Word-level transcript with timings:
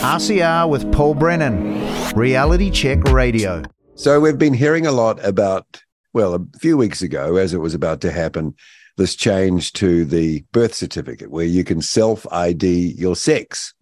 RCR 0.00 0.66
with 0.66 0.90
Paul 0.92 1.14
Brennan, 1.14 1.78
Reality 2.14 2.70
Check 2.70 3.04
Radio. 3.04 3.62
So 3.96 4.18
we've 4.18 4.38
been 4.38 4.54
hearing 4.54 4.86
a 4.86 4.92
lot 4.92 5.22
about, 5.22 5.82
well, 6.14 6.34
a 6.34 6.40
few 6.58 6.78
weeks 6.78 7.02
ago, 7.02 7.36
as 7.36 7.52
it 7.52 7.58
was 7.58 7.74
about 7.74 8.00
to 8.00 8.10
happen, 8.10 8.54
this 8.96 9.14
change 9.14 9.74
to 9.74 10.06
the 10.06 10.42
birth 10.52 10.74
certificate 10.74 11.30
where 11.30 11.44
you 11.44 11.64
can 11.64 11.82
self 11.82 12.26
ID 12.32 12.94
your 12.96 13.14
sex. 13.14 13.74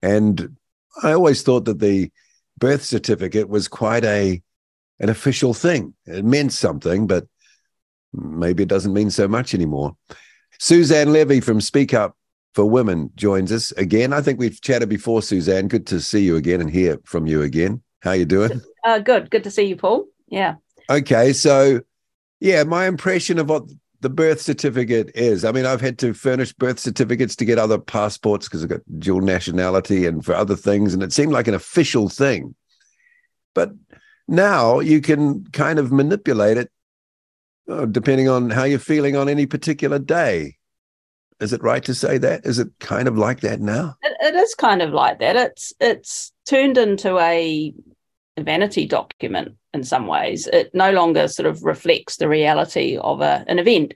And 0.00 0.56
I 1.02 1.12
always 1.12 1.42
thought 1.42 1.66
that 1.66 1.80
the 1.80 2.10
birth 2.56 2.82
certificate 2.82 3.50
was 3.50 3.68
quite 3.68 4.06
a 4.06 4.40
an 5.00 5.10
official 5.10 5.52
thing. 5.52 5.92
It 6.06 6.24
meant 6.24 6.54
something, 6.54 7.06
but 7.06 7.26
maybe 8.14 8.62
it 8.62 8.70
doesn't 8.70 8.94
mean 8.94 9.10
so 9.10 9.28
much 9.28 9.52
anymore. 9.52 9.98
Suzanne 10.58 11.12
Levy 11.12 11.40
from 11.40 11.60
Speak 11.60 11.92
Up 11.92 12.16
for 12.54 12.64
Women 12.64 13.10
joins 13.14 13.52
us 13.52 13.72
again. 13.72 14.12
I 14.12 14.20
think 14.20 14.38
we've 14.38 14.60
chatted 14.60 14.88
before, 14.88 15.22
Suzanne. 15.22 15.68
Good 15.68 15.86
to 15.88 16.00
see 16.00 16.22
you 16.22 16.36
again 16.36 16.60
and 16.60 16.70
hear 16.70 16.98
from 17.04 17.26
you 17.26 17.42
again. 17.42 17.82
How 18.02 18.12
you 18.12 18.24
doing? 18.24 18.60
Uh, 18.82 18.98
good. 18.98 19.28
Good 19.28 19.44
to 19.44 19.50
see 19.50 19.64
you, 19.64 19.76
Paul. 19.76 20.06
Yeah. 20.28 20.54
Okay, 20.88 21.34
so 21.34 21.82
yeah, 22.40 22.62
my 22.64 22.86
impression 22.86 23.38
of 23.38 23.50
what 23.50 23.64
the 24.00 24.08
birth 24.08 24.40
certificate 24.40 25.10
is. 25.14 25.44
I 25.44 25.52
mean, 25.52 25.66
I've 25.66 25.82
had 25.82 25.98
to 25.98 26.14
furnish 26.14 26.54
birth 26.54 26.78
certificates 26.78 27.36
to 27.36 27.44
get 27.44 27.58
other 27.58 27.78
passports 27.78 28.48
because 28.48 28.62
I've 28.62 28.70
got 28.70 28.80
dual 28.98 29.20
nationality 29.20 30.06
and 30.06 30.24
for 30.24 30.34
other 30.34 30.56
things, 30.56 30.94
and 30.94 31.02
it 31.02 31.12
seemed 31.12 31.32
like 31.32 31.46
an 31.46 31.54
official 31.54 32.08
thing. 32.08 32.54
But 33.54 33.72
now 34.26 34.80
you 34.80 35.00
can 35.02 35.44
kind 35.52 35.78
of 35.78 35.92
manipulate 35.92 36.56
it 36.56 36.70
uh, 37.68 37.84
depending 37.86 38.28
on 38.28 38.50
how 38.50 38.64
you're 38.64 38.78
feeling 38.78 39.16
on 39.16 39.28
any 39.28 39.44
particular 39.44 39.98
day. 39.98 40.56
Is 41.40 41.52
it 41.52 41.62
right 41.62 41.82
to 41.84 41.94
say 41.94 42.18
that? 42.18 42.44
Is 42.44 42.58
it 42.58 42.68
kind 42.80 43.08
of 43.08 43.16
like 43.16 43.40
that 43.40 43.60
now? 43.60 43.96
It, 44.02 44.16
it 44.20 44.34
is 44.34 44.54
kind 44.54 44.82
of 44.82 44.92
like 44.92 45.18
that. 45.20 45.36
It's 45.36 45.72
it's 45.80 46.32
turned 46.46 46.76
into 46.78 47.18
a 47.18 47.72
vanity 48.38 48.86
document 48.86 49.56
in 49.72 49.84
some 49.84 50.06
ways. 50.06 50.46
It 50.46 50.74
no 50.74 50.92
longer 50.92 51.28
sort 51.28 51.46
of 51.46 51.64
reflects 51.64 52.16
the 52.16 52.28
reality 52.28 52.96
of 52.96 53.20
a, 53.20 53.44
an 53.48 53.58
event, 53.58 53.94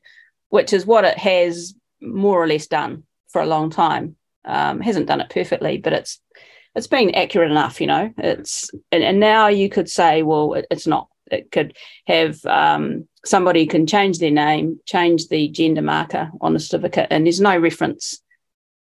which 0.49 0.73
is 0.73 0.87
what 0.87 1.05
it 1.05 1.19
has 1.19 1.75
more 2.01 2.43
or 2.43 2.47
less 2.47 2.67
done 2.67 3.05
for 3.29 3.43
a 3.43 3.47
long 3.47 3.71
time. 3.71 4.17
Um, 4.47 4.81
hasn't 4.81 5.07
done 5.07 5.21
it 5.21 5.31
perfectly, 5.31 5.79
but 5.79 5.93
it's 5.93 6.21
it's 6.75 6.87
been 6.87 7.15
accurate 7.15 7.51
enough, 7.51 7.81
you 7.81 7.87
know. 7.87 8.13
It's 8.19 8.71
and, 8.91 9.03
and 9.03 9.21
now 9.21 9.49
you 9.49 9.69
could 9.69 9.89
say, 9.89 10.23
well, 10.23 10.55
it, 10.55 10.67
it's 10.71 10.87
not. 10.87 11.09
It 11.35 11.51
could 11.51 11.77
have 12.07 12.45
um, 12.47 13.09
somebody 13.25 13.67
can 13.67 13.87
change 13.87 14.19
their 14.19 14.31
name, 14.31 14.81
change 14.87 15.29
the 15.29 15.49
gender 15.49 15.83
marker 15.83 16.31
on 16.41 16.55
the 16.55 16.61
certificate, 16.61 17.09
and 17.11 17.27
there's 17.27 17.41
no 17.41 17.59
reference 17.59 18.21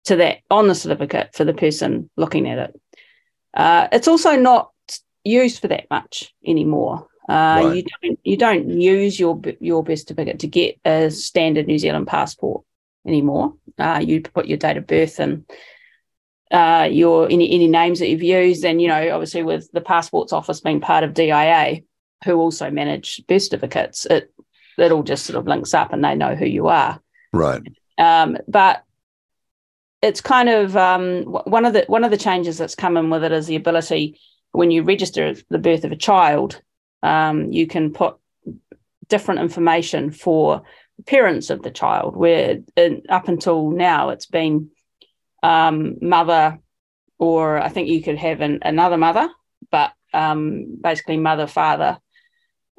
to 0.05 0.17
that 0.17 0.39
on 0.51 0.67
the 0.67 0.75
certificate 0.75 1.33
for 1.33 1.45
the 1.45 1.53
person 1.53 2.09
looking 2.17 2.49
at 2.49 2.57
it. 2.57 2.81
Uh, 3.53 3.87
it's 3.91 4.07
also 4.07 4.35
not 4.35 4.71
used 5.23 5.61
for 5.61 5.67
that 5.69 5.87
much 5.89 6.33
anymore. 6.45 7.07
Uh, 7.29 7.61
right. 7.63 7.75
You 7.75 7.83
don't 7.83 8.19
you 8.23 8.37
don't 8.37 8.69
use 8.69 9.19
your 9.19 9.39
your 9.59 9.83
birth 9.83 9.99
certificate 9.99 10.39
to 10.39 10.47
get 10.47 10.77
a 10.83 11.09
standard 11.09 11.67
New 11.67 11.79
Zealand 11.79 12.07
passport 12.07 12.63
anymore. 13.07 13.53
Uh, 13.77 14.01
you 14.05 14.21
put 14.21 14.47
your 14.47 14.57
date 14.57 14.77
of 14.77 14.87
birth 14.87 15.19
and 15.19 15.45
uh, 16.51 16.87
your 16.91 17.25
any 17.31 17.51
any 17.51 17.67
names 17.67 17.99
that 17.99 18.09
you've 18.09 18.23
used, 18.23 18.65
and 18.65 18.81
you 18.81 18.89
know 18.89 19.11
obviously 19.13 19.43
with 19.43 19.71
the 19.71 19.81
passports 19.81 20.33
office 20.33 20.59
being 20.59 20.81
part 20.81 21.03
of 21.03 21.13
DIA, 21.13 21.81
who 22.23 22.35
also 22.35 22.69
manage 22.69 23.21
birth 23.27 23.43
certificates, 23.43 24.05
it 24.05 24.33
it 24.77 24.91
all 24.91 25.03
just 25.03 25.25
sort 25.25 25.37
of 25.37 25.47
links 25.47 25.73
up 25.73 25.93
and 25.93 26.03
they 26.03 26.15
know 26.15 26.35
who 26.35 26.45
you 26.45 26.67
are. 26.67 26.99
Right. 27.31 27.61
Um, 27.97 28.37
but 28.47 28.83
it's 30.01 30.21
kind 30.21 30.49
of 30.49 30.75
um, 30.75 31.23
one 31.23 31.65
of 31.65 31.73
the 31.73 31.85
one 31.87 32.03
of 32.03 32.11
the 32.11 32.17
changes 32.17 32.57
that's 32.57 32.75
come 32.75 32.97
in 32.97 33.09
with 33.09 33.23
it 33.23 33.31
is 33.31 33.47
the 33.47 33.55
ability 33.55 34.19
when 34.51 34.71
you 34.71 34.83
register 34.83 35.35
the 35.49 35.57
birth 35.57 35.83
of 35.83 35.91
a 35.91 35.97
child, 35.97 36.61
um, 37.01 37.51
you 37.51 37.67
can 37.67 37.91
put 37.91 38.17
different 39.07 39.41
information 39.41 40.11
for 40.11 40.63
parents 41.05 41.49
of 41.49 41.61
the 41.63 41.71
child. 41.71 42.15
Where 42.15 42.59
in, 42.75 43.03
up 43.09 43.27
until 43.27 43.71
now, 43.71 44.09
it's 44.09 44.27
been 44.27 44.69
um, 45.41 45.95
mother, 46.01 46.59
or 47.17 47.59
I 47.59 47.69
think 47.69 47.89
you 47.89 48.03
could 48.03 48.17
have 48.17 48.41
an, 48.41 48.59
another 48.61 48.97
mother, 48.97 49.29
but 49.71 49.91
um, 50.13 50.77
basically 50.79 51.17
mother, 51.17 51.47
father, 51.47 51.97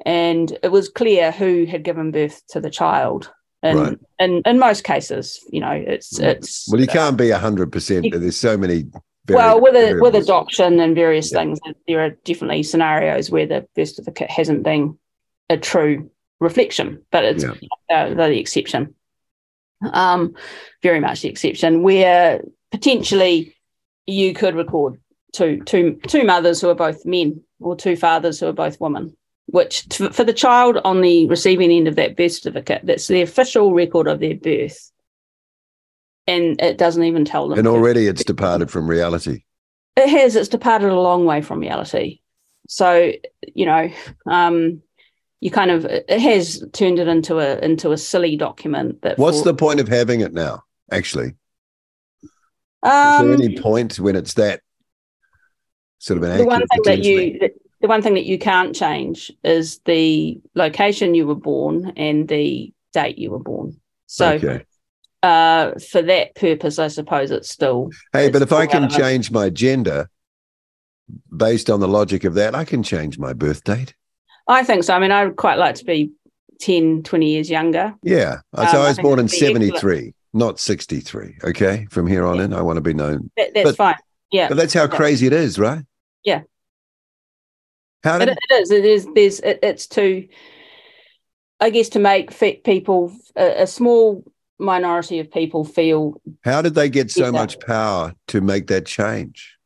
and 0.05 0.57
it 0.63 0.71
was 0.71 0.89
clear 0.89 1.31
who 1.31 1.65
had 1.65 1.83
given 1.83 2.11
birth 2.11 2.41
to 2.49 2.59
the 2.59 2.69
child. 2.69 3.31
And 3.63 3.79
right. 3.79 3.99
in, 4.19 4.41
in 4.45 4.59
most 4.59 4.83
cases, 4.83 5.39
you 5.49 5.59
know, 5.59 5.71
it's 5.71 6.19
it's 6.19 6.67
well, 6.69 6.79
you 6.79 6.87
can't 6.87 7.17
be 7.17 7.31
hundred 7.31 7.71
percent. 7.71 8.05
There's 8.11 8.37
so 8.37 8.57
many 8.57 8.85
well, 9.27 9.59
with 9.59 9.75
a, 9.75 9.99
with 9.99 10.15
adoption 10.15 10.79
and 10.79 10.93
various 10.93 11.31
yeah. 11.31 11.39
things, 11.39 11.59
there 11.87 12.05
are 12.05 12.11
definitely 12.11 12.63
scenarios 12.63 13.31
where 13.31 13.47
the 13.47 13.67
birth 13.75 13.89
certificate 13.89 14.29
hasn't 14.29 14.63
been 14.63 14.99
a 15.49 15.57
true 15.57 16.11
reflection, 16.39 17.01
but 17.11 17.25
it's 17.25 17.43
yeah. 17.43 17.53
uh, 17.89 18.13
the 18.13 18.39
exception. 18.39 18.93
Um, 19.91 20.35
very 20.83 20.99
much 20.99 21.21
the 21.21 21.29
exception, 21.29 21.81
where 21.81 22.41
potentially 22.71 23.55
you 24.05 24.33
could 24.33 24.55
record 24.55 24.99
two 25.33 25.63
two 25.63 25.99
two 26.07 26.23
mothers 26.23 26.61
who 26.61 26.69
are 26.69 26.75
both 26.75 27.05
men 27.05 27.41
or 27.59 27.75
two 27.75 27.95
fathers 27.95 28.39
who 28.39 28.47
are 28.47 28.53
both 28.53 28.79
women. 28.79 29.15
Which 29.47 29.87
t- 29.89 30.09
for 30.09 30.23
the 30.23 30.33
child 30.33 30.79
on 30.83 31.01
the 31.01 31.27
receiving 31.27 31.71
end 31.71 31.87
of 31.87 31.95
that 31.97 32.17
birth 32.17 32.33
certificate, 32.33 32.81
that's 32.83 33.07
the 33.07 33.21
official 33.21 33.73
record 33.73 34.07
of 34.07 34.19
their 34.19 34.35
birth 34.35 34.91
and 36.27 36.59
it 36.61 36.77
doesn't 36.77 37.03
even 37.03 37.25
tell 37.25 37.47
them. 37.47 37.59
And 37.59 37.67
already 37.67 38.07
it's 38.07 38.23
departed 38.23 38.71
from 38.71 38.87
reality. 38.87 39.43
It 39.95 40.09
has. 40.09 40.35
It's 40.35 40.49
departed 40.49 40.89
a 40.89 40.99
long 40.99 41.25
way 41.25 41.41
from 41.41 41.59
reality. 41.59 42.19
So 42.67 43.11
you 43.53 43.65
know, 43.65 43.89
um, 44.25 44.81
you 45.39 45.51
kind 45.51 45.71
of 45.71 45.85
it 45.85 46.09
has 46.09 46.63
turned 46.73 46.99
it 46.99 47.07
into 47.07 47.39
a 47.39 47.59
into 47.59 47.91
a 47.91 47.97
silly 47.97 48.35
document. 48.35 49.01
That 49.03 49.17
what's 49.17 49.39
for, 49.39 49.45
the 49.45 49.53
point 49.53 49.79
of 49.79 49.87
having 49.87 50.21
it 50.21 50.33
now? 50.33 50.63
Actually, 50.91 51.33
um, 52.83 53.31
is 53.31 53.39
there 53.39 53.47
any 53.47 53.59
point 53.59 53.99
when 53.99 54.15
it's 54.15 54.33
that 54.35 54.61
sort 55.99 56.17
of 56.17 56.23
an 56.23 56.37
the 56.39 56.45
one 56.45 56.65
thing 56.67 56.81
that 56.85 57.03
you 57.03 57.49
the 57.85 57.89
one 57.89 58.01
thing 58.01 58.15
that 58.15 58.25
you 58.25 58.39
can't 58.39 58.75
change 58.75 59.31
is 59.43 59.79
the 59.85 60.39
location 60.55 61.13
you 61.13 61.27
were 61.27 61.35
born 61.35 61.93
and 61.95 62.27
the 62.27 62.73
date 62.93 63.17
you 63.17 63.31
were 63.31 63.39
born. 63.39 63.79
So. 64.07 64.33
Okay 64.33 64.65
uh, 65.25 65.73
for 65.79 66.01
that 66.03 66.35
purpose, 66.35 66.77
I 66.77 66.87
suppose 66.87 67.31
it's 67.31 67.49
still. 67.49 67.89
Hey, 68.13 68.27
it's 68.27 68.33
but 68.33 68.41
if 68.41 68.53
I 68.53 68.67
can 68.67 68.89
change 68.89 69.31
my 69.31 69.49
gender 69.49 70.09
based 71.35 71.69
on 71.69 71.79
the 71.79 71.87
logic 71.87 72.23
of 72.23 72.35
that, 72.35 72.53
I 72.53 72.63
can 72.63 72.83
change 72.83 73.17
my 73.17 73.33
birth 73.33 73.63
date. 73.63 73.95
I 74.47 74.63
think 74.63 74.83
so. 74.83 74.93
I 74.93 74.99
mean, 74.99 75.11
I 75.11 75.25
would 75.25 75.35
quite 75.35 75.57
like 75.57 75.75
to 75.75 75.85
be 75.85 76.11
10, 76.59 77.03
20 77.03 77.31
years 77.31 77.49
younger. 77.49 77.95
Yeah. 78.03 78.37
Um, 78.53 78.67
so 78.67 78.81
I 78.81 78.89
was 78.89 78.99
I 78.99 79.01
born 79.01 79.19
in 79.19 79.27
73, 79.27 79.69
excellent. 79.71 80.15
not 80.33 80.59
63. 80.59 81.37
Okay. 81.43 81.87
From 81.89 82.05
here 82.05 82.25
on 82.25 82.37
yeah. 82.37 82.43
in, 82.43 82.53
I 82.53 82.61
want 82.61 82.77
to 82.77 82.81
be 82.81 82.93
known. 82.93 83.31
That, 83.35 83.53
that's 83.55 83.69
but, 83.69 83.75
fine. 83.75 83.95
Yeah. 84.31 84.47
But 84.47 84.57
that's 84.57 84.73
how 84.75 84.83
yeah. 84.83 84.95
crazy 84.95 85.25
it 85.25 85.33
is, 85.33 85.57
right? 85.57 85.83
Yeah. 86.23 86.41
Did... 88.05 88.29
it, 88.29 88.37
it 88.49 88.53
is. 88.53 88.71
It 88.71 88.85
is. 88.85 89.07
There's. 89.13 89.39
It, 89.39 89.59
it's 89.63 89.87
to, 89.87 90.27
I 91.59 91.69
guess, 91.69 91.89
to 91.89 91.99
make 91.99 92.31
people 92.63 93.15
a, 93.35 93.63
a 93.63 93.67
small 93.67 94.23
minority 94.59 95.19
of 95.19 95.31
people 95.31 95.65
feel. 95.65 96.21
How 96.43 96.61
did 96.61 96.75
they 96.75 96.89
get 96.89 97.11
so 97.11 97.31
much 97.31 97.59
power 97.59 98.13
to 98.27 98.41
make 98.41 98.67
that 98.67 98.85
change? 98.85 99.57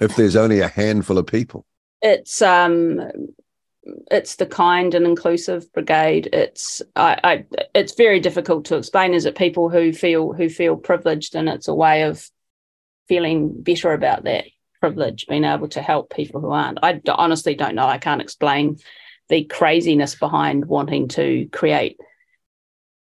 If 0.00 0.16
there's 0.16 0.36
only 0.36 0.60
a 0.60 0.68
handful 0.68 1.18
of 1.18 1.26
people, 1.26 1.64
it's 2.02 2.42
um, 2.42 3.00
it's 4.10 4.36
the 4.36 4.46
kind 4.46 4.94
and 4.94 5.06
inclusive 5.06 5.72
brigade. 5.72 6.28
It's 6.32 6.82
I, 6.96 7.20
I 7.22 7.44
it's 7.74 7.94
very 7.94 8.18
difficult 8.20 8.64
to 8.66 8.76
explain. 8.76 9.14
Is 9.14 9.24
it 9.24 9.36
people 9.36 9.70
who 9.70 9.92
feel 9.92 10.32
who 10.32 10.48
feel 10.48 10.76
privileged, 10.76 11.36
and 11.36 11.48
it's 11.48 11.68
a 11.68 11.74
way 11.74 12.02
of 12.02 12.28
feeling 13.06 13.62
better 13.62 13.92
about 13.92 14.24
that 14.24 14.44
privilege, 14.84 15.26
being 15.26 15.44
able 15.44 15.68
to 15.68 15.80
help 15.80 16.12
people 16.12 16.42
who 16.42 16.50
aren't. 16.50 16.78
I 16.82 17.00
honestly 17.08 17.54
don't 17.54 17.74
know. 17.74 17.86
I 17.86 17.96
can't 17.96 18.20
explain 18.20 18.76
the 19.30 19.44
craziness 19.44 20.14
behind 20.14 20.66
wanting 20.66 21.08
to 21.08 21.48
create 21.50 21.98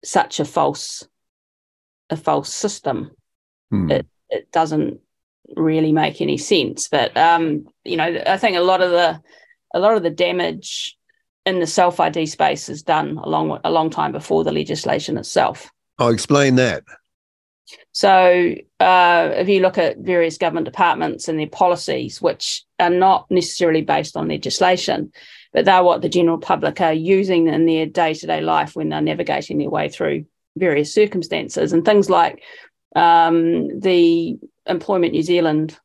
such 0.03 0.39
a 0.39 0.45
false 0.45 1.07
a 2.11 2.17
false 2.17 2.53
system. 2.53 3.09
Hmm. 3.71 3.89
It 3.89 4.05
it 4.29 4.51
doesn't 4.51 4.99
really 5.55 5.91
make 5.91 6.21
any 6.21 6.37
sense. 6.37 6.87
But 6.87 7.17
um, 7.17 7.67
you 7.83 7.97
know, 7.97 8.21
I 8.27 8.37
think 8.37 8.57
a 8.57 8.61
lot 8.61 8.81
of 8.81 8.91
the 8.91 9.19
a 9.73 9.79
lot 9.79 9.97
of 9.97 10.03
the 10.03 10.11
damage 10.11 10.95
in 11.47 11.59
the 11.59 11.67
self 11.67 11.99
ID 11.99 12.27
space 12.27 12.69
is 12.69 12.83
done 12.83 13.17
a 13.17 13.27
long 13.27 13.59
a 13.63 13.71
long 13.71 13.89
time 13.89 14.11
before 14.11 14.43
the 14.43 14.51
legislation 14.51 15.17
itself. 15.17 15.71
I'll 15.97 16.09
explain 16.09 16.57
that. 16.57 16.83
So, 17.91 18.55
uh, 18.79 19.29
if 19.35 19.49
you 19.49 19.61
look 19.61 19.77
at 19.77 19.97
various 19.97 20.37
government 20.37 20.65
departments 20.65 21.27
and 21.27 21.39
their 21.39 21.47
policies, 21.47 22.21
which 22.21 22.63
are 22.79 22.89
not 22.89 23.29
necessarily 23.31 23.81
based 23.81 24.15
on 24.15 24.27
legislation, 24.27 25.11
but 25.53 25.65
they're 25.65 25.83
what 25.83 26.01
the 26.01 26.09
general 26.09 26.37
public 26.37 26.81
are 26.81 26.93
using 26.93 27.47
in 27.47 27.65
their 27.65 27.85
day 27.85 28.13
to 28.13 28.27
day 28.27 28.41
life 28.41 28.75
when 28.75 28.89
they're 28.89 29.01
navigating 29.01 29.57
their 29.57 29.69
way 29.69 29.89
through 29.89 30.25
various 30.57 30.93
circumstances. 30.93 31.73
And 31.73 31.83
things 31.83 32.09
like 32.09 32.43
um, 32.95 33.79
the 33.79 34.37
Employment 34.65 35.13
New 35.13 35.23
Zealand 35.23 35.77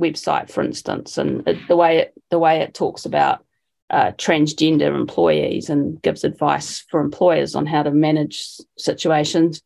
website, 0.00 0.50
for 0.50 0.62
instance, 0.62 1.18
and 1.18 1.46
it, 1.48 1.58
the 1.68 1.76
way 1.76 1.98
it 1.98 2.14
the 2.30 2.38
way 2.38 2.60
it 2.60 2.74
talks 2.74 3.04
about 3.04 3.44
uh, 3.90 4.10
transgender 4.12 4.94
employees 4.94 5.70
and 5.70 6.02
gives 6.02 6.24
advice 6.24 6.84
for 6.90 7.00
employers 7.00 7.54
on 7.54 7.66
how 7.66 7.82
to 7.82 7.90
manage 7.90 8.44
situations 8.76 9.62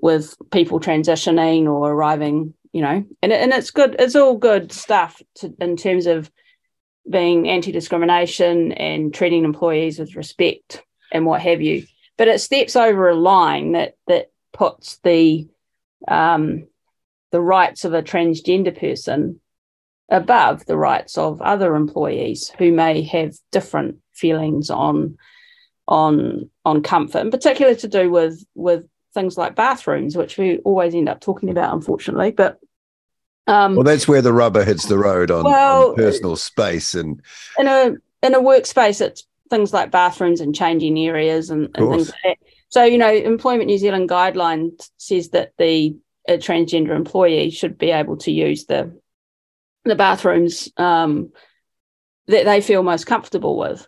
with 0.00 0.36
people 0.50 0.80
transitioning 0.80 1.66
or 1.66 1.90
arriving, 1.90 2.54
you 2.72 2.82
know, 2.82 3.04
and, 3.22 3.32
and 3.32 3.52
it's 3.52 3.70
good, 3.70 3.96
it's 3.98 4.16
all 4.16 4.36
good 4.36 4.72
stuff 4.72 5.20
to, 5.36 5.54
in 5.60 5.76
terms 5.76 6.06
of 6.06 6.30
being 7.08 7.48
anti 7.48 7.72
discrimination 7.72 8.72
and 8.72 9.12
treating 9.12 9.44
employees 9.44 9.98
with 9.98 10.16
respect 10.16 10.82
and 11.12 11.26
what 11.26 11.40
have 11.40 11.60
you. 11.60 11.84
But 12.16 12.28
it 12.28 12.40
steps 12.40 12.76
over 12.76 13.08
a 13.08 13.14
line 13.14 13.72
that 13.72 13.96
that 14.06 14.30
puts 14.52 14.98
the 14.98 15.48
um, 16.06 16.66
the 17.32 17.40
rights 17.40 17.84
of 17.84 17.94
a 17.94 18.02
transgender 18.02 18.78
person 18.78 19.40
above 20.08 20.66
the 20.66 20.76
rights 20.76 21.18
of 21.18 21.42
other 21.42 21.74
employees 21.74 22.52
who 22.58 22.72
may 22.72 23.02
have 23.02 23.34
different 23.50 23.98
feelings 24.12 24.70
on 24.70 25.16
on 25.86 26.50
on 26.64 26.82
comfort, 26.82 27.18
in 27.18 27.30
particular 27.30 27.74
to 27.74 27.88
do 27.88 28.10
with 28.10 28.44
with 28.54 28.86
things 29.14 29.38
like 29.38 29.54
bathrooms, 29.54 30.16
which 30.16 30.36
we 30.36 30.58
always 30.58 30.94
end 30.94 31.08
up 31.08 31.20
talking 31.20 31.48
about, 31.48 31.72
unfortunately. 31.72 32.32
But 32.32 32.58
um, 33.46 33.76
well, 33.76 33.84
that's 33.84 34.08
where 34.08 34.22
the 34.22 34.32
rubber 34.32 34.64
hits 34.64 34.86
the 34.86 34.98
road 34.98 35.30
on, 35.30 35.44
well, 35.44 35.90
on 35.90 35.96
personal 35.96 36.36
space 36.36 36.94
and 36.94 37.22
in 37.58 37.68
a 37.68 37.94
in 38.22 38.34
a 38.34 38.40
workspace. 38.40 39.00
It's 39.00 39.26
things 39.50 39.72
like 39.72 39.90
bathrooms 39.90 40.40
and 40.40 40.54
changing 40.54 40.98
areas 40.98 41.50
and, 41.50 41.68
and 41.74 41.90
things 41.90 42.10
like 42.10 42.20
that. 42.24 42.38
So, 42.68 42.82
you 42.84 42.98
know, 42.98 43.12
Employment 43.12 43.68
New 43.68 43.78
Zealand 43.78 44.08
guidelines 44.08 44.90
says 44.96 45.30
that 45.30 45.52
the 45.58 45.96
a 46.26 46.38
transgender 46.38 46.96
employee 46.96 47.50
should 47.50 47.76
be 47.76 47.90
able 47.90 48.16
to 48.16 48.32
use 48.32 48.64
the 48.64 48.98
the 49.84 49.94
bathrooms 49.94 50.70
um, 50.78 51.30
that 52.26 52.46
they 52.46 52.60
feel 52.62 52.82
most 52.82 53.06
comfortable 53.06 53.58
with. 53.58 53.86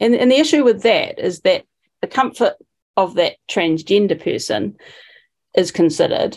And, 0.00 0.14
and 0.14 0.30
the 0.30 0.38
issue 0.38 0.64
with 0.64 0.82
that 0.82 1.20
is 1.20 1.40
that 1.42 1.64
the 2.00 2.08
comfort 2.08 2.54
of 2.96 3.14
that 3.14 3.36
transgender 3.48 4.22
person 4.22 4.76
is 5.54 5.70
considered, 5.70 6.36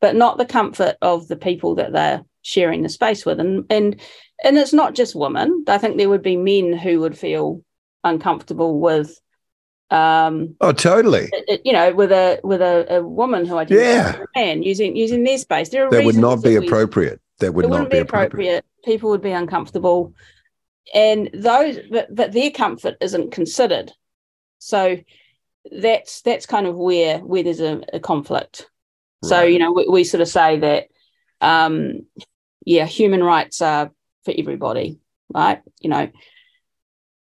but 0.00 0.16
not 0.16 0.38
the 0.38 0.46
comfort 0.46 0.96
of 1.02 1.28
the 1.28 1.36
people 1.36 1.76
that 1.76 1.92
they're 1.92 2.24
sharing 2.42 2.82
the 2.82 2.88
space 2.88 3.24
with. 3.24 3.40
And 3.40 3.64
and 3.70 4.00
and 4.44 4.58
it's 4.58 4.72
not 4.72 4.94
just 4.94 5.14
women. 5.14 5.64
I 5.68 5.78
think 5.78 5.96
there 5.96 6.08
would 6.08 6.22
be 6.22 6.36
men 6.36 6.72
who 6.72 7.00
would 7.00 7.16
feel 7.16 7.62
uncomfortable 8.04 8.80
with 8.80 9.16
um 9.92 10.56
oh 10.62 10.72
totally 10.72 11.30
you 11.64 11.72
know 11.72 11.92
with 11.92 12.10
a 12.10 12.40
with 12.42 12.62
a, 12.62 12.96
a 12.96 13.02
woman 13.02 13.44
who 13.44 13.58
identifies 13.58 14.16
yeah. 14.18 14.24
man 14.34 14.62
using 14.62 14.96
using 14.96 15.22
their 15.22 15.36
space 15.36 15.68
there 15.68 15.88
that 15.90 16.02
would 16.02 16.16
not 16.16 16.42
be 16.42 16.56
appropriate 16.56 17.20
that 17.42 17.52
would 17.52 17.68
not 17.68 17.90
be 17.90 17.98
appropriate. 17.98 18.58
appropriate. 18.58 18.64
People 18.84 19.10
would 19.10 19.20
be 19.20 19.32
uncomfortable, 19.32 20.14
and 20.94 21.28
those, 21.34 21.78
but, 21.90 22.14
but 22.14 22.32
their 22.32 22.50
comfort 22.50 22.96
isn't 23.00 23.32
considered. 23.32 23.92
So 24.58 24.96
that's 25.70 26.22
that's 26.22 26.46
kind 26.46 26.66
of 26.66 26.76
where 26.76 27.18
where 27.18 27.42
there's 27.42 27.60
a, 27.60 27.82
a 27.92 28.00
conflict. 28.00 28.68
Right. 29.22 29.28
So 29.28 29.42
you 29.42 29.58
know 29.58 29.72
we, 29.72 29.86
we, 29.88 30.04
sort 30.04 30.20
of 30.20 30.28
say 30.28 30.58
that, 30.58 30.88
um, 31.40 32.06
yeah, 32.64 32.86
human 32.86 33.22
rights 33.22 33.62
are 33.62 33.90
for 34.24 34.34
everybody, 34.36 34.98
right? 35.32 35.60
You 35.80 35.90
know, 35.90 36.10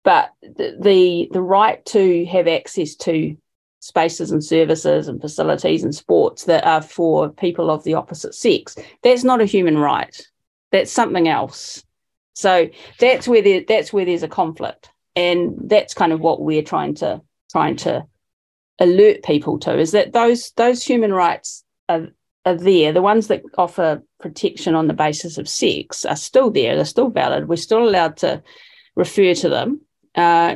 but 0.04 0.32
the, 0.42 0.78
the 0.80 1.30
the 1.32 1.42
right 1.42 1.86
to 1.88 2.26
have 2.26 2.48
access 2.48 2.96
to 2.96 3.38
spaces 3.80 4.32
and 4.32 4.44
services 4.44 5.08
and 5.08 5.22
facilities 5.22 5.84
and 5.84 5.94
sports 5.94 6.46
that 6.46 6.66
are 6.66 6.82
for 6.82 7.30
people 7.30 7.70
of 7.70 7.84
the 7.84 7.94
opposite 7.94 8.34
sex. 8.34 8.76
That's 9.04 9.24
not 9.24 9.42
a 9.42 9.46
human 9.46 9.78
right. 9.78 10.20
That's 10.72 10.92
something 10.92 11.28
else. 11.28 11.84
So 12.34 12.70
that's 13.00 13.28
where 13.28 13.44
there, 13.44 13.64
that's 13.68 13.94
where 13.94 14.04
there's 14.04 14.24
a 14.24 14.28
conflict, 14.28 14.90
and 15.16 15.56
that's 15.66 15.94
kind 15.94 16.12
of 16.12 16.20
what 16.20 16.42
we're 16.42 16.64
trying 16.64 16.96
to 16.96 17.22
trying 17.52 17.78
to 17.78 18.06
alert 18.80 19.24
people 19.24 19.58
to 19.60 19.78
is 19.78 19.92
that 19.92 20.14
those 20.14 20.52
those 20.52 20.84
human 20.84 21.14
rights 21.14 21.64
are, 21.88 22.08
are 22.46 22.56
there. 22.56 22.92
The 22.92 23.02
ones 23.02 23.28
that 23.28 23.44
offer 23.58 24.04
protection 24.20 24.76
on 24.76 24.88
the 24.88 24.94
basis 24.94 25.38
of 25.38 25.48
sex 25.48 26.06
are 26.06 26.16
still 26.16 26.52
there. 26.52 26.76
They're 26.76 26.86
still 26.86 27.10
valid. 27.10 27.48
We're 27.48 27.56
still 27.56 27.88
allowed 27.88 28.18
to 28.18 28.44
refer 28.96 29.34
to 29.36 29.50
them. 29.50 29.82
Uh, 30.14 30.56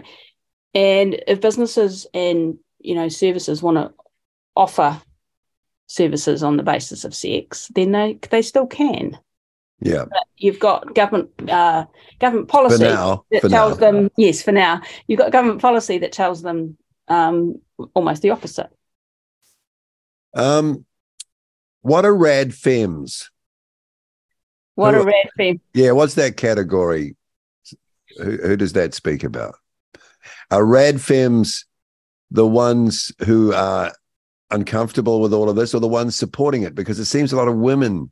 and 0.73 1.21
if 1.27 1.41
businesses 1.41 2.07
and 2.13 2.57
you 2.79 2.95
know 2.95 3.09
services 3.09 3.61
want 3.61 3.77
to 3.77 3.93
offer 4.55 5.01
services 5.87 6.43
on 6.43 6.57
the 6.57 6.63
basis 6.63 7.03
of 7.05 7.15
sex, 7.15 7.71
then 7.73 7.91
they 7.91 8.19
they 8.29 8.41
still 8.41 8.67
can. 8.67 9.17
Yeah, 9.81 10.05
but 10.09 10.23
you've 10.35 10.59
got 10.59 10.93
government 10.93 11.29
uh, 11.49 11.85
government 12.19 12.49
policy 12.49 12.83
now, 12.83 13.23
that 13.31 13.49
tells 13.49 13.79
now. 13.79 13.91
them 13.91 14.11
yes 14.17 14.41
for 14.41 14.51
now. 14.51 14.81
You've 15.07 15.19
got 15.19 15.31
government 15.31 15.61
policy 15.61 15.97
that 15.99 16.11
tells 16.11 16.41
them 16.41 16.77
um, 17.09 17.55
almost 17.93 18.21
the 18.21 18.29
opposite. 18.31 18.69
Um, 20.33 20.85
what 21.81 22.05
are 22.05 22.15
rad 22.15 22.49
fems? 22.49 23.25
What 24.75 24.93
who, 24.93 25.01
are 25.01 25.05
rad 25.05 25.29
fem? 25.37 25.59
Yeah, 25.73 25.91
what's 25.91 26.15
that 26.15 26.37
category? 26.37 27.15
Who, 28.17 28.37
who 28.37 28.55
does 28.55 28.73
that 28.73 28.93
speak 28.93 29.23
about? 29.23 29.55
Are 30.51 30.65
rad 30.65 30.95
fems 30.95 31.65
the 32.31 32.47
ones 32.47 33.11
who 33.25 33.53
are 33.53 33.91
uncomfortable 34.51 35.19
with 35.19 35.33
all 35.33 35.49
of 35.49 35.55
this 35.55 35.73
or 35.73 35.79
the 35.79 35.87
ones 35.87 36.15
supporting 36.15 36.63
it? 36.63 36.75
Because 36.75 36.99
it 36.99 37.05
seems 37.05 37.33
a 37.33 37.35
lot 37.35 37.47
of 37.47 37.55
women 37.55 38.11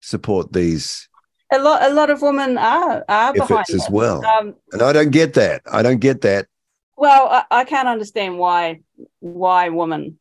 support 0.00 0.52
these. 0.52 1.08
A 1.52 1.58
lot, 1.58 1.82
a 1.82 1.92
lot 1.92 2.10
of 2.10 2.22
women 2.22 2.58
are 2.58 3.04
are 3.08 3.32
behind 3.32 3.70
as 3.70 3.88
well, 3.90 4.24
um, 4.24 4.54
and 4.72 4.82
I 4.82 4.92
don't 4.92 5.10
get 5.10 5.34
that. 5.34 5.62
I 5.70 5.82
don't 5.82 6.00
get 6.00 6.22
that. 6.22 6.46
Well, 6.96 7.28
I, 7.28 7.44
I 7.60 7.64
can't 7.64 7.88
understand 7.88 8.38
why 8.38 8.80
why 9.20 9.68
women 9.70 10.18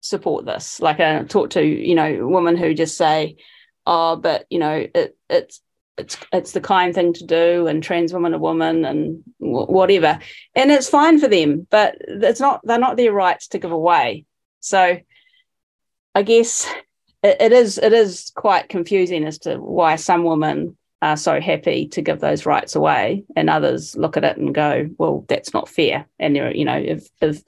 support 0.00 0.44
this. 0.44 0.80
Like 0.80 1.00
I 1.00 1.24
talk 1.24 1.50
to 1.50 1.64
you 1.64 1.94
know 1.94 2.26
women 2.28 2.56
who 2.56 2.74
just 2.74 2.96
say, 2.96 3.36
"Oh, 3.86 4.16
but 4.16 4.46
you 4.50 4.58
know 4.58 4.86
it, 4.94 5.16
it's 5.30 5.60
it's 5.96 6.18
it's 6.32 6.52
the 6.52 6.60
kind 6.60 6.94
thing 6.94 7.12
to 7.12 7.26
do 7.26 7.66
and 7.66 7.82
trans 7.82 8.12
women 8.12 8.34
a 8.34 8.38
woman 8.38 8.84
and 8.84 9.22
w- 9.40 9.66
whatever 9.66 10.18
and 10.54 10.70
it's 10.70 10.88
fine 10.88 11.20
for 11.20 11.28
them 11.28 11.66
but 11.70 11.96
it's 12.00 12.40
not 12.40 12.60
they're 12.64 12.78
not 12.78 12.96
their 12.96 13.12
rights 13.12 13.48
to 13.48 13.58
give 13.58 13.70
away 13.70 14.24
so 14.60 14.98
i 16.14 16.22
guess 16.22 16.66
it, 17.22 17.36
it 17.40 17.52
is 17.52 17.78
it 17.78 17.92
is 17.92 18.32
quite 18.34 18.68
confusing 18.68 19.24
as 19.24 19.38
to 19.38 19.56
why 19.56 19.94
some 19.96 20.24
women 20.24 20.76
are 21.02 21.16
so 21.16 21.40
happy 21.40 21.86
to 21.88 22.00
give 22.00 22.20
those 22.20 22.46
rights 22.46 22.74
away 22.74 23.24
and 23.36 23.50
others 23.50 23.96
look 23.96 24.16
at 24.16 24.24
it 24.24 24.36
and 24.36 24.54
go 24.54 24.88
well 24.98 25.24
that's 25.28 25.52
not 25.52 25.68
fair 25.68 26.06
and 26.18 26.34
there 26.34 26.54
you 26.54 26.64
know 26.64 26.76
if 26.76 27.08
if 27.20 27.42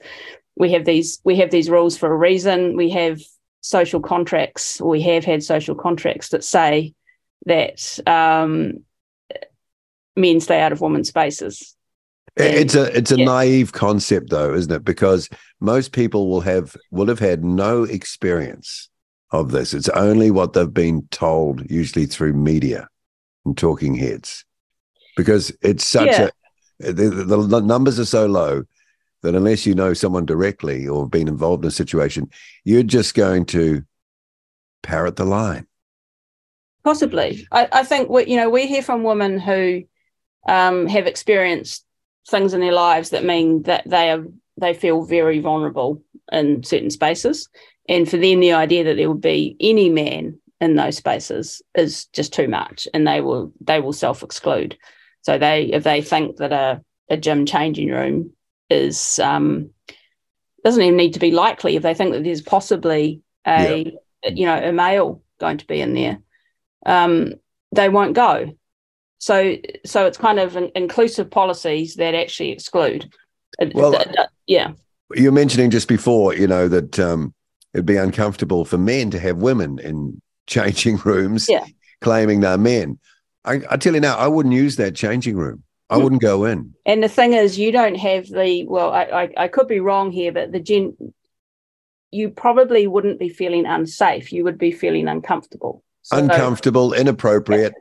we 0.55 0.71
have 0.71 0.85
these 0.85 1.19
we 1.23 1.37
have 1.37 1.49
these 1.49 1.69
rules 1.69 1.97
for 1.97 2.11
a 2.11 2.17
reason 2.17 2.75
we 2.75 2.89
have 2.89 3.19
social 3.61 3.99
contracts 3.99 4.79
we 4.79 5.01
have 5.01 5.25
had 5.25 5.43
social 5.43 5.75
contracts 5.75 6.29
that 6.29 6.43
say 6.43 6.93
that 7.45 7.99
um, 8.07 8.83
men 10.15 10.39
stay 10.39 10.59
out 10.59 10.71
of 10.71 10.81
women's 10.81 11.09
spaces. 11.09 11.75
And, 12.35 12.53
it's 12.53 12.75
a 12.75 12.95
it's 12.95 13.11
a 13.11 13.17
yeah. 13.17 13.25
naive 13.25 13.71
concept 13.71 14.29
though, 14.29 14.53
isn't 14.53 14.71
it? 14.71 14.83
Because 14.83 15.27
most 15.59 15.91
people 15.91 16.29
will 16.29 16.41
have 16.41 16.75
will 16.91 17.07
have 17.07 17.19
had 17.19 17.43
no 17.43 17.83
experience 17.83 18.89
of 19.31 19.51
this. 19.51 19.73
It's 19.73 19.89
only 19.89 20.29
what 20.29 20.53
they've 20.53 20.73
been 20.73 21.07
told, 21.09 21.69
usually 21.69 22.05
through 22.05 22.33
media 22.33 22.87
and 23.47 23.57
talking 23.57 23.95
heads. 23.95 24.45
Because 25.15 25.51
it's 25.61 25.85
such 25.85 26.07
yeah. 26.07 26.25
a 26.25 26.31
the, 26.79 26.91
the, 26.91 27.37
the 27.37 27.61
numbers 27.61 27.99
are 27.99 28.05
so 28.05 28.25
low 28.25 28.63
that 29.23 29.35
unless 29.35 29.65
you 29.65 29.73
know 29.73 29.93
someone 29.93 30.25
directly 30.25 30.87
or 30.87 31.07
been 31.07 31.27
involved 31.27 31.63
in 31.63 31.69
a 31.69 31.71
situation, 31.71 32.29
you're 32.63 32.83
just 32.83 33.15
going 33.15 33.45
to 33.47 33.83
parrot 34.83 35.15
the 35.15 35.25
line. 35.25 35.67
Possibly, 36.83 37.47
I, 37.51 37.67
I 37.71 37.83
think 37.83 38.09
we, 38.09 38.25
you 38.27 38.37
know 38.37 38.49
we 38.49 38.67
hear 38.67 38.81
from 38.81 39.03
women 39.03 39.39
who 39.39 39.83
um, 40.47 40.87
have 40.87 41.07
experienced 41.07 41.83
things 42.29 42.53
in 42.53 42.61
their 42.61 42.73
lives 42.73 43.09
that 43.09 43.25
mean 43.25 43.63
that 43.63 43.89
they 43.89 44.11
are 44.11 44.23
they 44.59 44.73
feel 44.73 45.03
very 45.03 45.39
vulnerable 45.39 46.03
in 46.31 46.63
certain 46.63 46.89
spaces, 46.89 47.49
and 47.89 48.09
for 48.09 48.17
them 48.17 48.39
the 48.39 48.53
idea 48.53 48.83
that 48.85 48.95
there 48.95 49.09
would 49.09 49.21
be 49.21 49.57
any 49.59 49.89
man 49.89 50.39
in 50.59 50.75
those 50.75 50.97
spaces 50.97 51.61
is 51.75 52.05
just 52.05 52.33
too 52.33 52.47
much, 52.47 52.87
and 52.93 53.07
they 53.07 53.21
will 53.21 53.51
they 53.61 53.79
will 53.79 53.93
self 53.93 54.23
exclude. 54.23 54.77
So 55.21 55.37
they 55.37 55.65
if 55.65 55.83
they 55.83 56.01
think 56.01 56.37
that 56.37 56.53
a 56.53 56.81
a 57.09 57.17
gym 57.17 57.45
changing 57.45 57.89
room 57.89 58.31
is 58.69 59.19
um, 59.19 59.69
doesn't 60.63 60.81
even 60.81 60.97
need 60.97 61.13
to 61.13 61.19
be 61.19 61.31
likely 61.31 61.75
if 61.75 61.83
they 61.83 61.93
think 61.93 62.13
that 62.13 62.23
there's 62.23 62.41
possibly 62.41 63.21
a 63.45 63.97
yeah. 64.23 64.29
you 64.29 64.45
know 64.45 64.57
a 64.57 64.71
male 64.71 65.21
going 65.39 65.57
to 65.57 65.67
be 65.67 65.79
in 65.81 65.93
there 65.93 66.19
um, 66.85 67.33
they 67.71 67.89
won't 67.89 68.15
go. 68.15 68.55
So, 69.19 69.55
so 69.85 70.05
it's 70.05 70.17
kind 70.17 70.39
of 70.39 70.55
an 70.55 70.71
inclusive 70.75 71.29
policies 71.29 71.95
that 71.95 72.15
actually 72.15 72.51
exclude. 72.51 73.11
Well, 73.73 74.03
yeah. 74.45 74.73
You're 75.15 75.31
mentioning 75.31 75.69
just 75.69 75.87
before, 75.87 76.35
you 76.35 76.47
know, 76.47 76.67
that 76.67 76.99
um, 76.99 77.33
it'd 77.73 77.85
be 77.85 77.97
uncomfortable 77.97 78.65
for 78.65 78.77
men 78.77 79.09
to 79.11 79.19
have 79.19 79.37
women 79.37 79.79
in 79.79 80.21
changing 80.47 80.97
rooms, 80.97 81.47
Yeah. 81.47 81.65
claiming 82.01 82.39
they're 82.41 82.57
men. 82.57 82.99
I, 83.45 83.61
I 83.69 83.77
tell 83.77 83.93
you 83.93 83.99
now, 83.99 84.17
I 84.17 84.27
wouldn't 84.27 84.55
use 84.55 84.75
that 84.77 84.95
changing 84.95 85.35
room. 85.37 85.63
I 85.89 85.95
Hmm. 85.95 86.03
wouldn't 86.03 86.21
go 86.21 86.43
in. 86.45 86.73
And 86.85 87.01
the 87.03 87.07
thing 87.09 87.33
is, 87.33 87.57
you 87.57 87.71
don't 87.71 87.95
have 87.95 88.27
the 88.27 88.65
well. 88.67 88.91
I, 88.91 89.03
I, 89.03 89.33
I 89.37 89.47
could 89.47 89.67
be 89.67 89.79
wrong 89.79 90.11
here, 90.11 90.31
but 90.33 90.51
the 90.51 90.59
gen, 90.59 90.97
you 92.11 92.29
probably 92.29 92.87
wouldn't 92.87 93.19
be 93.19 93.29
feeling 93.29 93.65
unsafe. 93.65 94.31
You 94.33 94.43
would 94.43 94.57
be 94.57 94.71
feeling 94.71 95.07
uncomfortable. 95.07 95.83
So- 96.01 96.17
Uncomfortable, 96.17 96.93
inappropriate, 96.93 97.73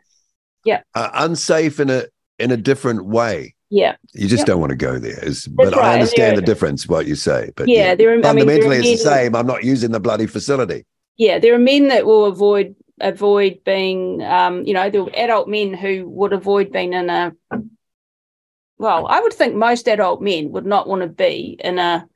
Yeah. 0.64 0.82
uh, 0.94 1.10
unsafe 1.14 1.80
in 1.80 1.90
a 1.90 2.04
in 2.38 2.50
a 2.50 2.56
different 2.56 3.06
way. 3.06 3.54
Yeah, 3.68 3.96
You 4.14 4.28
just 4.28 4.46
don't 4.46 4.60
want 4.60 4.70
to 4.70 4.76
go 4.76 5.00
there. 5.00 5.18
Is- 5.24 5.48
but 5.48 5.72
right, 5.72 5.74
I 5.74 5.78
and 5.86 5.92
understand 5.94 6.38
the 6.38 6.42
difference 6.42 6.86
what 6.86 7.06
you 7.06 7.16
say. 7.16 7.50
But 7.56 7.66
yeah. 7.68 7.96
There, 7.96 8.10
are, 8.10 8.12
I 8.12 8.14
mean, 8.16 8.22
fundamentally, 8.22 8.76
it's 8.76 9.02
the 9.02 9.10
same. 9.10 9.34
I'm 9.34 9.46
not 9.46 9.64
using 9.64 9.90
the 9.90 9.98
bloody 9.98 10.26
facility. 10.26 10.84
Yeah, 11.16 11.38
there 11.38 11.54
are 11.54 11.58
men 11.58 11.88
that 11.88 12.06
will 12.06 12.26
avoid 12.26 12.74
avoid 13.00 13.62
being, 13.64 14.22
um, 14.22 14.64
you 14.64 14.72
know, 14.72 14.88
there 14.90 15.02
are 15.02 15.10
adult 15.14 15.48
men 15.48 15.74
who 15.74 16.08
would 16.08 16.32
avoid 16.32 16.72
being 16.72 16.92
in 16.92 17.10
a. 17.10 17.34
Well, 18.78 19.06
I 19.06 19.20
would 19.20 19.32
think 19.32 19.54
most 19.54 19.88
adult 19.88 20.20
men 20.20 20.52
would 20.52 20.66
not 20.66 20.86
want 20.86 21.02
to 21.02 21.08
be 21.08 21.58
in 21.62 21.78
a 21.78 22.08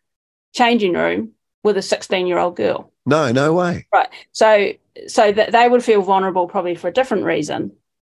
changing 0.52 0.92
room 0.92 1.32
with 1.62 1.76
a 1.76 1.82
16 1.82 2.26
year 2.26 2.38
old 2.38 2.56
girl. 2.56 2.92
No, 3.06 3.32
no 3.32 3.52
way. 3.54 3.86
Right. 3.92 4.08
So, 4.32 4.72
so 5.06 5.32
that 5.32 5.52
they 5.52 5.68
would 5.68 5.82
feel 5.82 6.02
vulnerable 6.02 6.48
probably 6.48 6.74
for 6.74 6.88
a 6.88 6.92
different 6.92 7.24
reason 7.24 7.72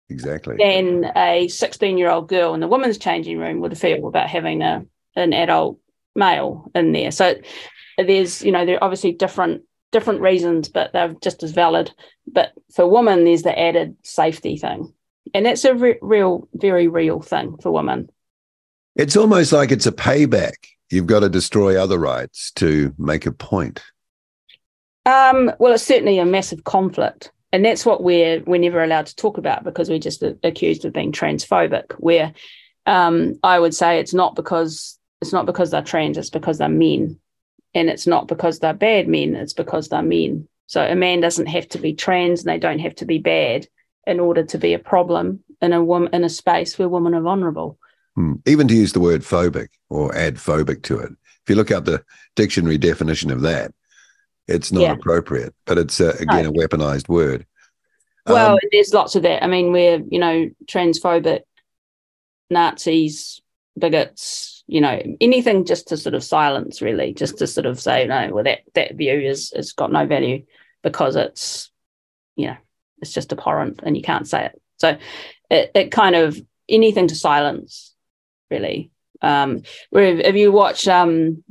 Exactly. 0.09 0.57
than 0.59 1.13
a 1.17 1.49
16 1.49 1.99
year 1.99 2.11
old 2.11 2.29
girl 2.29 2.55
in 2.55 2.61
the 2.61 2.69
women's 2.69 2.99
changing 2.99 3.39
room 3.39 3.61
would 3.61 3.77
feel 3.77 4.09
about 4.09 4.29
having 4.29 4.63
a 4.63 4.87
an 5.17 5.33
adult 5.33 5.79
male 6.15 6.71
in 6.75 6.93
there. 6.93 7.11
So 7.11 7.35
there's, 7.99 8.43
you 8.43 8.53
know, 8.53 8.65
there 8.65 8.77
are 8.77 8.85
obviously 8.85 9.13
different 9.13 9.63
different 9.93 10.21
reasons, 10.21 10.69
but 10.69 10.93
they're 10.93 11.15
just 11.23 11.43
as 11.43 11.53
valid. 11.53 11.93
But 12.27 12.53
for 12.73 12.87
women, 12.87 13.25
there's 13.25 13.43
the 13.43 13.59
added 13.59 13.97
safety 14.03 14.57
thing. 14.57 14.93
And 15.35 15.47
that's 15.47 15.65
a 15.65 15.75
re- 15.75 15.99
real, 16.01 16.49
very 16.55 16.89
real 16.89 17.21
thing 17.21 17.57
for 17.59 17.71
women. 17.71 18.11
It's 18.97 19.17
almost 19.17 19.53
like 19.53 19.71
it's 19.71 19.87
a 19.87 19.93
payback. 19.93 20.55
You've 20.91 21.07
got 21.07 21.21
to 21.21 21.29
destroy 21.29 21.81
other 21.81 21.99
rights 21.99 22.51
to 22.53 22.95
make 22.99 23.27
a 23.27 23.33
point. 23.33 23.83
Um, 25.07 25.53
well, 25.59 25.73
it's 25.73 25.85
certainly 25.85 26.19
a 26.19 26.25
massive 26.25 26.65
conflict. 26.65 27.31
And 27.53 27.65
that's 27.65 27.85
what 27.85 28.03
we're 28.03 28.43
we're 28.45 28.61
never 28.61 28.83
allowed 28.83 29.07
to 29.07 29.17
talk 29.17 29.37
about 29.37 29.65
because 29.65 29.89
we're 29.89 29.99
just 29.99 30.23
accused 30.45 30.85
of 30.85 30.93
being 30.93 31.11
transphobic. 31.11 31.93
Where 31.99 32.33
um, 32.87 33.35
I 33.43 33.59
would 33.59 33.75
say 33.75 33.99
it's 33.99 34.15
not 34.15 34.37
because 34.37 34.99
it's 35.21 35.33
not 35.33 35.47
because 35.47 35.71
they're 35.71 35.83
trans, 35.83 36.17
it's 36.17 36.31
because 36.31 36.59
they're 36.59 36.69
men, 36.69 37.19
and 37.75 37.89
it's 37.89 38.07
not 38.07 38.29
because 38.29 38.59
they're 38.59 38.73
bad 38.75 39.09
men, 39.09 39.35
it's 39.35 39.53
because 39.53 39.89
they're 39.89 40.03
men. 40.03 40.49
So 40.67 40.83
a 40.85 40.95
man 40.95 41.21
doesn't 41.21 41.47
have 41.47 41.69
to 41.71 41.79
be 41.79 41.95
trans, 41.95 42.41
and 42.41 42.49
they 42.49 42.59
don't 42.59 42.79
have 42.79 42.95
to 42.97 43.05
be 43.05 43.19
bad 43.19 43.67
in 44.07 44.21
order 44.21 44.45
to 44.45 44.59
be 44.59 44.75
a 44.75 44.79
problem 44.79 45.43
in 45.61 45.73
a 45.73 45.83
woman 45.85 46.11
in 46.13 46.25
a 46.25 46.29
space 46.29 46.79
where 46.79 46.89
women 46.89 47.15
are 47.15 47.21
vulnerable. 47.21 47.79
Hmm. 48.15 48.35
Even 48.47 48.67
to 48.69 48.75
use 48.75 48.93
the 48.93 49.01
word 49.01 49.23
phobic 49.23 49.69
or 49.89 50.15
add 50.17 50.37
phobic 50.37 50.83
to 50.85 50.99
it. 50.99 51.11
If 51.43 51.49
you 51.49 51.55
look 51.55 51.71
up 51.71 51.85
the 51.85 52.03
dictionary 52.37 52.79
definition 52.79 53.31
of 53.31 53.43
that, 53.43 53.73
it's 54.49 54.73
not 54.73 54.83
Yeah. 54.83 54.93
appropriate, 54.93 55.55
but 55.65 55.79
it's 55.79 56.01
uh, 56.01 56.17
again 56.19 56.47
a 56.47 56.53
weaponized 56.53 57.09
word. 57.09 57.47
Well, 58.27 58.53
Um, 58.53 58.59
there's 58.73 58.93
lots 58.95 59.17
of 59.17 59.23
that. 59.23 59.43
I 59.43 59.47
mean, 59.47 59.73
we're, 59.73 60.03
you 60.09 60.19
know, 60.19 60.51
transphobic, 60.67 61.41
Nazis, 62.51 63.41
bigots, 63.79 64.50
you 64.71 64.81
know, 64.81 65.03
anything 65.21 65.65
just 65.65 65.89
to 65.89 65.97
sort 65.97 66.15
of 66.15 66.23
silence, 66.23 66.81
really, 66.81 67.13
just 67.13 67.39
to 67.39 67.47
sort 67.49 67.67
of 67.67 67.81
say, 67.81 68.07
no, 68.07 68.31
well, 68.33 68.45
that, 68.45 68.61
that 68.75 68.95
view 68.95 69.15
is, 69.15 69.53
has 69.55 69.73
got 69.73 69.91
no 69.91 70.07
value 70.07 70.45
because 70.85 71.17
it's, 71.17 71.73
you 72.37 72.47
know, 72.47 72.57
it's 73.03 73.13
just 73.13 73.33
abhorrent 73.33 73.81
and 73.83 73.97
you 73.97 74.03
can't 74.03 74.29
say 74.29 74.47
it. 74.47 74.63
So 74.77 74.97
it, 75.51 75.73
it 75.75 75.91
kind 75.91 76.15
of 76.15 76.41
anything 76.69 77.09
to 77.09 77.17
silence, 77.17 77.95
really. 78.49 78.93
Um, 79.23 79.63
have 79.93 80.37
you 80.37 80.53
watched 80.53 80.87
um, 80.87 81.43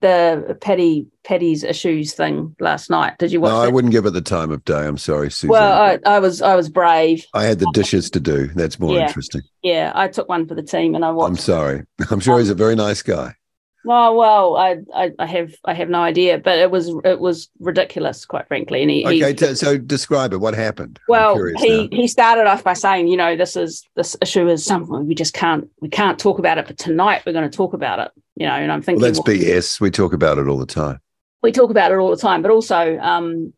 the 0.00 0.56
Paddy 0.60 1.06
Paddy's 1.24 1.62
issues 1.64 2.14
thing 2.14 2.54
last 2.60 2.90
night? 2.90 3.18
Did 3.18 3.32
you 3.32 3.40
watch 3.40 3.50
no, 3.50 3.60
I 3.60 3.68
wouldn't 3.68 3.92
give 3.92 4.06
it 4.06 4.10
the 4.10 4.20
time 4.20 4.50
of 4.50 4.64
day. 4.64 4.86
I'm 4.86 4.98
sorry, 4.98 5.30
Suzanne. 5.30 5.50
Well, 5.50 5.72
I, 5.82 5.98
I 6.06 6.18
was 6.18 6.40
I 6.42 6.54
was 6.56 6.68
brave. 6.68 7.24
I 7.34 7.44
had 7.44 7.58
the 7.58 7.70
dishes 7.74 8.10
to 8.10 8.20
do. 8.20 8.48
That's 8.48 8.78
more 8.80 8.94
Yeah. 8.96 9.06
interesting. 9.08 9.42
Yeah, 9.62 9.92
I 9.94 10.08
took 10.08 10.28
one 10.28 10.46
for 10.48 10.54
the 10.54 10.62
team, 10.62 10.94
and 10.94 11.04
I 11.04 11.10
watched. 11.10 11.30
I'm 11.30 11.36
sorry. 11.36 11.84
I'm 12.10 12.20
sure 12.20 12.34
Um, 12.34 12.40
he's 12.40 12.50
a 12.50 12.54
very 12.54 12.74
nice 12.76 13.02
guy. 13.02 13.34
Well, 13.82 14.14
well, 14.14 14.56
I, 14.58 14.76
I 14.94 15.10
I 15.18 15.24
have 15.24 15.54
I 15.64 15.72
have 15.72 15.88
no 15.88 16.00
idea, 16.02 16.36
but 16.36 16.58
it 16.58 16.70
was 16.70 16.92
it 17.02 17.18
was 17.18 17.48
ridiculous, 17.60 18.26
quite 18.26 18.46
frankly. 18.46 18.82
And 18.82 18.90
he, 18.90 19.02
he- 19.04 19.24
Okay, 19.24 19.32
t- 19.32 19.54
so 19.54 19.78
describe 19.78 20.34
it. 20.34 20.36
What 20.38 20.52
happened? 20.54 21.00
Well, 21.08 21.42
he 21.56 21.88
now. 21.88 21.96
he 21.96 22.06
started 22.06 22.46
off 22.46 22.62
by 22.62 22.74
saying, 22.74 23.08
you 23.08 23.16
know, 23.16 23.36
this 23.36 23.56
is 23.56 23.82
this 23.96 24.16
issue 24.20 24.48
is 24.48 24.66
something 24.66 25.06
we 25.06 25.14
just 25.14 25.32
can't 25.32 25.66
we 25.80 25.88
can't 25.88 26.18
talk 26.18 26.38
about 26.38 26.58
it, 26.58 26.66
but 26.66 26.76
tonight 26.76 27.22
we're 27.24 27.32
going 27.32 27.48
to 27.50 27.56
talk 27.56 27.72
about 27.72 28.00
it. 28.00 28.10
You 28.40 28.46
know, 28.46 28.54
and 28.54 28.72
I'm 28.72 28.80
thinking 28.82 29.02
Well, 29.02 29.12
that's 29.12 29.18
well, 29.24 29.36
BS. 29.36 29.80
We 29.80 29.90
talk 29.90 30.14
about 30.14 30.38
it 30.38 30.48
all 30.48 30.56
the 30.58 30.64
time. 30.66 30.98
we 31.42 31.52
talk 31.52 31.70
about 31.70 31.92
it 31.92 31.98
all 31.98 32.10
the 32.10 32.16
time, 32.16 32.40
but 32.42 32.50
also, 32.50 32.98
um, 32.98 33.52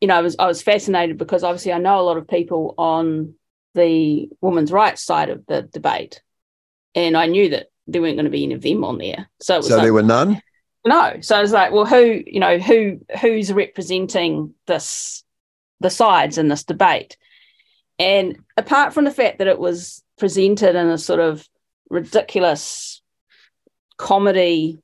you 0.00 0.08
know, 0.08 0.16
I 0.16 0.20
was 0.22 0.34
I 0.38 0.46
was 0.46 0.62
fascinated 0.62 1.18
because 1.18 1.44
obviously 1.44 1.72
I 1.74 1.78
know 1.78 2.00
a 2.00 2.08
lot 2.08 2.16
of 2.16 2.26
people 2.26 2.74
on 2.78 3.34
the 3.74 4.28
women's 4.40 4.72
rights 4.72 5.02
side 5.02 5.28
of 5.28 5.44
the 5.46 5.62
debate, 5.62 6.22
and 6.94 7.14
I 7.16 7.26
knew 7.26 7.50
that 7.50 7.66
there 7.86 8.00
weren't 8.00 8.16
going 8.16 8.24
to 8.24 8.30
be 8.30 8.44
any 8.44 8.54
of 8.54 8.62
them 8.62 8.84
on 8.84 8.96
there. 8.98 9.28
So 9.42 9.54
it 9.54 9.58
was 9.58 9.68
So 9.68 9.76
like, 9.76 9.82
there 9.84 9.92
were 9.92 10.02
none. 10.02 10.40
no. 10.86 11.18
So 11.20 11.36
I 11.36 11.42
was 11.42 11.52
like, 11.52 11.70
well, 11.72 11.84
who 11.86 12.22
you 12.26 12.40
know 12.40 12.58
who 12.58 13.00
who's 13.20 13.52
representing 13.52 14.54
this 14.66 15.22
the 15.80 15.90
sides 15.90 16.38
in 16.38 16.48
this 16.48 16.64
debate? 16.64 17.18
And 17.98 18.38
apart 18.56 18.94
from 18.94 19.04
the 19.04 19.10
fact 19.10 19.38
that 19.38 19.46
it 19.46 19.58
was 19.58 20.02
presented 20.18 20.74
in 20.74 20.88
a 20.88 20.96
sort 20.96 21.20
of 21.20 21.46
ridiculous 21.90 23.01
comedy 24.02 24.82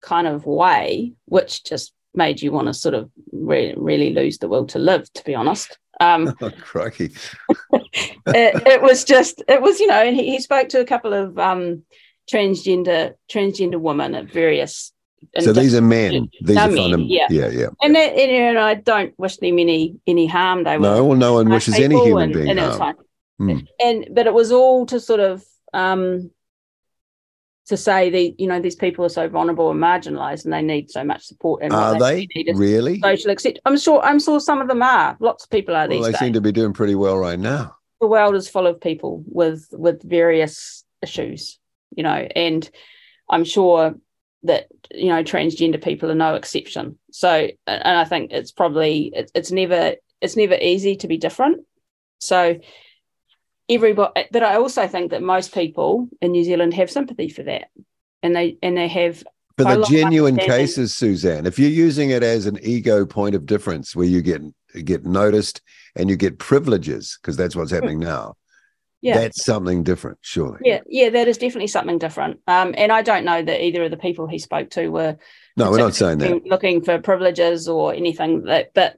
kind 0.00 0.26
of 0.26 0.44
way, 0.44 1.12
which 1.26 1.62
just 1.62 1.92
made 2.14 2.42
you 2.42 2.50
want 2.50 2.66
to 2.66 2.74
sort 2.74 2.94
of 2.96 3.08
re- 3.30 3.74
really 3.76 4.12
lose 4.12 4.38
the 4.38 4.48
will 4.48 4.66
to 4.66 4.80
live, 4.80 5.10
to 5.12 5.24
be 5.24 5.36
honest. 5.36 5.78
Um, 6.00 6.34
Oh, 6.42 6.50
crikey. 6.60 7.12
it, 7.72 8.66
it 8.66 8.82
was 8.82 9.04
just, 9.04 9.44
it 9.46 9.62
was, 9.62 9.78
you 9.78 9.86
know, 9.86 10.02
and 10.02 10.16
he, 10.16 10.32
he 10.32 10.40
spoke 10.40 10.68
to 10.70 10.80
a 10.80 10.84
couple 10.84 11.14
of 11.14 11.38
um, 11.38 11.84
transgender 12.30 13.14
transgender 13.30 13.80
women 13.80 14.16
at 14.16 14.32
various. 14.32 14.92
So 15.38 15.52
these 15.52 15.76
are 15.76 15.80
men. 15.80 16.28
These 16.40 16.56
are 16.56 16.68
men, 16.68 17.04
yeah. 17.04 17.28
yeah, 17.30 17.48
yeah. 17.48 17.68
and, 17.80 17.94
that, 17.94 18.12
and, 18.14 18.32
and 18.32 18.58
I 18.58 18.74
don't 18.74 19.16
wish 19.16 19.36
them 19.36 19.60
any 19.60 19.94
any 20.08 20.26
harm. 20.26 20.64
They 20.64 20.76
were 20.76 20.82
No, 20.82 21.04
well, 21.04 21.16
no 21.16 21.34
one 21.34 21.48
wishes 21.48 21.78
any 21.78 21.94
human 22.04 22.24
and, 22.24 22.32
being 22.32 22.58
and 22.58 22.58
harm. 22.58 22.96
Hmm. 23.38 23.58
And 23.78 24.08
but 24.10 24.26
it 24.26 24.34
was 24.34 24.50
all 24.50 24.86
to 24.86 24.98
sort 24.98 25.20
of 25.20 25.44
um, 25.72 26.32
to 27.66 27.76
say 27.76 28.10
the 28.10 28.34
you 28.38 28.46
know 28.48 28.60
these 28.60 28.74
people 28.74 29.04
are 29.04 29.08
so 29.10 29.28
vulnerable 29.28 29.70
and 29.70 29.80
marginalised 29.80 30.44
and 30.44 30.52
they 30.52 30.62
need 30.62 30.90
so 30.90 31.04
much 31.04 31.24
support. 31.24 31.62
And 31.62 31.72
Are 31.72 31.98
they 31.98 32.26
need 32.34 32.50
really? 32.56 32.98
social 33.00 33.30
accept. 33.30 33.60
I'm 33.64 33.78
sure. 33.78 34.02
I'm 34.02 34.18
sure 34.20 34.40
some 34.40 34.60
of 34.60 34.68
them 34.68 34.82
are. 34.82 35.16
Lots 35.20 35.44
of 35.44 35.50
people 35.50 35.74
are 35.76 35.86
Well, 35.88 35.98
these 35.98 36.04
they 36.06 36.12
days. 36.12 36.18
seem 36.18 36.32
to 36.34 36.40
be 36.40 36.52
doing 36.52 36.72
pretty 36.72 36.94
well 36.96 37.16
right 37.16 37.38
now. 37.38 37.76
the 38.00 38.08
world 38.08 38.34
is 38.34 38.48
full 38.48 38.66
of 38.66 38.80
people 38.80 39.22
with 39.26 39.68
with 39.72 40.02
various 40.02 40.84
issues, 41.02 41.58
you 41.96 42.02
know, 42.02 42.26
and 42.34 42.68
I'm 43.30 43.44
sure 43.44 43.94
that 44.44 44.66
you 44.90 45.06
know 45.08 45.22
transgender 45.22 45.80
people 45.82 46.10
are 46.10 46.16
no 46.16 46.34
exception. 46.34 46.98
So, 47.12 47.48
and 47.68 47.98
I 47.98 48.04
think 48.04 48.32
it's 48.32 48.50
probably 48.50 49.12
it's, 49.14 49.30
it's 49.36 49.52
never 49.52 49.94
it's 50.20 50.36
never 50.36 50.54
easy 50.60 50.96
to 50.96 51.06
be 51.06 51.16
different. 51.16 51.64
So 52.18 52.58
everybody, 53.68 54.26
but 54.30 54.42
I 54.42 54.56
also 54.56 54.86
think 54.86 55.10
that 55.10 55.22
most 55.22 55.54
people 55.54 56.08
in 56.20 56.32
New 56.32 56.44
Zealand 56.44 56.74
have 56.74 56.90
sympathy 56.90 57.28
for 57.28 57.42
that, 57.44 57.70
and 58.22 58.34
they 58.34 58.58
and 58.62 58.76
they 58.76 58.88
have 58.88 59.22
For 59.56 59.64
the 59.64 59.84
genuine 59.84 60.36
cases, 60.36 60.94
Suzanne, 60.94 61.46
if 61.46 61.58
you're 61.58 61.70
using 61.70 62.10
it 62.10 62.22
as 62.22 62.46
an 62.46 62.58
ego 62.62 63.06
point 63.06 63.34
of 63.34 63.46
difference 63.46 63.94
where 63.94 64.06
you 64.06 64.22
get 64.22 64.42
get 64.84 65.04
noticed 65.04 65.60
and 65.96 66.08
you 66.08 66.16
get 66.16 66.38
privileges, 66.38 67.18
because 67.20 67.36
that's 67.36 67.54
what's 67.54 67.70
happening 67.70 67.98
now, 67.98 68.34
yeah. 69.02 69.14
that's 69.14 69.44
something 69.44 69.82
different, 69.82 70.18
surely. 70.22 70.58
yeah, 70.64 70.80
yeah, 70.86 71.10
that 71.10 71.28
is 71.28 71.36
definitely 71.36 71.66
something 71.66 71.98
different. 71.98 72.40
Um, 72.46 72.74
and 72.76 72.90
I 72.90 73.02
don't 73.02 73.24
know 73.24 73.42
that 73.42 73.62
either 73.62 73.84
of 73.84 73.90
the 73.90 73.96
people 73.96 74.26
he 74.26 74.38
spoke 74.38 74.70
to 74.70 74.88
were 74.88 75.18
No, 75.56 75.70
we're 75.70 75.78
not 75.78 75.94
saying 75.94 76.18
that. 76.18 76.30
looking, 76.30 76.48
looking 76.48 76.84
for 76.84 76.98
privileges 77.00 77.68
or 77.68 77.92
anything 77.92 78.44
that 78.44 78.70
but 78.74 78.96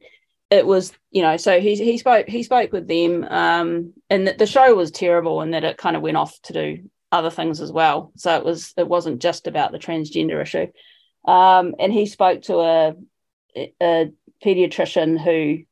it 0.55 0.65
was 0.67 0.93
you 1.11 1.21
know 1.21 1.37
so 1.37 1.61
he 1.61 1.75
he 1.75 1.99
spoke 1.99 2.29
he 2.29 2.43
spoke 2.45 2.73
with 2.73 2.87
them 2.87 3.25
um 3.25 3.93
and 4.09 4.27
the, 4.29 4.33
the 4.35 4.47
show 4.47 4.73
was 4.75 4.91
terrible 4.93 5.41
and 5.41 5.53
that 5.53 5.65
it 5.65 5.77
kind 5.77 5.97
of 5.97 6.03
went 6.03 6.17
off 6.17 6.41
to 6.43 6.53
do 6.53 6.79
other 7.11 7.31
things 7.31 7.61
as 7.61 7.73
well 7.73 8.13
so 8.17 8.37
it 8.37 8.45
was 8.45 8.73
it 8.77 8.87
wasn't 8.87 9.21
just 9.21 9.47
about 9.49 9.73
the 9.73 9.79
transgender 9.79 10.41
issue 10.41 10.67
um 11.31 11.75
and 11.81 11.93
he 11.93 12.07
spoke 12.07 12.43
to 12.43 12.59
a 12.61 12.95
a 13.83 14.11
pediatrician 14.45 15.19
who 15.21 15.65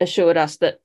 assured 0.00 0.36
us 0.38 0.56
that 0.56 0.80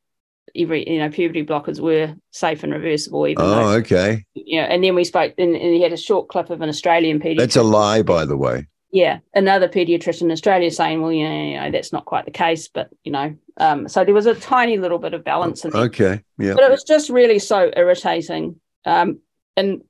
every 0.55 0.89
you 0.89 0.99
know 0.99 1.09
puberty 1.09 1.45
blockers 1.45 1.79
were 1.79 2.13
safe 2.31 2.63
and 2.63 2.73
reversible 2.73 3.27
even 3.27 3.45
though 3.45 3.63
Oh, 3.63 3.71
okay. 3.79 4.25
you 4.33 4.59
know 4.59 4.67
and 4.67 4.83
then 4.83 4.95
we 4.95 5.05
spoke 5.05 5.33
and, 5.37 5.55
and 5.55 5.73
he 5.73 5.81
had 5.81 5.93
a 5.93 5.97
short 5.97 6.27
clip 6.27 6.49
of 6.49 6.61
an 6.61 6.69
australian 6.69 7.19
pediatrician 7.21 7.37
That's 7.37 7.55
a 7.55 7.63
lie, 7.63 8.01
by 8.01 8.25
the 8.25 8.37
way. 8.37 8.67
Yeah, 8.91 9.19
another 9.33 9.69
pediatrician 9.69 10.23
in 10.23 10.31
Australia 10.31 10.69
saying, 10.69 11.01
well, 11.01 11.11
you 11.11 11.27
know, 11.27 11.43
you 11.43 11.55
know, 11.55 11.71
that's 11.71 11.93
not 11.93 12.05
quite 12.05 12.25
the 12.25 12.31
case, 12.31 12.67
but 12.67 12.89
you 13.03 13.11
know, 13.11 13.35
um, 13.57 13.87
so 13.87 14.03
there 14.03 14.13
was 14.13 14.25
a 14.25 14.35
tiny 14.35 14.77
little 14.77 14.99
bit 14.99 15.13
of 15.13 15.23
balance 15.23 15.63
in 15.63 15.71
there. 15.71 15.83
Okay. 15.83 16.21
Yeah. 16.37 16.55
But 16.55 16.65
it 16.65 16.71
was 16.71 16.83
just 16.83 17.09
really 17.09 17.39
so 17.39 17.71
irritating. 17.75 18.59
Um, 18.85 19.19
and 19.55 19.81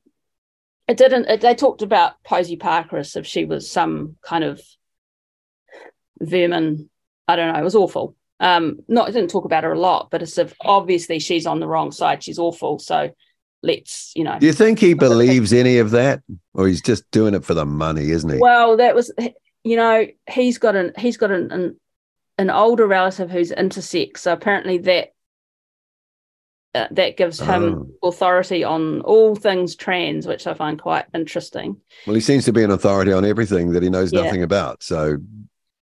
it 0.87 0.97
didn't, 0.97 1.29
it, 1.29 1.41
they 1.41 1.55
talked 1.55 1.81
about 1.81 2.13
Posie 2.23 2.57
Parker 2.57 2.97
as 2.97 3.15
if 3.15 3.25
she 3.25 3.45
was 3.45 3.69
some 3.69 4.17
kind 4.21 4.43
of 4.43 4.61
vermin. 6.19 6.89
I 7.27 7.35
don't 7.35 7.53
know. 7.53 7.59
It 7.59 7.63
was 7.63 7.75
awful. 7.75 8.15
Um, 8.39 8.79
not, 8.87 9.07
I 9.07 9.11
didn't 9.11 9.29
talk 9.29 9.45
about 9.45 9.63
her 9.63 9.71
a 9.71 9.79
lot, 9.79 10.09
but 10.11 10.21
as 10.21 10.37
if 10.37 10.53
obviously 10.61 11.19
she's 11.19 11.45
on 11.45 11.59
the 11.59 11.67
wrong 11.67 11.91
side. 11.91 12.23
She's 12.23 12.39
awful. 12.39 12.79
So 12.79 13.11
let's, 13.63 14.11
you 14.15 14.23
know. 14.23 14.37
Do 14.39 14.45
you 14.45 14.53
think 14.53 14.79
he 14.79 14.93
believes 14.93 15.53
any 15.53 15.77
of 15.77 15.91
that, 15.91 16.21
or 16.53 16.67
he's 16.67 16.81
just 16.81 17.09
doing 17.11 17.33
it 17.33 17.45
for 17.45 17.53
the 17.53 17.65
money, 17.65 18.09
isn't 18.11 18.29
he? 18.29 18.39
Well, 18.39 18.77
that 18.77 18.95
was, 18.95 19.11
you 19.63 19.75
know, 19.75 20.07
he's 20.29 20.57
got 20.57 20.75
an, 20.75 20.93
he's 20.97 21.17
got 21.17 21.31
an, 21.31 21.51
an, 21.51 21.79
an 22.37 22.49
older 22.49 22.87
relative 22.87 23.29
who's 23.29 23.51
intersex. 23.51 24.19
So 24.19 24.33
apparently 24.33 24.79
that 24.79 25.09
uh, 26.73 26.87
that 26.91 27.17
gives 27.17 27.39
him 27.39 27.91
Oh. 28.01 28.09
authority 28.09 28.63
on 28.63 29.01
all 29.01 29.35
things 29.35 29.75
trans, 29.75 30.25
which 30.25 30.47
I 30.47 30.53
find 30.53 30.81
quite 30.81 31.05
interesting. 31.13 31.75
Well, 32.07 32.15
he 32.15 32.21
seems 32.21 32.45
to 32.45 32.53
be 32.53 32.63
an 32.63 32.71
authority 32.71 33.11
on 33.11 33.25
everything 33.25 33.73
that 33.73 33.83
he 33.83 33.89
knows 33.89 34.13
Yeah. 34.13 34.23
nothing 34.23 34.41
about. 34.41 34.81
So 34.81 35.17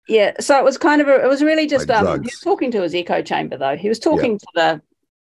Yeah, 0.08 0.34
so 0.38 0.56
it 0.56 0.62
was 0.64 0.78
kind 0.78 1.00
of 1.00 1.08
a, 1.08 1.24
it 1.24 1.26
was 1.26 1.42
really 1.42 1.66
just 1.66 1.88
Like 1.88 2.06
um, 2.06 2.22
he 2.22 2.26
was 2.28 2.40
talking 2.44 2.70
to 2.70 2.82
his 2.82 2.94
echo 2.94 3.20
chamber 3.20 3.58
though. 3.58 3.76
He 3.76 3.88
was 3.88 3.98
talking 3.98 4.38
to 4.38 4.46
the 4.54 4.82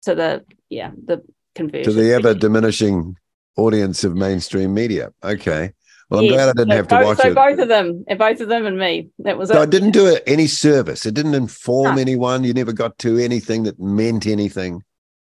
to 0.04 0.16
the 0.16 0.46
yeah 0.70 0.92
the 1.06 1.24
conversion. 1.56 1.84
to 1.86 1.92
the 1.94 2.14
ever 2.14 2.34
diminishing 2.34 3.16
audience 3.58 4.04
of 4.04 4.16
mainstream 4.16 4.74
media. 4.74 5.12
Okay. 5.24 5.72
Well, 6.10 6.20
I'm 6.20 6.26
Yes, 6.28 6.36
glad 6.36 6.50
I 6.50 6.54
didn't 6.54 6.72
so 6.72 6.76
have 6.78 6.88
to 6.90 6.96
both, 6.96 7.06
watch 7.06 7.18
so 7.18 7.28
it. 7.32 7.36
both 7.36 7.60
of 7.60 7.68
them, 7.68 8.06
and 8.08 8.20
both 8.20 8.40
of 8.40 8.48
them 8.48 8.66
and 8.68 8.78
me. 8.78 9.10
That 9.20 9.38
was 9.38 9.50
So 9.50 9.62
it. 9.62 9.64
it 9.64 9.70
didn't 9.72 9.92
do 9.92 10.06
it 10.08 10.22
any 10.28 10.46
service. 10.46 11.06
It 11.06 11.16
didn't 11.16 11.34
inform 11.34 11.96
No. 11.96 12.02
anyone. 12.02 12.44
You 12.44 12.54
never 12.54 12.74
got 12.74 12.98
to 13.00 13.18
anything 13.18 13.64
that 13.64 13.80
meant 13.80 14.28
anything, 14.28 14.84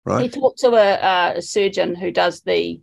right? 0.04 0.22
He 0.22 0.28
talked 0.28 0.60
to 0.60 0.68
a, 0.68 1.36
a 1.38 1.42
surgeon 1.42 1.96
who 1.96 2.12
does 2.12 2.42
the 2.42 2.80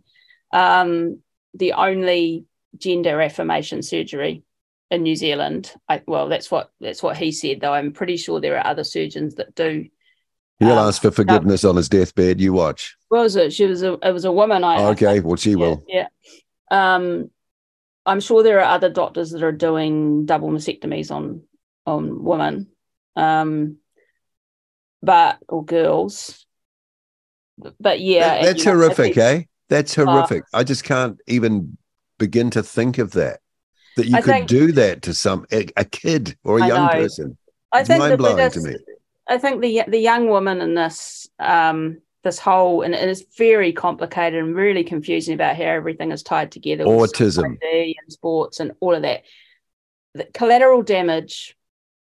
um, 0.52 1.22
the 1.54 1.72
only 1.72 2.44
gender 2.76 3.20
affirmation 3.22 3.82
surgery 3.82 4.42
in 4.90 5.02
New 5.02 5.16
Zealand. 5.16 5.72
I, 5.88 6.02
well, 6.06 6.28
that's 6.28 6.50
what 6.50 6.70
that's 6.80 7.02
what 7.02 7.16
he 7.16 7.32
said. 7.32 7.60
Though 7.60 7.72
I'm 7.72 7.92
pretty 7.92 8.18
sure 8.18 8.38
there 8.40 8.58
are 8.58 8.66
other 8.66 8.84
surgeons 8.84 9.36
that 9.36 9.54
do. 9.54 9.86
He'll 10.58 10.72
um, 10.72 10.88
ask 10.88 11.02
for 11.02 11.10
forgiveness 11.10 11.64
on 11.64 11.76
his 11.76 11.88
deathbed. 11.88 12.40
You 12.40 12.52
watch. 12.52 12.96
What 13.08 13.20
was 13.20 13.36
it? 13.36 13.52
She 13.52 13.64
was 13.66 13.82
a 13.82 13.92
it 14.02 14.12
was 14.12 14.24
a 14.24 14.32
woman. 14.32 14.64
I 14.64 14.74
I 14.76 14.84
okay. 14.90 15.20
Well, 15.20 15.36
she 15.36 15.50
yeah, 15.50 15.56
will. 15.56 15.84
Yeah. 15.86 16.06
Um, 16.70 17.30
I'm 18.04 18.20
sure 18.20 18.42
there 18.42 18.58
are 18.60 18.74
other 18.74 18.90
doctors 18.90 19.30
that 19.30 19.42
are 19.42 19.52
doing 19.52 20.26
double 20.26 20.50
mastectomies 20.50 21.10
on 21.10 21.42
on 21.86 22.22
women, 22.24 22.68
um, 23.16 23.76
but 25.02 25.38
or 25.48 25.64
girls. 25.64 26.44
But 27.80 28.00
yeah, 28.00 28.36
That- 28.38 28.44
that's 28.44 28.64
horrific, 28.64 29.16
eh? 29.16 29.42
That's 29.68 29.96
Uh, 29.98 30.04
horrific. 30.06 30.44
I 30.54 30.64
just 30.64 30.84
can't 30.84 31.18
even 31.26 31.76
begin 32.18 32.50
to 32.50 32.62
think 32.62 32.98
of 32.98 33.12
that. 33.12 33.40
That 33.96 34.06
you 34.06 34.16
I 34.16 34.20
could 34.22 34.32
think- 34.32 34.48
do 34.48 34.72
that 34.72 35.02
to 35.02 35.14
some 35.14 35.44
a, 35.52 35.66
a 35.76 35.84
kid 35.84 36.36
or 36.44 36.58
a 36.58 36.62
I 36.64 36.66
young 36.68 36.86
know. 36.86 36.92
person. 36.92 37.36
I 37.72 37.80
It's 37.80 37.88
think 37.88 37.98
mind-blowing 38.00 38.50
to 38.50 38.60
me. 38.60 38.76
I 39.28 39.38
think 39.38 39.60
the 39.60 39.82
the 39.86 39.98
young 39.98 40.28
woman 40.28 40.60
in 40.60 40.74
this 40.74 41.28
um 41.38 41.98
this 42.24 42.38
whole 42.38 42.82
and 42.82 42.94
it 42.94 43.08
is 43.08 43.26
very 43.36 43.72
complicated 43.72 44.42
and 44.42 44.54
really 44.54 44.84
confusing 44.84 45.34
about 45.34 45.56
how 45.56 45.64
everything 45.64 46.10
is 46.12 46.22
tied 46.22 46.50
together. 46.50 46.84
Autism. 46.84 47.58
and 47.62 48.12
sports 48.12 48.60
and 48.60 48.72
all 48.80 48.94
of 48.94 49.02
that. 49.02 49.22
The 50.14 50.24
collateral 50.34 50.82
damage, 50.82 51.56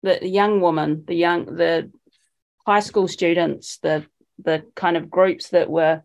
the, 0.01 0.17
the 0.21 0.27
young 0.27 0.61
woman, 0.61 1.03
the 1.05 1.15
young 1.15 1.45
the 1.45 1.91
high 2.65 2.79
school 2.79 3.07
students, 3.07 3.77
the 3.77 4.05
the 4.39 4.65
kind 4.75 4.97
of 4.97 5.09
groups 5.09 5.49
that 5.49 5.69
were 5.69 6.03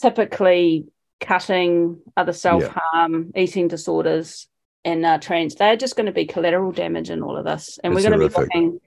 typically 0.00 0.86
cutting, 1.20 2.00
other 2.16 2.32
self 2.32 2.64
harm, 2.66 3.32
eating 3.34 3.68
disorders, 3.68 4.48
and 4.84 5.04
uh, 5.04 5.18
trans, 5.18 5.54
they're 5.54 5.76
just 5.76 5.96
going 5.96 6.06
to 6.06 6.12
be 6.12 6.26
collateral 6.26 6.72
damage 6.72 7.10
in 7.10 7.22
all 7.22 7.36
of 7.36 7.44
this. 7.44 7.78
And 7.82 7.92
That's 7.92 8.04
we're 8.04 8.10
going 8.10 8.20
to 8.20 8.28
be 8.28 8.40
looking 8.40 8.80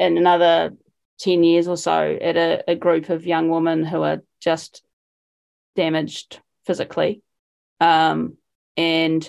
in 0.00 0.16
another 0.16 0.72
10 1.18 1.44
years 1.44 1.68
or 1.68 1.76
so 1.76 2.18
at 2.20 2.36
a, 2.36 2.64
a 2.66 2.74
group 2.74 3.10
of 3.10 3.26
young 3.26 3.50
women 3.50 3.84
who 3.84 4.02
are 4.02 4.22
just 4.40 4.82
damaged 5.76 6.40
physically. 6.66 7.22
Um, 7.80 8.38
and 8.78 9.28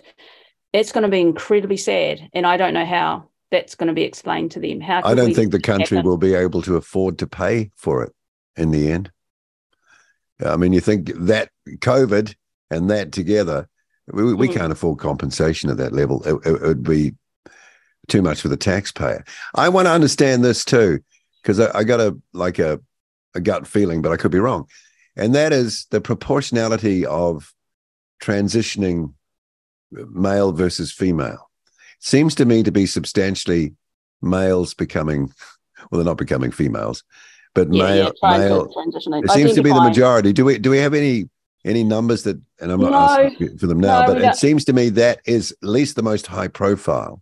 it's 0.72 0.94
going 0.94 1.04
to 1.04 1.10
be 1.10 1.20
incredibly 1.20 1.76
sad. 1.76 2.30
And 2.34 2.48
I 2.48 2.56
don't 2.56 2.74
know 2.74 2.86
how 2.86 3.30
that's 3.52 3.76
going 3.76 3.90
to 3.90 3.94
be 3.94 4.04
explained 4.04 4.52
to 4.52 4.62
them. 4.62 4.80
How 4.80 5.02
I 5.04 5.14
don't 5.14 5.34
think 5.34 5.52
the 5.52 5.60
country 5.60 5.98
happen? 5.98 6.10
will 6.10 6.18
be 6.18 6.34
able 6.36 6.62
to 6.62 6.78
afford 6.78 7.20
to 7.20 7.28
pay 7.28 7.72
for 7.76 8.04
it 8.04 8.14
in 8.56 8.72
the 8.72 8.90
end. 8.90 9.12
I 10.44 10.56
mean, 10.56 10.72
you 10.72 10.80
think 10.80 11.12
that 11.16 11.50
COVID 11.68 12.34
and 12.70 12.90
that 12.90 13.12
together, 13.12 13.68
we, 14.08 14.34
we 14.34 14.48
Mm. 14.48 14.54
can't 14.54 14.72
afford 14.72 15.00
compensation 15.00 15.70
at 15.70 15.78
that 15.78 15.92
level. 15.92 16.24
It, 16.24 16.48
it 16.48 16.62
would 16.62 16.84
be 16.84 17.14
too 18.08 18.22
much 18.22 18.42
for 18.42 18.48
the 18.50 18.58
taxpayer. 18.58 19.24
I 19.56 19.70
want 19.70 19.88
to 19.88 19.92
understand 19.92 20.44
this 20.44 20.66
too, 20.66 21.00
because 21.42 21.60
I, 21.60 21.80
I 21.80 21.84
got 21.84 22.00
a 22.00 22.18
like 22.34 22.60
a, 22.60 22.80
a 23.36 23.40
gut 23.42 23.68
feeling, 23.68 24.02
but 24.02 24.12
I 24.12 24.18
could 24.18 24.32
be 24.32 24.40
wrong. 24.40 24.68
And 25.16 25.36
that 25.36 25.54
is 25.54 25.88
the 25.92 26.02
proportionality 26.02 27.06
of 27.06 27.54
transitioning 28.22 29.14
male 29.92 30.52
versus 30.52 30.92
female. 30.92 31.50
Seems 32.00 32.34
to 32.36 32.46
me 32.46 32.64
to 32.64 32.72
be 32.72 32.86
substantially 32.86 33.76
males 34.22 34.74
becoming, 34.74 35.32
well, 35.90 36.00
they're 36.00 36.06
not 36.06 36.18
becoming 36.18 36.52
females, 36.52 37.04
but 37.54 37.72
yeah, 37.72 37.84
male, 37.84 38.14
yeah, 38.24 38.38
male. 38.38 38.68
to 38.68 38.74
transition. 38.74 39.14
It 39.14 39.30
seems 39.32 39.54
to 39.56 39.64
be 39.64 39.70
the 39.72 39.82
majority. 39.82 40.34
Do 40.34 40.46
we 40.46 40.58
do 40.58 40.70
we 40.70 40.78
have 40.78 40.94
any 40.94 41.30
any 41.66 41.84
numbers 41.84 42.24
that? 42.24 42.42
And 42.60 42.72
I'm 42.72 42.80
not 42.80 42.92
No. 42.92 42.98
asking 42.98 43.58
for 43.58 43.68
them 43.68 43.80
now, 43.80 44.02
No, 44.02 44.08
but 44.08 44.18
it 44.18 44.22
don't. 44.22 44.36
seems 44.36 44.66
to 44.66 44.74
me 44.74 44.90
that 44.90 45.20
is 45.26 45.52
at 45.52 45.68
least 45.70 45.96
the 45.96 46.04
most 46.04 46.28
high 46.28 46.48
profile 46.48 47.22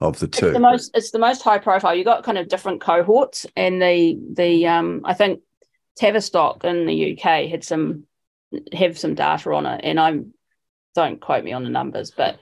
of 0.00 0.18
the 0.18 0.28
two. 0.28 0.46
It's 0.46 0.54
the 0.54 0.60
most 0.60 0.90
it's 0.94 1.10
the 1.10 1.18
most 1.18 1.42
high 1.42 1.58
profile. 1.58 1.94
You 1.94 2.04
got 2.04 2.24
kind 2.24 2.38
of 2.38 2.48
different 2.48 2.80
cohorts, 2.80 3.46
and 3.56 3.80
the 3.80 4.18
the 4.34 4.66
um 4.66 5.02
I 5.04 5.14
think 5.14 5.40
Tavistock 5.96 6.64
in 6.64 6.86
the 6.86 7.12
UK 7.12 7.48
had 7.48 7.64
some 7.64 8.04
have 8.72 8.98
some 8.98 9.14
data 9.14 9.52
on 9.52 9.66
it, 9.66 9.80
and 9.84 9.98
I'm 9.98 10.34
don't 10.94 11.20
quote 11.20 11.44
me 11.44 11.52
on 11.52 11.64
the 11.64 11.70
numbers, 11.70 12.10
but 12.10 12.38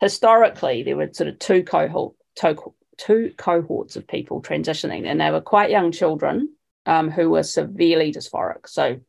historically 0.00 0.82
there 0.82 0.96
were 0.96 1.12
sort 1.12 1.28
of 1.28 1.38
two 1.38 1.62
cohort 1.62 2.14
two, 2.34 2.74
two 2.98 3.32
cohorts 3.36 3.96
of 3.96 4.06
people 4.06 4.42
transitioning, 4.42 5.06
and 5.06 5.20
they 5.20 5.30
were 5.30 5.40
quite 5.40 5.70
young 5.70 5.92
children 5.92 6.54
um, 6.84 7.10
who 7.10 7.30
were 7.30 7.42
severely 7.42 8.12
dysphoric, 8.12 8.68
so 8.68 9.00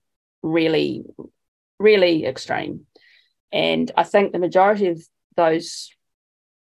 really 0.43 1.03
really 1.79 2.25
extreme. 2.25 2.85
And 3.51 3.91
I 3.95 4.03
think 4.03 4.31
the 4.31 4.39
majority 4.39 4.87
of 4.87 5.01
those 5.35 5.89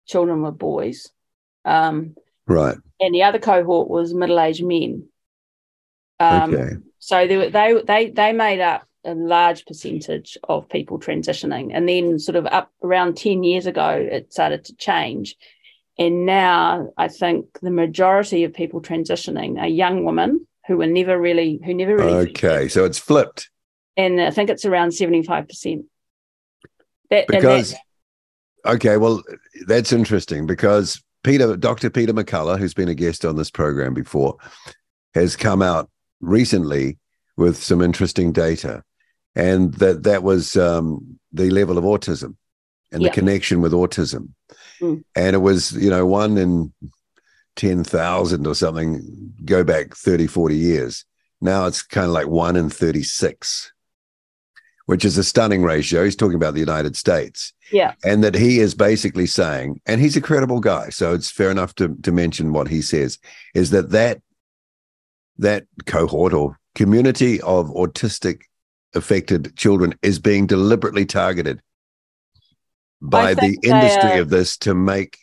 children 0.06 0.42
were 0.42 0.52
boys. 0.52 1.10
Um, 1.66 2.16
right. 2.48 2.78
and 3.00 3.14
the 3.16 3.24
other 3.24 3.40
cohort 3.40 3.90
was 3.90 4.14
middle-aged 4.14 4.64
men. 4.64 5.08
Um, 6.20 6.54
Okay. 6.54 6.74
So 7.00 7.28
they, 7.28 7.38
were- 7.38 7.50
they 7.50 7.82
they 7.86 8.10
they 8.10 8.34
made 8.34 8.62
up 8.62 8.88
a 9.04 9.14
large 9.14 9.66
percentage 9.66 10.38
of 10.48 10.68
people 10.70 11.00
transitioning, 11.00 11.70
and 11.74 11.88
then 11.88 12.18
sort 12.20 12.36
of 12.36 12.46
up 12.48 12.72
around 12.84 13.18
ten 13.18 13.44
years 13.44 13.66
ago, 13.68 13.90
it 13.90 14.34
started 14.34 14.66
to 14.66 14.76
change, 14.76 15.36
and 16.00 16.26
now 16.26 16.90
I 16.98 17.08
think 17.08 17.46
the 17.62 17.70
majority 17.72 18.44
of 18.44 18.54
people 18.54 18.82
transitioning 18.82 19.60
are 19.60 19.68
young 19.68 20.04
women 20.06 20.48
who 20.68 20.78
were 20.78 20.88
never 20.88 21.20
really 21.20 21.60
who 21.64 21.74
never 21.76 21.96
really 21.96 22.30
Okay. 22.32 22.68
So 22.70 22.86
it's 22.86 22.98
flipped 22.98 23.50
and 23.96 24.20
I 24.20 24.32
think 24.32 24.50
it's 24.50 24.66
around 24.66 24.94
seventy 24.94 25.22
five 25.22 25.48
percent. 25.48 25.86
That 27.12 27.26
and 27.32 27.42
because. 27.42 27.72
that- 27.72 27.82
Okay. 28.66 28.98
Well, 28.98 29.22
that's 29.68 29.94
interesting 29.94 30.46
because 30.48 31.02
Peter, 31.24 31.56
Dr. 31.58 31.90
Peter 31.90 32.14
McCullough, 32.14 32.60
who's 32.60 32.74
been 32.74 32.90
a 32.90 32.96
guest 32.96 33.26
on 33.26 33.36
this 33.36 33.50
program 33.52 33.94
before, 33.94 34.38
has 35.14 35.36
come 35.36 35.62
out 35.62 35.90
recently 36.22 36.98
with 37.38 37.58
some 37.62 37.82
interesting 37.82 38.32
data, 38.32 38.84
and 39.36 39.74
that 39.76 40.04
that 40.04 40.24
was 40.24 40.56
um, 40.56 41.20
the 41.34 41.50
level 41.50 41.78
of 41.78 41.84
autism 41.84 42.36
and 42.92 43.02
Yeah. 43.02 43.10
the 43.10 43.14
connection 43.14 43.62
with 43.62 43.74
autism, 43.74 44.30
Mm. 44.82 45.04
and 45.16 45.36
it 45.36 45.40
was 45.40 45.72
you 45.74 45.90
know 45.90 46.06
one 46.06 46.38
in 46.38 46.74
ten 47.56 47.84
thousand 47.84 48.46
or 48.48 48.56
something 48.56 49.34
go 49.46 49.64
back 49.64 49.96
30, 49.96 50.28
40 50.28 50.56
years. 50.56 51.06
Now 51.42 51.66
it's 51.68 51.82
kind 51.82 52.08
of 52.08 52.12
like 52.12 52.28
one 52.28 52.56
in 52.56 52.70
thirty 52.70 53.04
six. 53.04 53.72
Which 54.88 55.04
is 55.04 55.18
a 55.18 55.24
stunning 55.24 55.64
ratio. 55.64 56.04
He's 56.04 56.16
talking 56.16 56.36
about 56.36 56.54
the 56.54 56.60
United 56.60 56.96
States 56.96 57.54
yeah, 57.72 57.94
and 58.04 58.24
that 58.24 58.36
he 58.36 58.60
is 58.60 58.76
basically 58.76 59.26
saying, 59.26 59.82
and 59.88 60.00
he's 60.00 60.16
a 60.16 60.22
credible 60.22 60.60
guy, 60.60 60.90
so 60.90 61.14
it's 61.14 61.32
fair 61.32 61.50
enough 61.50 61.74
to 61.76 61.96
to 62.04 62.12
mention 62.12 62.54
what 62.54 62.68
he 62.68 62.82
says, 62.82 63.18
is 63.56 63.72
that 63.72 63.90
that 63.92 64.22
that 65.40 65.66
cohort 65.86 66.34
or 66.34 66.60
community 66.76 67.42
of 67.42 67.68
autistic 67.70 68.42
affected 68.94 69.56
children 69.58 69.96
is 70.02 70.20
being 70.20 70.46
deliberately 70.46 71.06
targeted 71.06 71.62
by 73.02 73.34
the 73.34 73.58
industry 73.64 74.18
are- 74.18 74.22
of 74.22 74.30
this 74.30 74.58
to 74.58 74.74
make 74.74 75.18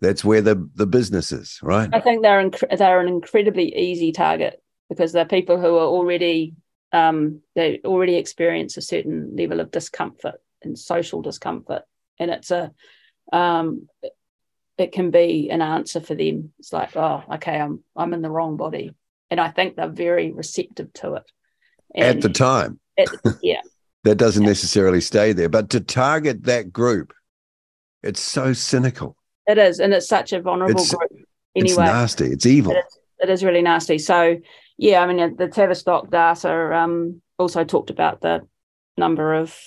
That's 0.00 0.24
where 0.24 0.42
the 0.42 0.68
the 0.74 0.86
business 0.86 1.32
is, 1.32 1.58
right? 1.62 1.88
I 1.92 2.00
think 2.00 2.22
they're 2.22 2.42
inc- 2.42 2.78
they're 2.78 3.00
an 3.00 3.08
incredibly 3.08 3.74
easy 3.76 4.12
target 4.12 4.62
because 4.88 5.12
they're 5.12 5.24
people 5.24 5.60
who 5.60 5.76
are 5.76 5.86
already 5.86 6.54
um, 6.92 7.40
they 7.54 7.80
already 7.84 8.16
experience 8.16 8.76
a 8.76 8.82
certain 8.82 9.36
level 9.36 9.60
of 9.60 9.70
discomfort 9.70 10.36
and 10.62 10.78
social 10.78 11.22
discomfort, 11.22 11.82
and 12.18 12.30
it's 12.30 12.50
a 12.50 12.72
um, 13.32 13.88
it 14.78 14.92
can 14.92 15.10
be 15.10 15.50
an 15.50 15.60
answer 15.60 16.00
for 16.00 16.14
them. 16.14 16.52
It's 16.58 16.72
like, 16.72 16.96
oh, 16.96 17.22
okay, 17.34 17.58
I'm 17.60 17.82
I'm 17.96 18.14
in 18.14 18.22
the 18.22 18.30
wrong 18.30 18.56
body, 18.56 18.94
and 19.30 19.40
I 19.40 19.50
think 19.50 19.76
they're 19.76 19.88
very 19.88 20.32
receptive 20.32 20.92
to 20.94 21.14
it. 21.14 21.30
And 21.94 22.04
At 22.04 22.20
the 22.22 22.28
time, 22.28 22.78
it, 22.96 23.08
yeah, 23.42 23.60
that 24.04 24.16
doesn't 24.16 24.42
Yeah. 24.42 24.48
necessarily 24.48 25.00
stay 25.00 25.32
there, 25.32 25.48
but 25.48 25.70
to 25.70 25.80
target 25.80 26.44
that 26.44 26.72
group, 26.72 27.12
it's 28.02 28.20
so 28.20 28.52
cynical. 28.52 29.16
it 29.46 29.58
is, 29.58 29.80
and 29.80 29.92
it's 29.94 30.08
such 30.08 30.32
a 30.32 30.40
vulnerable 30.40 30.80
It's- 30.82 30.94
group. 30.94 31.10
It's 31.54 31.72
Anyway, 31.72 31.86
nasty. 31.92 32.26
It's 32.26 32.46
evil. 32.46 32.72
It 32.72 32.78
is, 32.86 32.98
it 33.20 33.30
is 33.30 33.42
really 33.44 33.62
nasty. 33.62 33.98
So, 33.98 34.36
yeah, 34.78 35.02
I 35.02 35.12
mean, 35.12 35.36
the 35.36 35.48
Tavistock 35.48 36.10
data 36.10 36.74
um, 36.74 37.20
also 37.36 37.64
talked 37.64 37.90
about 37.90 38.20
the 38.20 38.46
number 38.96 39.34
of, 39.34 39.58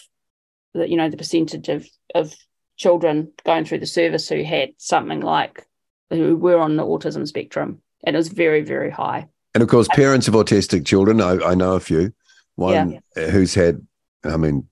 the, 0.74 0.90
you 0.90 0.96
know, 0.96 1.10
the 1.10 1.18
percentage 1.18 1.68
of, 1.68 1.86
of 2.16 2.34
children 2.78 3.32
going 3.46 3.66
through 3.66 3.80
the 3.80 3.86
service 3.86 4.30
who 4.30 4.44
had 4.44 4.70
something 4.78 5.20
like, 5.20 5.68
who 6.10 6.38
were 6.38 6.60
on 6.60 6.78
the 6.78 6.84
autism 6.84 7.28
spectrum. 7.28 7.82
And 8.04 8.16
it 8.16 8.18
was 8.18 8.30
very, 8.30 8.62
very 8.62 8.90
high. 8.90 9.28
And 9.54 9.62
of 9.62 9.68
course, 9.68 9.88
parents 9.90 10.30
of 10.30 10.34
autistic 10.34 10.86
children, 10.86 11.20
I, 11.20 11.38
I 11.44 11.56
know 11.56 11.74
a 11.74 11.82
few. 11.82 12.14
One 12.56 13.02
who's 13.16 13.54
had, 13.54 13.86
I 14.24 14.38
mean, 14.38 14.68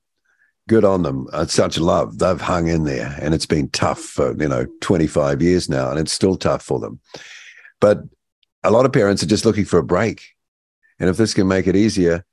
good 0.69 0.85
on 0.85 1.03
them. 1.03 1.27
Uh, 1.33 1.45
such 1.47 1.77
love. 1.77 2.17
They've 2.17 2.39
hung 2.39 2.67
in 2.67 2.85
there 2.85 3.17
and 3.21 3.33
it's 3.33 3.45
been 3.45 3.69
tough 3.69 3.99
for, 3.99 4.41
you 4.41 4.47
know, 4.47 4.65
25 4.79 5.41
years 5.41 5.67
now 5.67 5.89
and 5.89 5.99
it's 5.99 6.13
still 6.13 6.37
tough 6.37 6.61
for 6.61 6.79
them. 6.79 7.01
But 7.81 8.03
a 8.63 8.71
lot 8.71 8.85
of 8.85 8.93
parents 8.93 9.23
are 9.23 9.27
just 9.27 9.45
looking 9.45 9.65
for 9.65 9.79
a 9.79 9.83
break. 9.83 10.35
And 10.99 11.09
if 11.09 11.17
this 11.17 11.33
can 11.33 11.47
make 11.47 11.67
it 11.67 11.75
easier, 11.75 12.25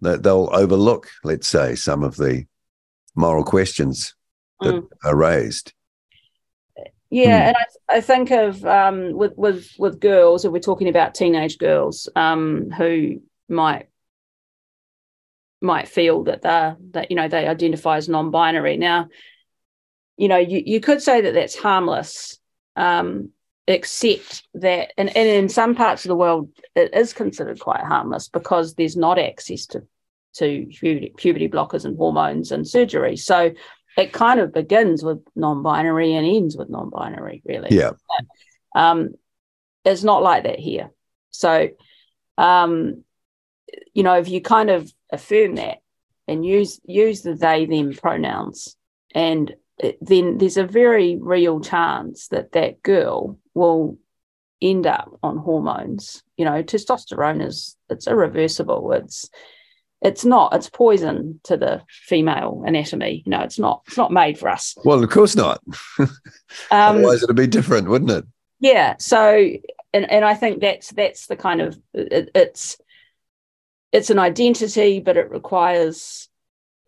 that 0.00 0.22
they'll 0.22 0.48
overlook, 0.52 1.08
let's 1.24 1.48
say, 1.48 1.74
some 1.74 2.02
of 2.02 2.16
the 2.16 2.46
moral 3.14 3.44
questions 3.44 4.14
that 4.60 4.74
Mm. 4.74 4.88
are 5.04 5.16
raised. 5.16 5.72
Yeah, 7.10 7.42
Hmm. 7.42 7.48
and 7.48 7.56
I, 7.56 7.96
I 7.96 8.00
think 8.00 8.30
of 8.30 8.64
um, 8.64 9.12
with 9.12 9.34
with 9.36 9.70
with 9.78 10.00
girls, 10.00 10.44
if 10.44 10.52
we're 10.52 10.60
talking 10.60 10.88
about 10.88 11.14
teenage 11.14 11.58
girls 11.58 12.08
um, 12.16 12.70
who 12.70 13.20
might 13.48 13.88
might 15.60 15.88
feel 15.88 16.24
that 16.24 16.42
they 16.42 16.74
that 16.92 17.10
you 17.10 17.16
know 17.16 17.28
they 17.28 17.46
identify 17.46 17.96
as 17.98 18.08
non-binary. 18.08 18.78
Now, 18.78 19.08
you 20.16 20.28
know, 20.28 20.38
you 20.38 20.62
you 20.64 20.80
could 20.80 21.02
say 21.02 21.20
that 21.20 21.34
that's 21.34 21.54
harmless, 21.56 22.38
um, 22.76 23.30
except 23.66 24.46
that, 24.54 24.92
and, 24.96 25.08
and 25.16 25.28
in 25.28 25.48
some 25.48 25.74
parts 25.74 26.04
of 26.04 26.08
the 26.08 26.16
world, 26.16 26.50
it 26.74 26.94
is 26.94 27.12
considered 27.12 27.60
quite 27.60 27.80
harmless 27.84 28.28
because 28.28 28.74
there's 28.74 28.96
not 28.96 29.18
access 29.18 29.66
to 29.66 29.82
to 30.34 30.66
puberty, 30.80 31.12
puberty 31.16 31.46
blockers 31.46 31.84
and 31.84 31.96
hormones 31.98 32.52
and 32.52 32.66
surgery. 32.66 33.16
So 33.18 33.52
it 33.98 34.12
kind 34.12 34.40
of 34.40 34.52
begins 34.52 35.02
with 35.04 35.18
non-binary 35.36 36.14
and 36.14 36.26
ends 36.26 36.56
with 36.56 36.70
non-binary 36.70 37.42
really 37.44 37.68
Yeah. 37.70 37.90
um 38.74 39.10
it's 39.84 40.02
not 40.02 40.22
like 40.22 40.44
that 40.44 40.58
here 40.58 40.90
so 41.30 41.68
um 42.38 43.04
you 43.92 44.02
know 44.02 44.14
if 44.14 44.28
you 44.28 44.40
kind 44.40 44.70
of 44.70 44.90
affirm 45.10 45.56
that 45.56 45.78
and 46.26 46.44
use 46.46 46.80
use 46.84 47.22
the 47.22 47.34
they 47.34 47.66
them 47.66 47.92
pronouns 47.92 48.76
and 49.14 49.54
then 50.00 50.38
there's 50.38 50.56
a 50.56 50.66
very 50.66 51.18
real 51.20 51.60
chance 51.60 52.28
that 52.28 52.52
that 52.52 52.82
girl 52.82 53.38
will 53.54 53.98
end 54.60 54.86
up 54.86 55.18
on 55.22 55.38
hormones. 55.38 56.22
You 56.36 56.44
know 56.44 56.62
testosterone 56.62 57.44
is 57.46 57.76
it's 57.88 58.06
irreversible. 58.06 58.92
It's 58.92 59.28
it's 60.00 60.24
not 60.24 60.54
it's 60.54 60.68
poison 60.68 61.40
to 61.44 61.56
the 61.56 61.82
female 61.88 62.62
anatomy. 62.66 63.22
You 63.24 63.30
know 63.30 63.40
it's 63.40 63.58
not 63.58 63.82
it's 63.86 63.96
not 63.96 64.12
made 64.12 64.38
for 64.38 64.48
us. 64.48 64.76
Well, 64.84 65.02
of 65.02 65.10
course 65.10 65.36
not. 65.36 65.60
um 65.98 66.08
Otherwise, 66.70 67.22
it'd 67.22 67.36
be 67.36 67.46
different, 67.46 67.88
wouldn't 67.88 68.10
it? 68.10 68.24
yeah 68.62 68.94
so 68.98 69.50
and 69.92 70.10
and 70.10 70.24
i 70.24 70.32
think 70.32 70.60
that's 70.60 70.90
that's 70.92 71.26
the 71.26 71.36
kind 71.36 71.60
of 71.60 71.78
it, 71.92 72.30
it's 72.34 72.78
it's 73.90 74.08
an 74.08 74.18
identity 74.18 75.00
but 75.00 75.18
it 75.18 75.30
requires 75.30 76.28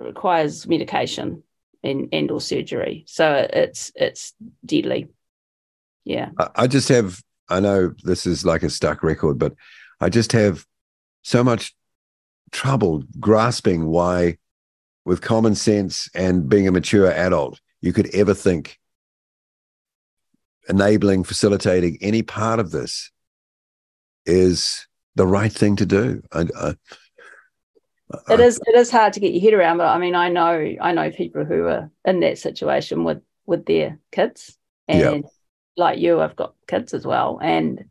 it 0.01 0.05
requires 0.05 0.67
medication 0.67 1.43
and 1.85 2.09
and 2.13 2.31
or 2.31 2.41
surgery. 2.41 3.05
So 3.07 3.47
it's 3.53 3.93
it's 3.95 4.33
deadly. 4.65 5.09
Yeah. 6.05 6.31
I, 6.55 6.67
just 6.67 6.89
have, 6.91 7.23
I 7.49 7.61
know 7.61 7.95
this 8.05 8.27
is 8.27 8.45
like 8.45 8.63
a 8.63 8.71
stuck 8.71 9.03
record, 9.03 9.39
but 9.39 9.55
I 10.01 10.11
just 10.11 10.33
have 10.33 10.67
so 11.23 11.43
much 11.43 11.75
trouble 12.53 13.03
grasping 13.19 13.87
why, 13.87 14.37
with 15.07 15.23
common 15.23 15.55
sense 15.55 16.09
and 16.15 16.49
being 16.49 16.69
a 16.69 16.73
mature 16.73 17.11
adult, 17.11 17.61
you 17.81 17.93
could 17.93 18.15
ever 18.15 18.35
think 18.35 18.79
enabling, 20.69 21.25
facilitating 21.25 21.99
any 22.01 22.23
part 22.23 22.59
of 22.59 22.71
this 22.71 23.11
is 24.27 24.87
the 25.15 25.27
right 25.27 25.53
thing 25.53 25.77
to 25.77 25.87
do. 25.87 26.23
I, 26.33 26.47
I, 26.59 26.75
it 28.31 28.41
is 28.41 28.61
it 28.67 28.75
is 28.77 28.91
hard 28.91 29.13
to 29.13 29.21
get 29.21 29.33
your 29.33 29.43
head 29.43 29.55
around 29.55 29.79
but 29.79 29.87
i 29.89 29.99
mean 29.99 30.15
i 30.15 30.29
know 30.29 30.75
i 30.81 30.93
know 30.93 31.11
people 31.11 31.45
who 31.45 31.67
are 31.67 31.91
in 32.05 32.21
that 32.21 32.39
situation 32.39 33.05
with 33.05 33.23
with 33.47 33.65
their 33.67 33.99
kids 34.13 34.57
and 34.89 35.01
Yeah. 35.25 35.29
like 35.77 35.99
you 35.99 36.21
i've 36.21 36.37
got 36.37 36.55
kids 36.67 36.95
as 36.95 37.07
well 37.07 37.39
and 37.43 37.85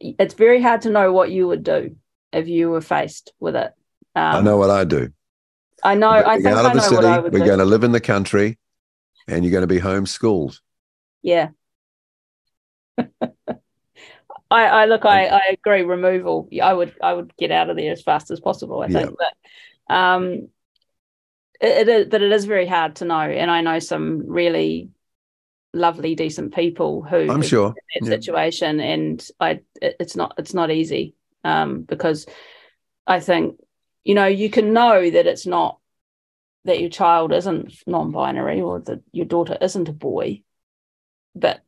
it's 0.00 0.34
very 0.34 0.60
hard 0.62 0.82
to 0.82 0.90
know 0.90 1.12
what 1.12 1.30
you 1.30 1.46
would 1.46 1.62
do 1.62 1.96
if 2.32 2.48
you 2.48 2.70
were 2.70 2.80
faced 2.80 3.32
with 3.40 3.56
it 3.56 3.72
um, 4.14 4.36
I 4.36 4.40
know 4.40 4.56
what 4.56 4.70
I 4.70 4.84
do. 4.84 5.12
i 5.82 5.94
know 5.94 6.10
We're 6.10 6.26
i 6.26 6.34
think 6.36 6.46
out 6.46 6.66
of 6.66 6.72
the 6.74 6.80
city, 6.80 7.06
we're 7.06 7.30
do 7.30 7.38
going 7.44 7.58
to 7.58 7.64
live 7.64 7.84
in 7.84 7.92
the 7.92 8.00
country, 8.00 8.58
and 9.28 9.44
you're 9.44 9.52
going 9.52 9.68
to 9.68 9.74
be 9.74 9.80
homeschooled. 9.80 10.60
yeah 11.22 11.48
I, 14.50 14.64
I 14.66 14.84
look 14.86 15.04
I, 15.04 15.26
I 15.26 15.42
agree 15.52 15.82
removal 15.82 16.48
i 16.62 16.72
would 16.72 16.94
i 17.02 17.12
would 17.12 17.36
get 17.36 17.50
out 17.50 17.70
of 17.70 17.76
there 17.76 17.92
as 17.92 18.02
fast 18.02 18.30
as 18.30 18.40
possible 18.40 18.82
i 18.82 18.88
Yeah. 18.88 19.00
think 19.00 19.16
but 19.18 19.94
um 19.94 20.48
it, 21.60 21.88
it 21.88 21.88
is 21.88 22.06
but 22.08 22.22
it 22.22 22.32
is 22.32 22.44
very 22.44 22.66
hard 22.66 22.96
to 22.96 23.04
know 23.04 23.20
and 23.20 23.50
i 23.50 23.60
know 23.60 23.78
some 23.78 24.22
really 24.26 24.90
lovely 25.72 26.14
decent 26.14 26.54
people 26.54 27.02
who 27.02 27.18
I'm 27.18 27.42
sure. 27.42 27.68
in 27.68 27.74
that 27.74 28.10
Yeah. 28.10 28.18
situation 28.18 28.80
and 28.80 29.28
i 29.40 29.60
it, 29.82 29.96
it's 30.00 30.16
not 30.16 30.34
it's 30.38 30.54
not 30.54 30.70
easy 30.70 31.14
um 31.44 31.82
because 31.82 32.26
i 33.06 33.20
think 33.20 33.58
you 34.04 34.14
know 34.14 34.26
you 34.26 34.48
can 34.48 34.72
know 34.72 35.10
that 35.10 35.26
it's 35.26 35.46
not 35.46 35.78
that 36.64 36.80
your 36.80 36.90
child 36.90 37.32
isn't 37.32 37.72
non-binary 37.86 38.60
or 38.60 38.80
that 38.80 39.00
your 39.12 39.26
daughter 39.26 39.56
isn't 39.60 39.88
a 39.88 39.92
boy 39.92 40.42
but 41.34 41.60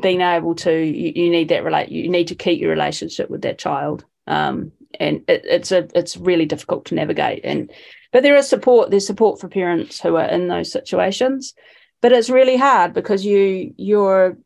being 0.00 0.20
able 0.20 0.54
to 0.54 0.72
you, 0.72 1.12
you 1.14 1.30
need 1.30 1.48
that 1.48 1.64
relate 1.64 1.88
you 1.88 2.08
need 2.08 2.28
to 2.28 2.34
keep 2.34 2.60
your 2.60 2.70
relationship 2.70 3.30
with 3.30 3.42
that 3.42 3.58
child 3.58 4.04
um 4.26 4.72
and 5.00 5.22
it, 5.28 5.44
it's 5.44 5.72
a 5.72 5.88
it's 5.94 6.16
really 6.16 6.46
difficult 6.46 6.86
to 6.86 6.94
navigate. 6.94 7.40
And 7.44 7.70
but 8.12 8.22
there 8.22 8.36
is 8.36 8.48
support 8.48 8.90
there's 8.90 9.06
support 9.06 9.40
for 9.40 9.48
parents 9.48 10.00
who 10.00 10.16
are 10.16 10.26
in 10.26 10.48
those 10.48 10.72
situations. 10.72 11.54
But 12.00 12.12
it's 12.12 12.30
really 12.30 12.56
hard 12.56 12.92
because 12.92 13.24
you 13.24 13.74
you're 13.76 14.36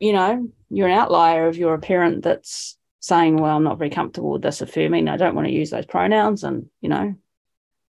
you 0.00 0.12
know 0.12 0.48
you're 0.70 0.88
an 0.88 0.98
outlier 0.98 1.48
if 1.48 1.56
you're 1.56 1.74
a 1.74 1.80
parent 1.80 2.22
that's 2.24 2.76
saying 3.00 3.36
well 3.36 3.56
i'm 3.56 3.64
not 3.64 3.78
very 3.78 3.90
comfortable 3.90 4.32
with 4.32 4.42
this 4.42 4.60
affirming. 4.60 5.08
I 5.08 5.16
don't 5.16 5.34
want 5.34 5.46
to 5.46 5.52
use 5.52 5.70
those 5.70 5.86
pronouns 5.86 6.44
and 6.44 6.66
you 6.80 6.88
know 6.88 7.14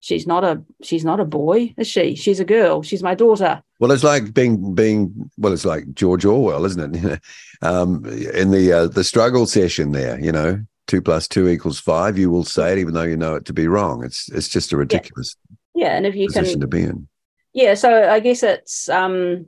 she's 0.00 0.26
not 0.26 0.44
a 0.44 0.62
she's 0.82 1.04
not 1.04 1.20
a 1.20 1.24
boy 1.24 1.74
is 1.76 1.86
she 1.88 2.14
she's 2.14 2.40
a 2.40 2.44
girl 2.44 2.82
she's 2.82 3.02
my 3.02 3.14
daughter 3.14 3.62
Well, 3.80 3.92
it's 3.92 4.04
like 4.04 4.32
being 4.32 4.74
being 4.74 5.30
well, 5.36 5.52
it's 5.52 5.64
like 5.64 5.92
George 5.94 6.24
Orwell, 6.24 6.64
isn't 6.64 6.96
it? 6.96 7.20
um, 7.62 8.04
in 8.34 8.50
the 8.50 8.72
uh, 8.72 8.86
the 8.88 9.04
struggle 9.04 9.46
session 9.46 9.92
there, 9.92 10.18
you 10.20 10.32
know, 10.32 10.64
two 10.86 11.02
plus 11.02 11.28
two 11.28 11.48
equals 11.48 11.80
five. 11.80 12.16
You 12.18 12.30
will 12.30 12.44
say 12.44 12.72
it 12.72 12.78
even 12.78 12.94
though 12.94 13.02
you 13.02 13.16
know 13.16 13.34
it 13.36 13.44
to 13.46 13.52
be 13.52 13.68
wrong. 13.68 14.04
It's 14.04 14.28
it's 14.32 14.48
just 14.48 14.72
a 14.72 14.76
ridiculous 14.76 15.36
yeah 15.74 15.94
and 15.96 16.06
if 16.06 16.14
you 16.14 16.26
can 16.28 16.42
position 16.42 16.60
to 16.60 16.66
be 16.66 16.82
in. 16.82 17.06
yeah 17.52 17.74
so 17.74 18.08
i 18.10 18.18
guess 18.18 18.42
it's 18.42 18.88
um 18.88 19.44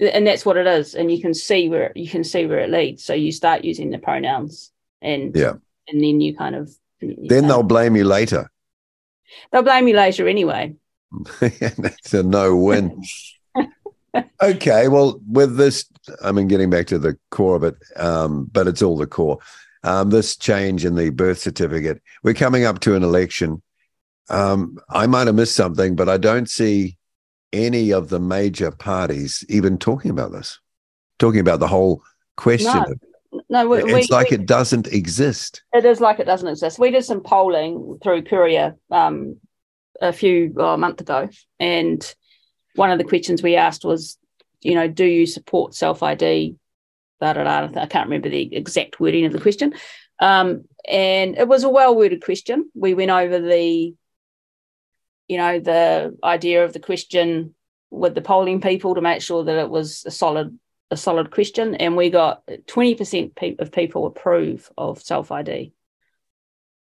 and 0.00 0.26
that's 0.26 0.44
what 0.46 0.56
it 0.56 0.66
is 0.66 0.94
and 0.94 1.10
you 1.12 1.20
can 1.20 1.34
see 1.34 1.68
where 1.68 1.92
you 1.94 2.08
can 2.08 2.24
see 2.24 2.46
where 2.46 2.60
it 2.60 2.70
leads 2.70 3.04
so 3.04 3.12
you 3.14 3.30
start 3.30 3.64
using 3.64 3.90
the 3.90 3.98
pronouns 3.98 4.72
and 5.02 5.36
Yeah. 5.36 5.54
and 5.88 6.00
then 6.02 6.20
you 6.20 6.34
kind 6.36 6.56
of 6.56 6.70
Then 7.00 7.42
know, 7.42 7.48
they'll 7.48 7.62
blame 7.64 7.96
you 7.96 8.04
later. 8.04 8.50
They'll 9.50 9.62
blame 9.62 9.88
you 9.88 9.96
later 9.96 10.28
anyway 10.28 10.74
That's 11.40 12.14
a 12.14 12.22
no 12.22 12.56
win. 12.56 13.02
okay, 14.42 14.88
well, 14.88 15.20
with 15.26 15.56
this, 15.56 15.84
I 16.22 16.32
mean, 16.32 16.48
getting 16.48 16.70
back 16.70 16.86
to 16.88 16.98
the 16.98 17.18
core 17.30 17.56
of 17.56 17.64
it, 17.64 17.76
um, 17.96 18.48
but 18.52 18.66
it's 18.66 18.82
all 18.82 18.96
the 18.96 19.06
core. 19.06 19.38
Um, 19.84 20.10
this 20.10 20.36
change 20.36 20.84
in 20.84 20.94
the 20.94 21.10
birth 21.10 21.38
certificate, 21.38 22.00
we're 22.22 22.34
coming 22.34 22.64
up 22.64 22.80
to 22.80 22.94
an 22.94 23.02
election. 23.02 23.62
Um, 24.30 24.78
I 24.88 25.06
might 25.06 25.26
have 25.26 25.36
missed 25.36 25.56
something, 25.56 25.96
but 25.96 26.08
I 26.08 26.16
don't 26.16 26.48
see 26.48 26.96
any 27.52 27.92
of 27.92 28.08
the 28.08 28.20
major 28.20 28.70
parties 28.70 29.44
even 29.48 29.76
talking 29.76 30.10
about 30.10 30.32
this. 30.32 30.58
talking 31.18 31.40
about 31.40 31.60
the 31.60 31.68
whole 31.68 32.02
question. 32.36 32.72
No. 32.72 32.94
No, 33.52 33.68
we, 33.68 33.82
it's 33.82 34.08
we, 34.08 34.16
like 34.16 34.30
we, 34.30 34.36
it 34.36 34.46
doesn't 34.46 34.86
exist. 34.86 35.62
it 35.74 35.84
is 35.84 36.00
like 36.00 36.18
it 36.18 36.24
doesn't 36.24 36.48
exist. 36.48 36.78
We 36.78 36.90
did 36.90 37.04
some 37.04 37.20
polling 37.20 37.98
through 38.02 38.22
Curia 38.22 38.76
um, 38.90 39.36
a 40.00 40.10
few 40.10 40.50
well, 40.54 40.72
a 40.72 40.78
month 40.78 41.02
ago, 41.02 41.28
and 41.60 42.14
one 42.76 42.90
of 42.90 42.96
the 42.96 43.04
questions 43.04 43.42
we 43.42 43.56
asked 43.56 43.84
was, 43.84 44.16
you 44.62 44.74
know, 44.74 44.88
do 44.88 45.04
you 45.04 45.26
support 45.26 45.74
self 45.74 46.02
ID? 46.02 46.56
Da, 47.20 47.34
da, 47.34 47.66
da, 47.66 47.78
I 47.78 47.84
can't 47.84 48.06
remember 48.06 48.30
the 48.30 48.56
exact 48.56 48.98
wording 48.98 49.26
of 49.26 49.34
the 49.34 49.40
question, 49.40 49.74
um, 50.18 50.64
and 50.88 51.36
it 51.36 51.46
was 51.46 51.62
a 51.62 51.68
well 51.68 51.94
worded 51.94 52.24
question. 52.24 52.70
We 52.74 52.94
went 52.94 53.10
over 53.10 53.38
the, 53.38 53.94
you 55.28 55.36
know, 55.36 55.60
the 55.60 56.16
idea 56.24 56.64
of 56.64 56.72
the 56.72 56.80
question 56.80 57.54
with 57.90 58.14
the 58.14 58.22
polling 58.22 58.62
people 58.62 58.94
to 58.94 59.02
make 59.02 59.20
sure 59.20 59.44
that 59.44 59.58
it 59.58 59.68
was 59.68 60.04
a 60.06 60.10
solid 60.10 60.58
a 60.92 60.96
solid 60.96 61.30
question, 61.30 61.74
and 61.76 61.96
we 61.96 62.10
got 62.10 62.42
twenty 62.66 62.94
percent 62.94 63.32
of 63.58 63.72
people 63.72 64.06
approve 64.06 64.70
of 64.78 65.02
self 65.02 65.32
ID, 65.32 65.72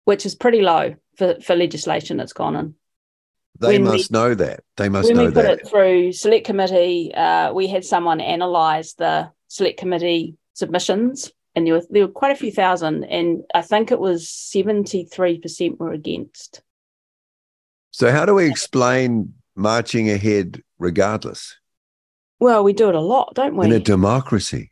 which 0.04 0.26
is 0.26 0.34
pretty 0.34 0.60
low 0.60 0.94
for, 1.16 1.40
for 1.40 1.54
legislation 1.56 2.16
that's 2.16 2.32
gone 2.32 2.56
in. 2.56 2.74
They 3.60 3.78
When 3.78 3.84
we- 3.84 3.88
must 3.90 4.10
know 4.10 4.34
that. 4.34 4.60
They 4.76 4.88
must 4.88 5.06
when 5.08 5.16
know 5.16 5.26
we 5.26 5.32
put 5.32 5.42
that. 5.44 5.60
it 5.60 5.68
through 5.68 6.12
select 6.12 6.44
committee, 6.44 7.14
uh, 7.14 7.52
we 7.52 7.68
had 7.68 7.84
someone 7.84 8.20
analyse 8.20 8.94
the 8.94 9.30
select 9.48 9.78
committee 9.78 10.36
submissions, 10.54 11.30
and 11.54 11.64
there 11.66 11.74
were 11.74 11.82
there 11.88 12.06
were 12.06 12.12
quite 12.12 12.32
a 12.32 12.36
few 12.36 12.50
thousand, 12.52 13.04
and 13.04 13.44
I 13.54 13.62
think 13.62 13.92
it 13.92 14.00
was 14.00 14.28
seventy 14.28 15.04
three 15.04 15.38
percent 15.38 15.78
were 15.78 15.92
against. 15.92 16.62
So 17.92 18.10
how 18.10 18.26
do 18.26 18.34
we 18.34 18.50
explain 18.50 19.34
marching 19.54 20.10
ahead 20.10 20.60
regardless 20.80 21.56
Well, 22.40 22.64
we 22.64 22.72
do 22.72 22.88
it 22.88 22.94
a 22.94 23.00
lot, 23.00 23.34
don't 23.34 23.56
we? 23.56 23.66
in 23.66 23.72
a 23.72 23.78
democracy? 23.80 24.70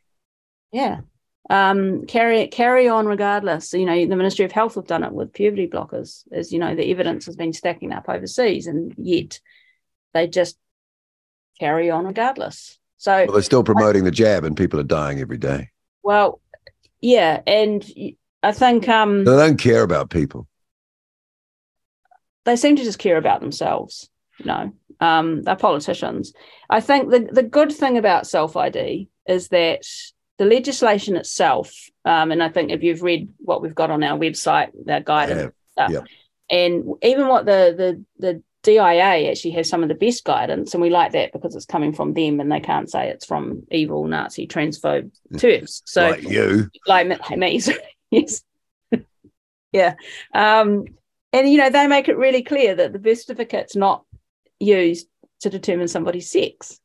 Yeah. 0.71 1.01
Um, 1.49 2.05
carry 2.05 2.47
carry 2.47 2.87
on 2.87 3.05
regardless. 3.05 3.73
You 3.73 3.85
know, 3.85 4.05
the 4.05 4.15
Ministry 4.15 4.45
of 4.45 4.51
Health 4.51 4.75
have 4.75 4.87
done 4.87 5.03
it 5.03 5.11
with 5.11 5.33
puberty 5.33 5.67
blockers, 5.67 6.23
as 6.31 6.51
you 6.53 6.59
know, 6.59 6.73
the 6.75 6.89
evidence 6.91 7.25
has 7.25 7.35
been 7.35 7.51
stacking 7.53 7.91
up 7.91 8.07
overseas, 8.07 8.67
and 8.67 8.93
yet 8.97 9.39
they 10.13 10.27
just 10.27 10.57
carry 11.59 11.89
on 11.91 12.05
regardless. 12.05 12.79
So, 12.97 13.11
Well, 13.25 13.33
they're 13.33 13.41
still 13.41 13.63
promoting 13.63 14.05
the 14.05 14.11
jab, 14.11 14.45
and 14.45 14.55
people 14.55 14.79
are 14.79 14.83
dying 14.83 15.19
every 15.19 15.37
day. 15.37 15.69
well, 16.01 16.39
yeah, 17.01 17.41
and 17.45 17.83
I 18.41 18.53
think 18.53 18.87
um, 18.87 19.25
They 19.25 19.35
don't 19.35 19.57
care 19.59 19.83
about 19.83 20.09
people. 20.09 20.47
they 22.45 22.55
seem 22.55 22.77
to 22.77 22.83
just 22.83 22.99
care 22.99 23.17
about 23.17 23.41
themselves. 23.41 24.09
You 24.39 24.45
know, 24.45 24.71
um, 24.99 25.41
they're 25.43 25.55
politicians. 25.55 26.33
I 26.69 26.79
think 26.81 27.09
the 27.09 27.29
the 27.31 27.43
good 27.43 27.71
thing 27.71 27.97
about 27.97 28.27
self 28.27 28.55
ID 28.55 29.07
is 29.27 29.49
that 29.49 29.83
the 30.37 30.45
legislation 30.45 31.15
itself, 31.15 31.73
um, 32.05 32.31
and 32.31 32.41
I 32.41 32.49
think 32.49 32.71
if 32.71 32.83
you've 32.83 33.03
read 33.03 33.29
what 33.37 33.61
we've 33.61 33.75
got 33.75 33.91
on 33.91 34.03
our 34.03 34.17
website, 34.17 34.69
their 34.85 34.99
guidance, 35.01 35.53
Yeah, 35.77 35.87
yeah. 35.89 36.01
and 36.49 36.95
even 37.01 37.27
what 37.27 37.45
the 37.45 38.03
the 38.19 38.33
the 38.33 38.43
DIA 38.63 39.29
actually 39.29 39.51
has 39.51 39.67
some 39.67 39.83
of 39.83 39.89
the 39.89 39.95
best 39.95 40.23
guidance, 40.23 40.73
and 40.73 40.81
we 40.81 40.89
like 40.89 41.11
that 41.11 41.33
because 41.33 41.55
it's 41.55 41.65
coming 41.65 41.93
from 41.93 42.13
them, 42.13 42.39
and 42.39 42.51
they 42.51 42.61
can't 42.61 42.89
say 42.89 43.09
it's 43.09 43.25
from 43.25 43.63
evil 43.71 44.07
Nazi 44.07 44.47
transphobe 44.47 45.11
TERFs. 45.33 45.81
So 45.85 46.09
like 46.09 46.23
you. 46.23 46.69
like 46.87 47.07
me- 47.07 47.37
me, 47.37 47.61
yes, 48.11 48.41
yeah, 49.71 49.95
um, 50.33 50.85
and 51.33 51.49
you 51.49 51.57
know 51.57 51.69
they 51.69 51.87
make 51.87 52.07
it 52.07 52.17
really 52.17 52.41
clear 52.41 52.73
that 52.75 52.93
the 52.93 52.99
birth 52.99 53.21
certificate's 53.21 53.75
not 53.75 54.05
used 54.63 55.07
to 55.41 55.49
determine 55.49 55.87
somebody's 55.87 56.29
sex. 56.29 56.79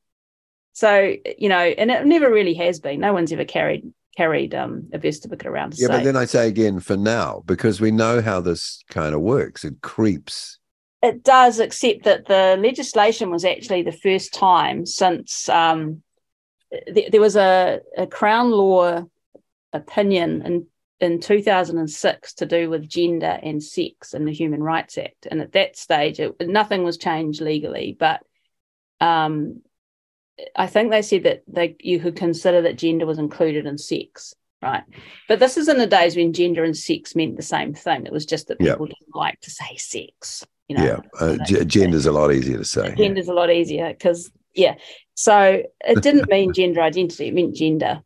So 0.72 1.14
you 1.38 1.48
know, 1.48 1.58
and 1.58 1.90
it 1.90 2.06
never 2.06 2.30
really 2.30 2.54
has 2.54 2.80
been. 2.80 3.00
No 3.00 3.12
one's 3.12 3.32
ever 3.32 3.44
carried 3.44 3.92
carried 4.16 4.54
um, 4.54 4.88
a 4.92 4.98
birth 4.98 5.14
certificate 5.14 5.46
around 5.46 5.72
to 5.72 5.80
Yeah, 5.80 5.86
say. 5.88 5.92
but 5.98 6.04
then 6.04 6.16
I 6.16 6.24
say 6.24 6.48
again 6.48 6.80
for 6.80 6.96
now 6.96 7.42
because 7.46 7.80
we 7.80 7.90
know 7.92 8.20
how 8.20 8.40
this 8.40 8.82
kind 8.90 9.14
of 9.14 9.20
works. 9.20 9.64
It 9.64 9.80
creeps. 9.80 10.58
it 11.02 11.22
does, 11.22 11.60
except 11.60 12.02
that 12.04 12.26
the 12.26 12.56
legislation 12.60 13.30
was 13.30 13.44
actually 13.44 13.82
the 13.82 13.92
first 13.92 14.34
time 14.34 14.84
since 14.86 15.48
um, 15.48 16.02
th- 16.92 17.12
there 17.12 17.20
was 17.20 17.36
a, 17.36 17.80
a 17.96 18.06
Crown 18.08 18.50
law 18.50 19.04
opinion 19.72 20.42
in, 20.42 20.66
in 21.00 21.20
2006 21.20 22.34
to 22.34 22.46
do 22.46 22.68
with 22.68 22.88
gender 22.88 23.38
and 23.42 23.62
sex 23.62 24.14
in 24.14 24.24
the 24.24 24.32
Human 24.32 24.62
Rights 24.62 24.98
Act. 24.98 25.26
And 25.30 25.40
at 25.40 25.52
that 25.52 25.76
stage, 25.76 26.18
it, 26.20 26.34
nothing 26.40 26.82
was 26.82 26.98
changed 26.98 27.40
legally, 27.40 27.96
but 27.98 28.20
um, 29.00 29.62
I 30.56 30.66
think 30.66 30.90
they 30.90 31.02
said 31.02 31.24
that 31.24 31.42
they, 31.46 31.76
you 31.80 32.00
could 32.00 32.16
consider 32.16 32.62
that 32.62 32.78
gender 32.78 33.06
was 33.06 33.18
included 33.18 33.66
in 33.66 33.78
sex. 33.78 34.34
Right. 34.60 34.82
But 35.28 35.38
this 35.38 35.56
is 35.56 35.68
in 35.68 35.78
the 35.78 35.86
days 35.86 36.16
when 36.16 36.32
gender 36.32 36.64
and 36.64 36.76
sex 36.76 37.14
meant 37.14 37.36
the 37.36 37.42
same 37.42 37.74
thing. 37.74 38.06
It 38.06 38.12
was 38.12 38.26
just 38.26 38.48
that 38.48 38.56
Yeah. 38.60 38.72
people 38.72 38.86
didn't 38.86 39.14
like 39.14 39.38
to 39.42 39.50
say 39.50 39.76
sex. 39.76 40.44
You 40.66 40.76
know, 40.76 40.84
yeah, 40.84 40.98
uh, 41.20 41.38
g- 41.46 41.64
gender's 41.64 42.06
a 42.06 42.12
lot 42.12 42.32
easier 42.32 42.58
to 42.58 42.64
say. 42.64 42.92
gender's 42.98 43.28
a 43.28 43.32
lot 43.32 43.50
easier 43.50 43.88
because 43.88 44.30
yeah 44.54 44.74
so 45.14 45.62
it 45.80 46.02
didn't 46.02 46.28
mean 46.28 46.52
gender 46.54 46.80
identity 46.82 47.28
it 47.28 47.34
meant 47.34 47.54
gender 47.54 48.02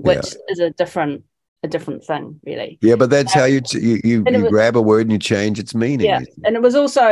which 0.00 0.34
is 0.48 0.58
a 0.58 0.70
different 0.70 1.22
a 1.62 1.68
different 1.68 2.04
thing 2.04 2.40
really. 2.44 2.78
Yeah, 2.80 2.96
but 2.96 3.10
that's 3.10 3.32
how 3.32 3.44
you 3.44 3.60
you 3.72 4.00
you, 4.04 4.24
you 4.26 4.42
was- 4.42 4.50
grab 4.50 4.76
a 4.76 4.82
word 4.82 5.02
and 5.02 5.12
you 5.12 5.18
change 5.18 5.58
its 5.58 5.74
meaning. 5.74 6.06
yeah 6.06 6.20
and 6.44 6.54
it 6.56 6.62
was 6.62 6.74
also 6.74 7.02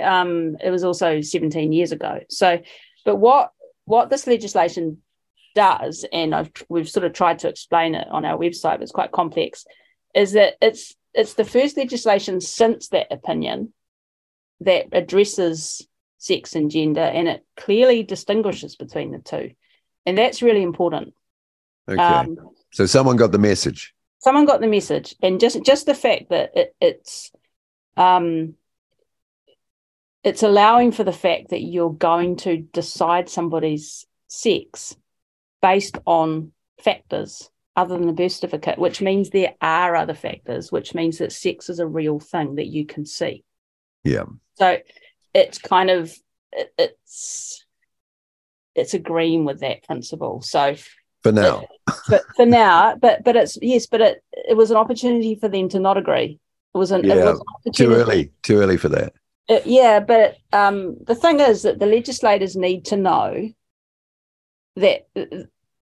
um 0.00 0.56
it 0.62 0.70
was 0.70 0.84
also 0.84 1.20
17 1.20 1.72
years 1.72 1.92
ago. 1.92 2.20
So 2.28 2.60
but 3.04 3.16
what 3.16 3.52
what 3.84 4.10
this 4.10 4.26
legislation 4.26 4.98
does 5.54 6.04
and 6.12 6.34
I've 6.34 6.50
we've 6.68 6.88
sort 6.88 7.04
of 7.04 7.12
tried 7.12 7.40
to 7.40 7.48
explain 7.48 7.94
it 7.94 8.08
on 8.10 8.24
our 8.24 8.38
website 8.38 8.74
but 8.74 8.82
it's 8.82 8.92
quite 8.92 9.12
complex 9.12 9.64
is 10.14 10.32
that 10.32 10.54
it's 10.60 10.94
it's 11.14 11.34
the 11.34 11.44
first 11.44 11.76
legislation 11.76 12.40
since 12.40 12.88
that 12.88 13.12
opinion 13.12 13.72
that 14.60 14.86
addresses 14.92 15.86
sex 16.18 16.54
and 16.54 16.70
gender 16.70 17.00
and 17.00 17.28
it 17.28 17.44
clearly 17.56 18.02
distinguishes 18.02 18.76
between 18.76 19.12
the 19.12 19.18
two. 19.18 19.52
And 20.06 20.18
that's 20.18 20.42
really 20.42 20.62
important. 20.62 21.14
Okay, 21.88 22.00
um, 22.00 22.38
so 22.72 22.86
someone 22.86 23.16
got 23.16 23.32
the 23.32 23.38
message. 23.38 23.93
Someone 24.24 24.46
got 24.46 24.62
the 24.62 24.66
message 24.66 25.14
and 25.22 25.38
just 25.38 25.62
just 25.64 25.84
the 25.84 25.94
fact 25.94 26.30
that 26.30 26.50
it, 26.56 26.74
it's 26.80 27.30
um 27.98 28.54
it's 30.24 30.42
allowing 30.42 30.90
for 30.92 31.04
the 31.04 31.12
fact 31.12 31.50
that 31.50 31.60
you're 31.60 31.92
going 31.92 32.36
to 32.36 32.56
decide 32.56 33.28
somebody's 33.28 34.06
sex 34.28 34.96
based 35.60 35.98
on 36.06 36.52
factors 36.82 37.50
other 37.76 37.98
than 37.98 38.06
the 38.06 38.14
birth 38.14 38.32
certificate 38.32 38.78
which 38.78 39.02
means 39.02 39.28
there 39.28 39.54
are 39.60 39.94
other 39.94 40.14
factors 40.14 40.72
which 40.72 40.94
means 40.94 41.18
that 41.18 41.30
sex 41.30 41.68
is 41.68 41.78
a 41.78 41.86
real 41.86 42.18
thing 42.18 42.54
that 42.54 42.66
you 42.66 42.86
can 42.86 43.04
see. 43.04 43.44
Yeah, 44.04 44.24
so 44.54 44.78
it's 45.34 45.58
kind 45.58 45.90
of 45.90 46.14
it, 46.50 46.72
it's 46.78 47.62
it's 48.74 48.94
agreeing 48.94 49.44
with 49.44 49.60
that 49.60 49.82
principle. 49.84 50.40
So 50.40 50.76
for 51.24 51.32
now. 51.32 51.66
but 52.08 52.22
for 52.36 52.46
now, 52.46 52.94
but 52.94 53.24
but 53.24 53.34
it's 53.34 53.58
yes, 53.60 53.86
but 53.86 54.00
it 54.00 54.22
it 54.32 54.56
was 54.56 54.70
an 54.70 54.76
opportunity 54.76 55.34
for 55.34 55.48
them 55.48 55.68
to 55.70 55.80
not 55.80 55.96
agree. 55.96 56.38
It 56.74 56.78
was 56.78 56.92
an, 56.92 57.04
it 57.04 57.08
Yeah, 57.08 57.32
was 57.32 57.42
an 57.66 57.72
Too 57.72 57.92
early. 57.92 58.30
Too 58.42 58.58
early 58.58 58.76
for 58.76 58.88
that. 58.90 59.12
Uh, 59.48 59.60
yeah, 59.64 60.00
but 60.00 60.36
um, 60.52 60.96
the 61.04 61.14
thing 61.14 61.40
is 61.40 61.62
that 61.62 61.78
the 61.78 61.86
legislators 61.86 62.56
need 62.56 62.84
to 62.86 62.96
know 62.96 63.50
that 64.76 65.06
uh, 65.16 65.24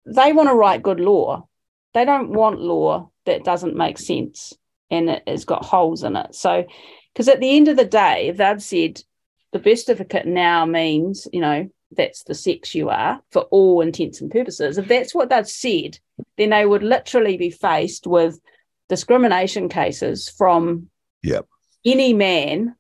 they 0.07 0.33
want 0.33 0.49
to 0.49 0.55
write 0.55 0.83
good 0.83 1.01
law. 1.01 1.47
They 1.95 2.05
don't 2.05 2.31
want 2.31 2.61
law 2.61 3.11
that 3.27 3.45
doesn't 3.45 3.77
make 3.77 3.99
sense 3.99 4.55
and 4.91 5.09
it 5.09 5.23
has 5.27 5.45
got 5.45 5.65
holes 5.65 6.03
in 6.03 6.17
it. 6.17 6.35
So, 6.35 6.65
because 7.13 7.29
at 7.29 7.41
the 7.41 7.57
end 7.57 7.69
of 7.69 7.77
the 7.77 7.85
day, 7.85 8.29
if 8.29 8.37
they'd 8.37 8.63
said 8.63 9.01
the 9.53 9.59
birth 9.59 9.81
certificate 9.81 10.27
now 10.27 10.67
means, 10.67 11.29
you 11.33 11.41
know, 11.41 11.69
that's 11.97 12.25
the 12.25 12.35
sex 12.35 12.75
you 12.75 12.89
are 12.89 13.21
for 13.31 13.43
all 13.43 13.81
intents 13.81 14.21
and 14.21 14.31
purposes, 14.31 14.79
if 14.79 14.89
that's 14.89 15.15
what 15.15 15.29
they've 15.29 15.49
said, 15.49 15.99
then 16.37 16.51
they 16.51 16.67
would 16.67 16.83
literally 16.83 17.37
be 17.37 17.51
faced 17.51 18.07
with 18.07 18.39
discrimination 18.89 19.69
cases 19.69 20.29
from 20.29 20.89
Yep. 21.23 21.47
any 21.85 22.13
man 22.13 22.75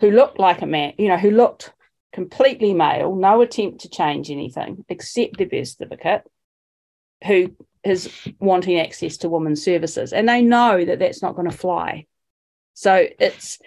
who 0.00 0.10
looked 0.10 0.38
like 0.38 0.62
a 0.62 0.66
man, 0.66 0.94
you 0.98 1.08
know, 1.08 1.16
who 1.16 1.30
looked 1.30 1.72
completely 2.12 2.74
male, 2.74 3.14
no 3.14 3.40
attempt 3.40 3.82
to 3.82 3.88
change 3.88 4.30
anything 4.30 4.84
except 4.88 5.38
their 5.38 5.46
birth 5.46 5.68
certificate, 5.68 6.22
who 7.24 7.54
is 7.84 8.10
wanting 8.38 8.78
access 8.78 9.16
to 9.18 9.28
women's 9.28 9.64
services, 9.64 10.12
and 10.12 10.28
they 10.28 10.42
know 10.42 10.84
that 10.84 10.98
that's 10.98 11.22
not 11.22 11.34
going 11.36 11.50
to 11.50 11.56
fly. 11.56 12.06
So 12.74 13.06
it's 13.18 13.58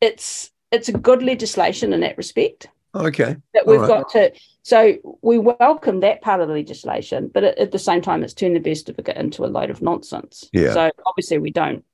it's 0.00 0.50
it's 0.70 0.88
a 0.88 0.92
good 0.92 1.22
legislation 1.22 1.92
in 1.92 2.00
that 2.00 2.16
respect 2.16 2.68
Okay. 2.94 3.36
that 3.54 3.66
we've 3.66 3.80
right. 3.80 3.88
got 3.88 4.10
to. 4.10 4.32
So 4.62 5.18
we 5.22 5.38
welcome 5.38 6.00
that 6.00 6.22
part 6.22 6.40
of 6.40 6.48
the 6.48 6.54
legislation, 6.54 7.30
but 7.32 7.44
at, 7.44 7.58
at 7.58 7.72
the 7.72 7.78
same 7.78 8.00
time, 8.00 8.22
it's 8.22 8.34
turned 8.34 8.56
the 8.56 8.60
birth 8.60 8.78
certificate 8.78 9.16
into 9.16 9.44
a 9.44 9.46
load 9.46 9.70
of 9.70 9.82
nonsense. 9.82 10.48
Yeah. 10.52 10.72
So 10.72 10.90
obviously, 11.06 11.38
we 11.38 11.50
don't 11.50 11.84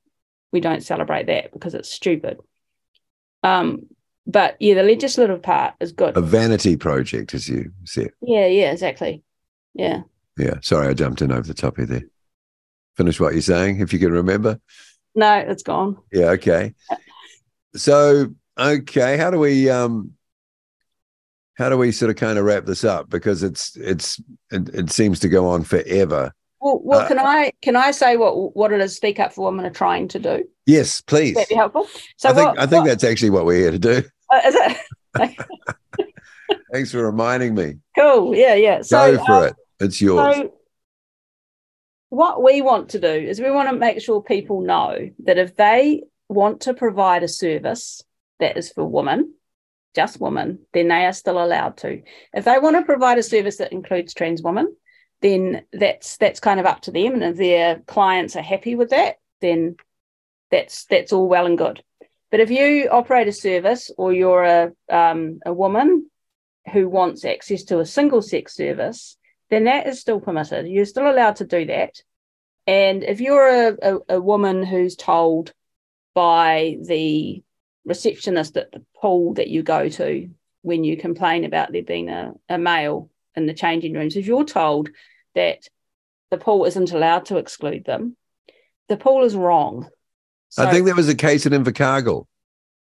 we 0.51 0.59
don't 0.59 0.83
celebrate 0.83 1.27
that 1.27 1.51
because 1.51 1.73
it's 1.73 1.89
stupid. 1.89 2.39
Um, 3.43 3.87
but 4.27 4.55
yeah, 4.59 4.75
the 4.75 4.83
legislative 4.83 5.41
part 5.41 5.73
is 5.79 5.91
good. 5.91 6.15
A 6.15 6.21
vanity 6.21 6.77
project, 6.77 7.33
as 7.33 7.49
you 7.49 7.71
said. 7.83 8.11
Yeah, 8.21 8.45
yeah, 8.45 8.71
exactly. 8.71 9.23
Yeah. 9.73 10.01
Yeah. 10.37 10.55
Sorry, 10.61 10.87
I 10.87 10.93
jumped 10.93 11.21
in 11.21 11.31
over 11.31 11.47
the 11.47 11.53
top 11.53 11.77
of 11.77 11.87
there. 11.87 12.03
Finish 12.95 13.19
what 13.19 13.33
you're 13.33 13.41
saying, 13.41 13.79
if 13.79 13.93
you 13.93 13.99
can 13.99 14.11
remember. 14.11 14.59
No, 15.15 15.37
it's 15.37 15.63
gone. 15.63 15.97
Yeah. 16.11 16.27
Okay. 16.31 16.73
So, 17.75 18.27
okay, 18.57 19.17
how 19.17 19.31
do 19.31 19.39
we 19.39 19.69
um, 19.69 20.11
how 21.57 21.69
do 21.69 21.77
we 21.77 21.91
sort 21.91 22.09
of 22.09 22.15
kind 22.15 22.37
of 22.39 22.45
wrap 22.45 22.65
this 22.65 22.83
up 22.83 23.09
because 23.09 23.43
it's 23.43 23.75
it's 23.77 24.19
it, 24.51 24.69
it 24.69 24.91
seems 24.91 25.19
to 25.19 25.29
go 25.29 25.47
on 25.47 25.63
forever. 25.63 26.33
Well, 26.59 26.79
well 26.83 26.99
Uh, 27.01 27.07
can 27.07 27.19
I 27.19 27.51
can 27.61 27.75
I 27.75 27.91
say 27.91 28.17
what 28.17 28.55
what 28.55 28.71
it 28.71 28.81
is 28.81 28.95
Speak 28.95 29.19
Up 29.19 29.33
for 29.33 29.45
Women 29.45 29.65
are 29.65 29.69
trying 29.71 30.07
to 30.09 30.19
do? 30.19 30.43
Yes, 30.65 31.01
please. 31.01 31.35
That 31.35 31.49
be 31.49 31.55
helpful? 31.55 31.87
So 32.17 32.29
I 32.29 32.33
think 32.33 32.47
what, 32.49 32.59
I 32.59 32.65
think 32.67 32.83
what- 32.83 32.89
that's 32.89 33.03
actually 33.03 33.31
what 33.31 33.45
we're 33.45 33.59
here 33.59 33.71
to 33.71 33.79
do. 33.79 34.03
uh, 34.31 34.41
is 34.45 34.55
it 34.55 34.77
Thanks 36.73 36.91
for 36.91 37.03
reminding 37.05 37.55
me. 37.55 37.75
cool? 37.97 38.35
Yeah, 38.35 38.55
yeah. 38.55 38.81
So 38.81 39.17
Go 39.17 39.25
for 39.25 39.31
um, 39.33 39.43
it. 39.45 39.55
It's 39.79 40.01
yours. 40.01 40.35
So, 40.35 40.53
what 42.09 42.43
we 42.43 42.61
want 42.61 42.89
to 42.89 42.99
do 42.99 43.07
is 43.07 43.39
we 43.39 43.51
want 43.51 43.69
to 43.69 43.75
make 43.75 44.01
sure 44.01 44.21
people 44.21 44.61
know 44.61 45.09
that 45.23 45.37
if 45.37 45.55
they 45.55 46.03
want 46.27 46.61
to 46.61 46.73
provide 46.73 47.23
a 47.23 47.27
service 47.27 48.03
that 48.39 48.57
is 48.57 48.69
for 48.71 48.85
women, 48.85 49.33
just 49.95 50.19
women, 50.21 50.59
then 50.73 50.87
they 50.87 51.05
are 51.05 51.13
still 51.13 51.43
allowed 51.43 51.77
to. 51.77 52.01
If 52.33 52.45
they 52.45 52.59
want 52.59 52.77
to 52.77 52.83
provide 52.83 53.17
a 53.17 53.23
service 53.23 53.57
that 53.57 53.71
includes 53.71 54.13
trans 54.13 54.41
women, 54.41 54.75
then 55.21 55.63
that's 55.71 56.17
that's 56.17 56.39
kind 56.39 56.59
of 56.59 56.65
up 56.65 56.81
to 56.81 56.91
them. 56.91 57.13
And 57.13 57.23
if 57.23 57.37
their 57.37 57.79
clients 57.87 58.35
are 58.35 58.41
happy 58.41 58.75
with 58.75 58.89
that, 58.89 59.17
then 59.39 59.75
that's 60.49 60.85
that's 60.85 61.13
all 61.13 61.27
well 61.27 61.45
and 61.45 61.57
good. 61.57 61.83
But 62.31 62.39
if 62.39 62.49
you 62.49 62.87
operate 62.89 63.27
a 63.27 63.33
service 63.33 63.91
or 63.97 64.13
you're 64.13 64.43
a 64.43 64.71
um, 64.89 65.39
a 65.45 65.53
woman 65.53 66.09
who 66.71 66.87
wants 66.87 67.25
access 67.25 67.63
to 67.63 67.79
a 67.79 67.85
single 67.85 68.21
sex 68.21 68.55
service, 68.55 69.17
then 69.49 69.65
that 69.65 69.87
is 69.87 69.99
still 69.99 70.19
permitted. 70.19 70.67
You're 70.67 70.85
still 70.85 71.09
allowed 71.09 71.37
to 71.37 71.45
do 71.45 71.65
that. 71.65 72.01
And 72.67 73.03
if 73.03 73.19
you're 73.19 73.47
a, 73.47 73.77
a, 73.81 73.99
a 74.15 74.21
woman 74.21 74.63
who's 74.63 74.95
told 74.95 75.53
by 76.13 76.77
the 76.81 77.43
receptionist 77.85 78.57
at 78.57 78.71
the 78.71 78.83
pool 78.99 79.33
that 79.35 79.49
you 79.49 79.63
go 79.63 79.89
to 79.89 80.29
when 80.61 80.83
you 80.83 80.97
complain 80.97 81.43
about 81.43 81.71
there 81.71 81.83
being 81.83 82.09
a, 82.09 82.33
a 82.49 82.57
male 82.57 83.09
in 83.35 83.45
the 83.45 83.53
changing 83.53 83.93
rooms, 83.93 84.15
if 84.15 84.27
you're 84.27 84.45
told 84.45 84.89
that 85.35 85.67
the 86.29 86.37
pool 86.37 86.65
isn't 86.65 86.91
allowed 86.91 87.25
to 87.25 87.37
exclude 87.37 87.85
them, 87.85 88.15
the 88.89 88.97
pool 88.97 89.23
is 89.23 89.35
wrong. 89.35 89.89
I 90.57 90.69
think 90.69 90.85
there 90.85 90.95
was 90.95 91.09
a 91.09 91.15
case 91.15 91.45
in 91.45 91.53
Invercargill 91.53 92.27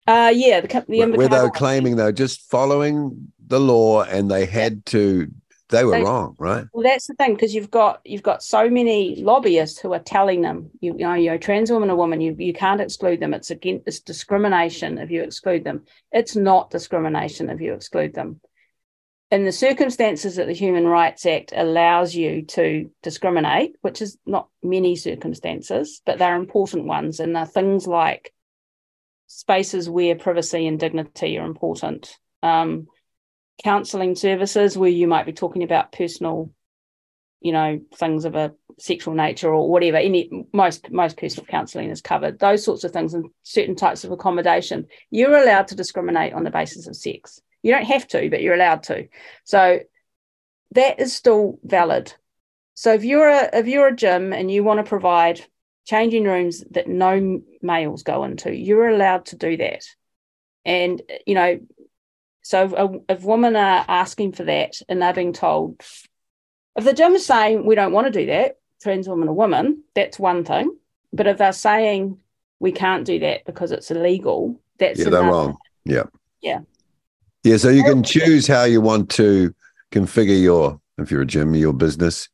uh, 0.10 0.32
yeah, 0.34 0.62
the, 0.62 0.68
the 0.88 1.00
where, 1.00 1.12
where 1.12 1.28
they 1.28 1.40
were 1.40 1.52
claiming 1.52 1.96
they 1.96 2.04
were 2.04 2.12
just 2.12 2.50
following 2.50 3.32
the 3.46 3.60
law 3.60 4.02
and 4.02 4.30
they 4.30 4.46
had 4.46 4.84
to. 4.88 5.28
They 5.70 5.86
were 5.86 5.92
They- 5.92 6.04
wrong, 6.04 6.36
right? 6.40 6.66
Well, 6.74 6.84
that's 6.84 7.08
the 7.08 7.14
thing 7.14 7.34
because 7.36 7.54
you've 7.54 7.70
got 7.70 8.02
you've 8.04 8.24
got 8.24 8.42
so 8.42 8.70
many 8.70 9.18
lobbyists 9.18 9.80
who 9.80 9.94
are 9.94 10.00
telling 10.00 10.42
them, 10.42 10.72
you, 10.82 10.94
you 10.94 11.06
know, 11.06 11.14
you're 11.14 11.36
a 11.36 11.40
trans 11.40 11.72
woman 11.72 11.92
or 11.92 11.96
woman, 11.96 12.22
you 12.22 12.36
you 12.38 12.54
can't 12.54 12.82
exclude 12.82 13.20
them. 13.20 13.34
It's 13.34 13.52
against 13.52 13.88
it's 13.88 14.00
discrimination 14.00 14.98
if 14.98 15.12
you 15.12 15.22
exclude 15.22 15.64
them. 15.64 15.86
It's 16.12 16.36
not 16.36 16.72
discrimination 16.72 17.50
if 17.50 17.62
you 17.62 17.74
exclude 17.74 18.16
them. 18.16 18.42
In 19.32 19.46
the 19.46 19.52
circumstances 19.52 20.38
that 20.38 20.48
the 20.48 20.54
Human 20.54 20.88
Rights 20.88 21.24
Act 21.28 21.54
allows 21.56 22.16
you 22.16 22.42
to 22.48 22.90
discriminate, 23.04 23.76
which 23.82 24.02
is 24.02 24.18
not 24.26 24.50
many 24.64 24.96
circumstances, 24.96 26.02
but 26.04 26.18
they're 26.18 26.36
important 26.36 26.86
ones, 26.86 27.20
and 27.20 27.36
they're 27.36 27.46
things 27.46 27.86
like 27.86 28.34
spaces 29.28 29.88
where 29.88 30.16
privacy 30.16 30.66
and 30.66 30.80
dignity 30.80 31.38
are 31.38 31.46
important. 31.46 32.18
Um, 32.42 32.88
counselling 33.64 34.16
services 34.16 34.78
where 34.78 34.90
you 34.90 35.08
might 35.08 35.26
be 35.26 35.34
talking 35.34 35.64
about 35.64 35.92
personal 35.92 36.52
you 37.42 37.52
know 37.52 37.80
things 37.96 38.26
of 38.26 38.36
a 38.36 38.54
sexual 38.78 39.14
nature 39.14 39.54
or 39.54 39.70
whatever. 39.70 39.98
Any 39.98 40.30
most 40.54 40.92
most 40.92 41.18
personal 41.18 41.46
counselling 41.48 41.90
is 41.90 42.02
covered. 42.02 42.40
Those 42.40 42.64
sorts 42.64 42.84
of 42.84 42.92
things 42.92 43.14
and 43.14 43.30
certain 43.44 43.76
types 43.76 44.04
of 44.04 44.12
accommodation 44.12 44.88
you're 45.10 45.36
allowed 45.36 45.68
to 45.70 45.76
discriminate 45.76 46.34
on 46.34 46.44
the 46.44 46.52
basis 46.52 46.88
of 46.88 46.96
sex. 46.96 47.42
You 47.62 47.74
don't 47.74 47.86
have 47.86 48.08
to 48.10 48.30
but 48.30 48.42
you're 48.42 48.56
allowed 48.56 48.84
to. 48.84 49.08
So 49.44 49.80
that 50.72 51.00
is 51.00 51.16
still 51.16 51.60
valid. 51.64 52.14
So 52.76 52.94
if 52.94 53.04
you're 53.04 53.30
a 53.30 53.50
if 53.54 53.68
you're 53.68 53.88
a 53.88 53.96
gym 53.96 54.34
and 54.34 54.52
you 54.52 54.64
want 54.64 54.80
to 54.80 54.90
provide 54.90 55.42
changing 55.86 56.26
rooms 56.26 56.64
that 56.72 56.88
no 56.88 57.42
males 57.62 58.04
go 58.04 58.24
into 58.24 58.56
you're 58.56 58.90
allowed 58.90 59.26
to 59.28 59.38
do 59.38 59.58
that. 59.58 59.84
And 60.66 61.02
you 61.26 61.36
know 61.36 61.60
so 62.50 63.04
if, 63.08 63.18
if 63.20 63.24
women 63.24 63.56
are 63.56 63.86
asking 63.88 64.32
for 64.32 64.44
that 64.46 64.82
and 64.90 65.00
they're 65.00 65.14
being 65.14 65.34
told, 65.34 65.84
if 66.76 66.84
the 66.84 66.94
gym 66.94 67.14
is 67.14 67.24
saying 67.24 67.64
we 67.64 67.76
don't 67.76 67.94
want 67.94 68.08
to 68.08 68.20
do 68.20 68.26
that, 68.26 68.58
trans 68.82 69.08
woman 69.08 69.30
or 69.30 69.36
woman, 69.36 69.84
that's 69.94 70.18
one 70.18 70.44
thing. 70.44 70.76
But 71.14 71.28
if 71.28 71.38
they're 71.38 71.54
saying 71.54 72.18
we 72.60 72.72
can't 72.72 73.06
do 73.06 73.20
that 73.20 73.46
because 73.46 73.72
it's 73.72 73.92
illegal, 73.92 74.60
that's 74.80 74.98
Yeah, 74.98 75.10
they're 75.10 75.26
wrong. 75.26 75.58
Yeah. 75.86 76.06
Yeah. 76.42 76.62
Yeah. 77.44 77.58
So 77.58 77.70
you 77.70 77.84
can 77.84 78.02
choose 78.02 78.48
how 78.48 78.64
you 78.64 78.82
want 78.82 79.12
to 79.12 79.54
configure 79.92 80.42
your, 80.42 80.82
if 80.98 81.12
you're 81.12 81.22
a 81.22 81.28
gym, 81.28 81.54
or 81.54 81.58
your 81.58 81.74
business. 81.74 82.30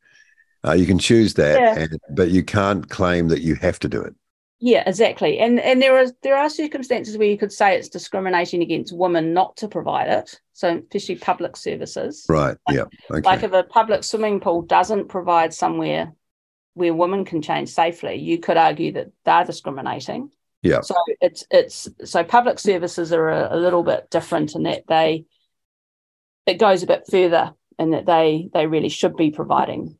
Uh, 0.66 0.72
you 0.72 0.86
can 0.86 0.98
choose 0.98 1.34
that, 1.34 1.60
Yeah. 1.60 1.78
and, 1.78 2.00
but 2.12 2.30
you 2.30 2.42
can't 2.42 2.88
claim 2.88 3.28
that 3.28 3.42
you 3.42 3.54
have 3.56 3.78
to 3.80 3.88
do 3.90 4.00
it. 4.00 4.14
Yeah, 4.58 4.84
exactly. 4.86 5.38
And 5.38 5.60
and 5.60 5.82
there 5.82 5.98
are 5.98 6.06
there 6.22 6.36
are 6.36 6.48
circumstances 6.48 7.18
where 7.18 7.28
you 7.28 7.36
could 7.36 7.52
say 7.52 7.76
it's 7.76 7.90
discrimination 7.90 8.62
against 8.62 8.96
women 8.96 9.34
not 9.34 9.56
to 9.58 9.68
provide 9.68 10.08
it. 10.08 10.40
So 10.54 10.82
especially 10.82 11.16
public 11.16 11.56
services. 11.56 12.24
Right. 12.28 12.56
Yeah. 12.70 12.84
Okay. 13.10 13.20
Like 13.20 13.42
if 13.42 13.52
a 13.52 13.64
public 13.64 14.02
swimming 14.02 14.40
pool 14.40 14.62
doesn't 14.62 15.08
provide 15.08 15.52
somewhere 15.52 16.14
where 16.72 16.94
women 16.94 17.26
can 17.26 17.42
change 17.42 17.68
safely, 17.68 18.16
you 18.16 18.38
could 18.38 18.56
argue 18.56 18.92
that 18.92 19.08
they're 19.24 19.44
discriminating. 19.44 20.30
Yeah. 20.62 20.80
So 20.80 20.94
it's 21.20 21.44
it's 21.50 21.88
so 22.04 22.24
public 22.24 22.58
services 22.58 23.12
are 23.12 23.28
a, 23.28 23.54
a 23.54 23.58
little 23.58 23.82
bit 23.82 24.10
different 24.10 24.54
in 24.54 24.62
that 24.62 24.84
they 24.88 25.26
it 26.46 26.58
goes 26.58 26.82
a 26.82 26.86
bit 26.86 27.04
further 27.10 27.52
in 27.78 27.90
that 27.90 28.06
they 28.06 28.48
they 28.54 28.66
really 28.66 28.88
should 28.88 29.16
be 29.16 29.30
providing 29.30 29.98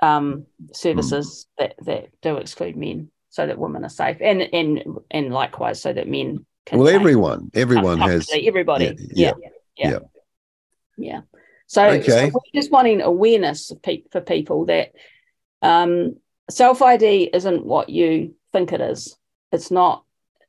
um 0.00 0.46
services 0.72 1.46
that 1.58 1.74
that 1.84 2.08
do 2.20 2.36
exclude 2.36 2.76
men 2.76 3.10
so 3.36 3.46
that 3.46 3.58
women 3.58 3.84
are 3.84 3.90
safe 3.90 4.16
and 4.22 4.40
and 4.54 4.82
and 5.10 5.30
likewise 5.30 5.82
so 5.82 5.92
that 5.92 6.08
men 6.08 6.46
can 6.64 6.78
well, 6.78 6.88
everyone, 6.88 7.50
everyone 7.52 7.98
has. 7.98 8.30
everybody. 8.32 8.86
Yeah, 8.86 8.94
Yeah. 8.96 9.32
yeah, 9.38 9.50
Yeah. 9.76 9.90
yeah. 9.90 9.98
Yeah. 10.96 11.20
So, 11.66 11.86
Okay. 11.86 12.02
so 12.02 12.24
we're 12.32 12.60
just 12.60 12.72
wanting 12.72 13.02
awareness 13.02 13.70
for 14.10 14.20
people 14.22 14.64
that 14.64 14.92
um, 15.60 16.16
self 16.48 16.80
ID 16.80 17.30
isn't 17.34 17.66
what 17.66 17.90
you 17.90 18.34
think 18.52 18.72
it 18.72 18.80
is. 18.80 19.16
It's 19.52 19.70
not. 19.70 20.02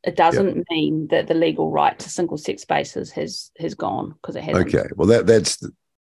It 0.04 0.15
doesn't 0.15 0.63
mean 0.71 1.08
that 1.10 1.28
the 1.28 1.34
legal 1.34 1.69
right 1.69 2.00
to 2.00 2.10
single 2.10 2.38
sex 2.38 2.62
spaces 2.62 3.12
has 3.12 3.52
has 3.60 3.76
gone 3.76 4.13
because 4.13 4.38
it 4.38 4.43
hasn't. 4.43 4.73
Okay. 4.73 4.88
Well, 4.95 5.10
that 5.10 5.28
that's 5.28 5.62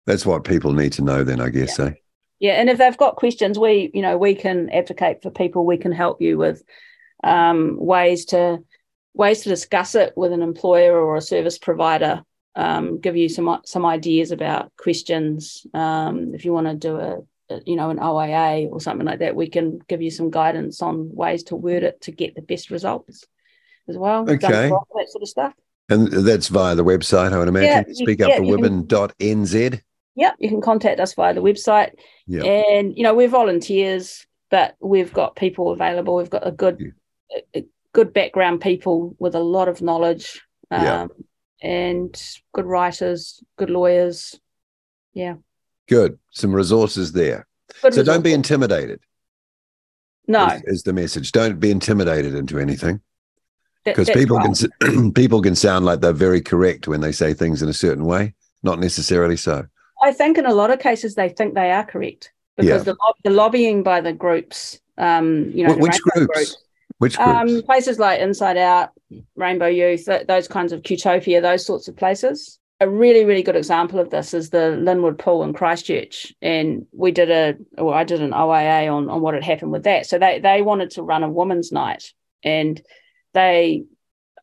that's 0.05 0.27
what 0.27 0.45
people 0.45 0.73
need 0.75 0.93
to 0.95 1.03
know. 1.03 1.25
Then 1.25 1.41
I 1.41 1.49
guess. 1.49 1.79
Eh? 1.79 1.93
Yeah, 2.39 2.55
and 2.55 2.69
if 2.69 2.79
they've 2.79 2.97
got 2.97 3.17
questions, 3.17 3.59
we 3.59 3.91
you 3.95 4.03
know 4.03 4.19
we 4.19 4.35
can 4.35 4.69
advocate 4.71 5.23
for 5.23 5.31
people. 5.31 5.65
We 5.65 5.79
can 5.79 5.93
help 5.93 6.21
you 6.21 6.39
with 6.39 6.63
um, 7.25 7.77
ways 7.79 8.27
to 8.27 8.59
ways 9.15 9.43
to 9.43 9.49
discuss 9.49 9.95
it 9.95 10.13
with 10.17 10.33
an 10.33 10.43
employer 10.43 10.99
or 10.99 11.17
a 11.17 11.23
service 11.23 11.59
provider. 11.59 12.23
Um, 12.55 13.01
give 13.01 13.17
you 13.17 13.29
some 13.29 13.61
some 13.65 13.87
ideas 13.87 14.31
about 14.31 14.73
questions. 14.77 15.67
Um, 15.75 16.35
if 16.35 16.45
you 16.45 16.53
want 16.53 16.67
to 16.67 16.75
do 16.75 16.97
a, 16.97 17.19
a 17.51 17.61
you 17.65 17.77
know 17.77 17.91
an 17.91 17.99
OIA 17.99 18.69
or 18.69 18.81
something 18.81 19.07
like 19.07 19.21
that, 19.21 19.37
we 19.37 19.49
can 19.49 19.79
give 19.89 20.03
you 20.03 20.11
some 20.11 20.31
guidance 20.31 20.83
on 20.83 21.15
ways 21.15 21.45
to 21.45 21.57
word 21.57 21.83
it 21.83 22.01
to 22.03 22.13
get 22.13 22.35
the 22.35 22.43
best 22.43 22.71
results 22.71 23.25
as 23.89 23.97
well. 23.97 24.29
Okay. 24.29 24.69
a 24.69 24.73
lot 24.73 24.87
of 24.91 24.97
that 24.97 25.11
sort 25.11 25.23
of 25.23 25.29
stuff. 25.29 25.53
And 25.89 26.09
that's 26.09 26.49
via 26.49 26.75
the 26.75 26.85
website, 26.85 27.33
I 27.33 27.39
would 27.39 27.49
imagine. 27.49 27.95
yeah, 28.29 28.35
up 29.05 29.17
for 30.17 30.21
you 30.21 30.25
can- 30.25 30.31
Yep, 30.31 30.35
you 30.41 30.49
can 30.49 30.61
contact 30.61 31.01
us 31.01 31.15
via 31.15 31.35
the 31.35 31.43
website. 31.43 31.91
Yeah. 32.27 32.45
And 32.45 32.97
you 32.97 33.03
know, 33.03 33.15
we're 33.15 33.29
volunteers, 33.29 34.27
but 34.51 34.77
we've 34.81 35.13
got 35.13 35.37
people 35.37 35.71
available. 35.73 36.17
We've 36.17 36.31
got 36.31 36.47
a 36.47 36.53
good 36.53 36.79
Yeah. 36.81 37.39
a, 37.55 37.59
a 37.61 37.67
good 37.93 38.13
background 38.13 38.61
people 38.61 39.15
with 39.19 39.35
a 39.35 39.41
lot 39.41 39.69
of 39.69 39.81
knowledge. 39.83 40.41
Um, 40.71 40.83
Yeah. 40.85 41.07
and 41.63 42.23
good 42.53 42.67
writers, 42.67 43.43
good 43.57 43.71
lawyers. 43.71 44.39
Yeah. 45.15 45.37
Good. 45.89 46.19
Some 46.33 46.55
resources 46.55 47.13
there. 47.13 47.47
Good 47.83 47.95
So 47.95 48.03
don't 48.03 48.23
be 48.25 48.33
intimidated. 48.33 49.01
no 50.29 50.47
Is, 50.47 50.63
is 50.67 50.83
the 50.83 50.93
message. 50.93 51.33
Don't 51.33 51.61
be 51.61 51.71
intimidated 51.71 52.35
into 52.35 52.59
anything 52.59 53.01
because 53.85 54.07
that's 54.09 54.19
people 54.19 54.37
right. 54.39 54.57
can 54.81 55.13
people 55.21 55.41
can 55.43 55.55
sound 55.55 55.85
like 55.85 56.01
they're 56.01 56.13
very 56.13 56.41
correct 56.41 56.89
when 56.89 57.01
they 57.01 57.13
say 57.13 57.33
things 57.35 57.63
in 57.63 57.69
a 57.69 57.73
certain 57.73 58.05
way. 58.05 58.35
Not 58.63 58.81
necessarily 58.81 59.37
so. 59.37 59.67
I 60.07 60.13
think 60.13 60.39
in 60.39 60.47
a 60.47 60.55
lot 60.55 60.71
of 60.71 60.79
cases 60.79 61.15
they 61.17 61.29
think 61.29 61.55
they 61.55 61.71
are 61.73 61.85
correct 61.85 62.33
because 62.57 62.87
Yeah. 62.87 62.93
the, 62.95 62.97
the 63.25 63.31
lobbying 63.31 63.83
by 63.83 64.01
the 64.01 64.13
groups, 64.13 64.81
um, 64.99 65.51
you 65.57 65.67
know, 65.67 65.75
Wh- 65.75 65.81
which 65.81 65.99
rainbow 66.15 66.33
groups? 66.33 66.57
Which 66.99 67.17
groups? 67.17 67.31
Um, 67.57 67.63
places 67.63 67.99
like 67.99 68.21
Inside 68.21 68.57
Out, 68.57 68.91
Rainbow 69.35 69.67
Youth, 69.67 70.05
th- 70.07 70.27
those 70.29 70.47
kinds 70.49 70.73
of 70.73 70.83
Qtopia, 70.83 71.43
those 71.43 71.67
sorts 71.67 71.89
of 71.89 71.97
places. 71.97 72.59
a 72.81 72.89
really, 72.89 73.25
really 73.25 73.43
good 73.43 73.57
example 73.57 73.99
of 73.99 74.11
this 74.11 74.35
is 74.35 74.51
the 74.51 74.73
Linwood 74.77 75.19
Pool 75.19 75.43
in 75.43 75.55
Christchurch. 75.55 76.35
And 76.43 76.87
we 76.93 77.11
did 77.11 77.31
a, 77.31 77.55
or 77.79 77.95
I 77.95 78.05
did 78.05 78.21
an 78.21 78.35
OIA 78.35 78.93
on, 78.95 79.09
on 79.09 79.23
what 79.23 79.33
had 79.35 79.43
happened 79.45 79.73
with 79.73 79.85
that. 79.85 80.05
So 80.05 80.19
they, 80.19 80.41
they 80.41 80.61
wanted 80.61 80.91
to 80.91 81.03
run 81.03 81.23
a 81.23 81.29
women's 81.31 81.73
night 81.73 82.13
and 82.43 82.75
they, 83.33 83.85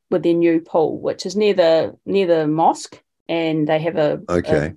with 0.10 0.24
their 0.24 0.34
new 0.34 0.62
pool, 0.62 1.00
which 1.00 1.28
is 1.28 1.36
near 1.36 1.54
the, 1.54 1.96
near 2.08 2.26
the 2.26 2.48
mosque, 2.48 3.00
and 3.30 3.68
they 3.68 3.78
have 3.80 3.98
a, 3.98 4.22
Okay. 4.28 4.66
a, 4.68 4.76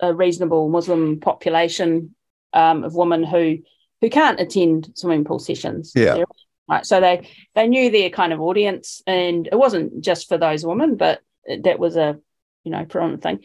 a 0.00 0.14
reasonable 0.14 0.68
Muslim 0.68 1.20
population 1.20 2.14
um, 2.52 2.84
of 2.84 2.94
women 2.94 3.22
who, 3.24 3.58
who 4.00 4.10
can't 4.10 4.40
attend 4.40 4.90
swimming 4.94 5.24
pool 5.24 5.38
sessions. 5.38 5.92
Yeah. 5.94 6.14
They're- 6.14 6.24
Right. 6.66 6.86
So 6.86 6.98
they, 6.98 7.28
they 7.54 7.66
knew 7.68 7.90
their 7.90 8.08
kind 8.08 8.32
of 8.32 8.40
audience 8.40 9.02
and 9.06 9.46
it 9.46 9.54
wasn't 9.54 10.02
just 10.02 10.30
for 10.30 10.38
those 10.38 10.64
women, 10.64 10.96
but 10.96 11.20
that 11.46 11.78
was 11.78 11.94
a 11.96 12.18
you 12.64 12.72
know, 12.72 12.86
predominant 12.86 13.22
thing, 13.22 13.40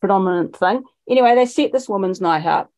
predominant 0.00 0.56
thing. 0.56 0.82
Anyway, 1.08 1.36
they 1.36 1.46
set 1.46 1.72
this 1.72 1.88
woman's 1.88 2.20
night 2.20 2.44
up, 2.44 2.72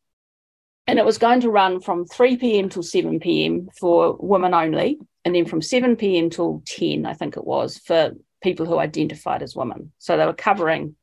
and 0.85 0.99
it 0.99 1.05
was 1.05 1.17
going 1.17 1.41
to 1.41 1.49
run 1.49 1.81
from 1.81 2.05
3 2.05 2.37
p.m. 2.37 2.69
till 2.69 2.83
7 2.83 3.19
p.m. 3.19 3.69
for 3.79 4.15
women 4.19 4.53
only, 4.53 4.99
and 5.25 5.33
then 5.33 5.45
from 5.45 5.61
7 5.63 5.95
p.m. 5.95 6.29
till 6.29 6.61
10, 6.67 7.07
I 7.07 7.13
think 7.13 7.35
it 7.37 7.43
was, 7.43 7.79
for 7.79 8.11
people 8.41 8.67
who 8.67 8.77
identified 8.77 9.41
as 9.41 9.55
women. 9.55 9.91
So 9.97 10.15
they 10.15 10.25
were 10.27 10.33
covering 10.33 10.95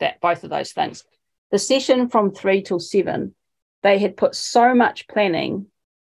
that 0.00 0.20
both 0.20 0.44
of 0.44 0.50
those 0.50 0.72
things. 0.72 1.04
The 1.54 1.60
session 1.60 2.08
from 2.08 2.32
3 2.32 2.62
till 2.62 2.80
7, 2.80 3.32
they 3.84 4.00
had 4.00 4.16
put 4.16 4.34
so 4.34 4.74
much 4.74 5.06
planning 5.06 5.66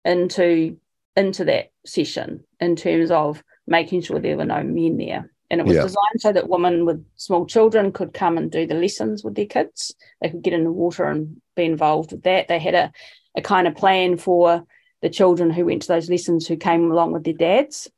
into 0.06 0.78
into 1.16 1.46
that 1.46 1.72
session 1.84 2.44
in 2.60 2.76
terms 2.76 3.10
of 3.10 3.44
making 3.66 4.02
sure 4.02 4.20
there 4.20 4.38
were 4.38 4.46
no 4.46 4.62
men 4.62 4.98
there 4.98 5.32
and 5.50 5.60
it 5.60 5.66
was 5.66 5.78
Yeah. 5.78 5.82
designed 5.82 6.20
so 6.20 6.32
that 6.32 6.48
women 6.48 6.86
with 6.86 7.04
small 7.16 7.48
children 7.48 7.92
could 7.92 8.14
come 8.14 8.38
and 8.38 8.52
do 8.52 8.68
the 8.68 8.76
lessons 8.76 9.24
with 9.24 9.34
their 9.34 9.48
kids. 9.48 9.96
They 10.22 10.30
could 10.30 10.44
get 10.44 10.54
in 10.54 10.64
the 10.64 10.72
water 10.72 11.06
and 11.06 11.42
be 11.56 11.64
involved 11.64 12.12
with 12.12 12.22
that. 12.22 12.48
They 12.48 12.60
had 12.60 12.76
a, 12.76 12.92
a 13.36 13.42
kind 13.42 13.68
of 13.68 13.74
plan 13.74 14.18
for 14.18 14.64
the 15.02 15.10
children 15.10 15.50
who 15.50 15.66
went 15.66 15.82
to 15.82 15.88
those 15.88 16.08
lessons 16.08 16.46
who 16.46 16.56
came 16.56 16.92
along 16.92 17.14
with 17.14 17.24
their 17.24 17.34
dads. 17.34 17.90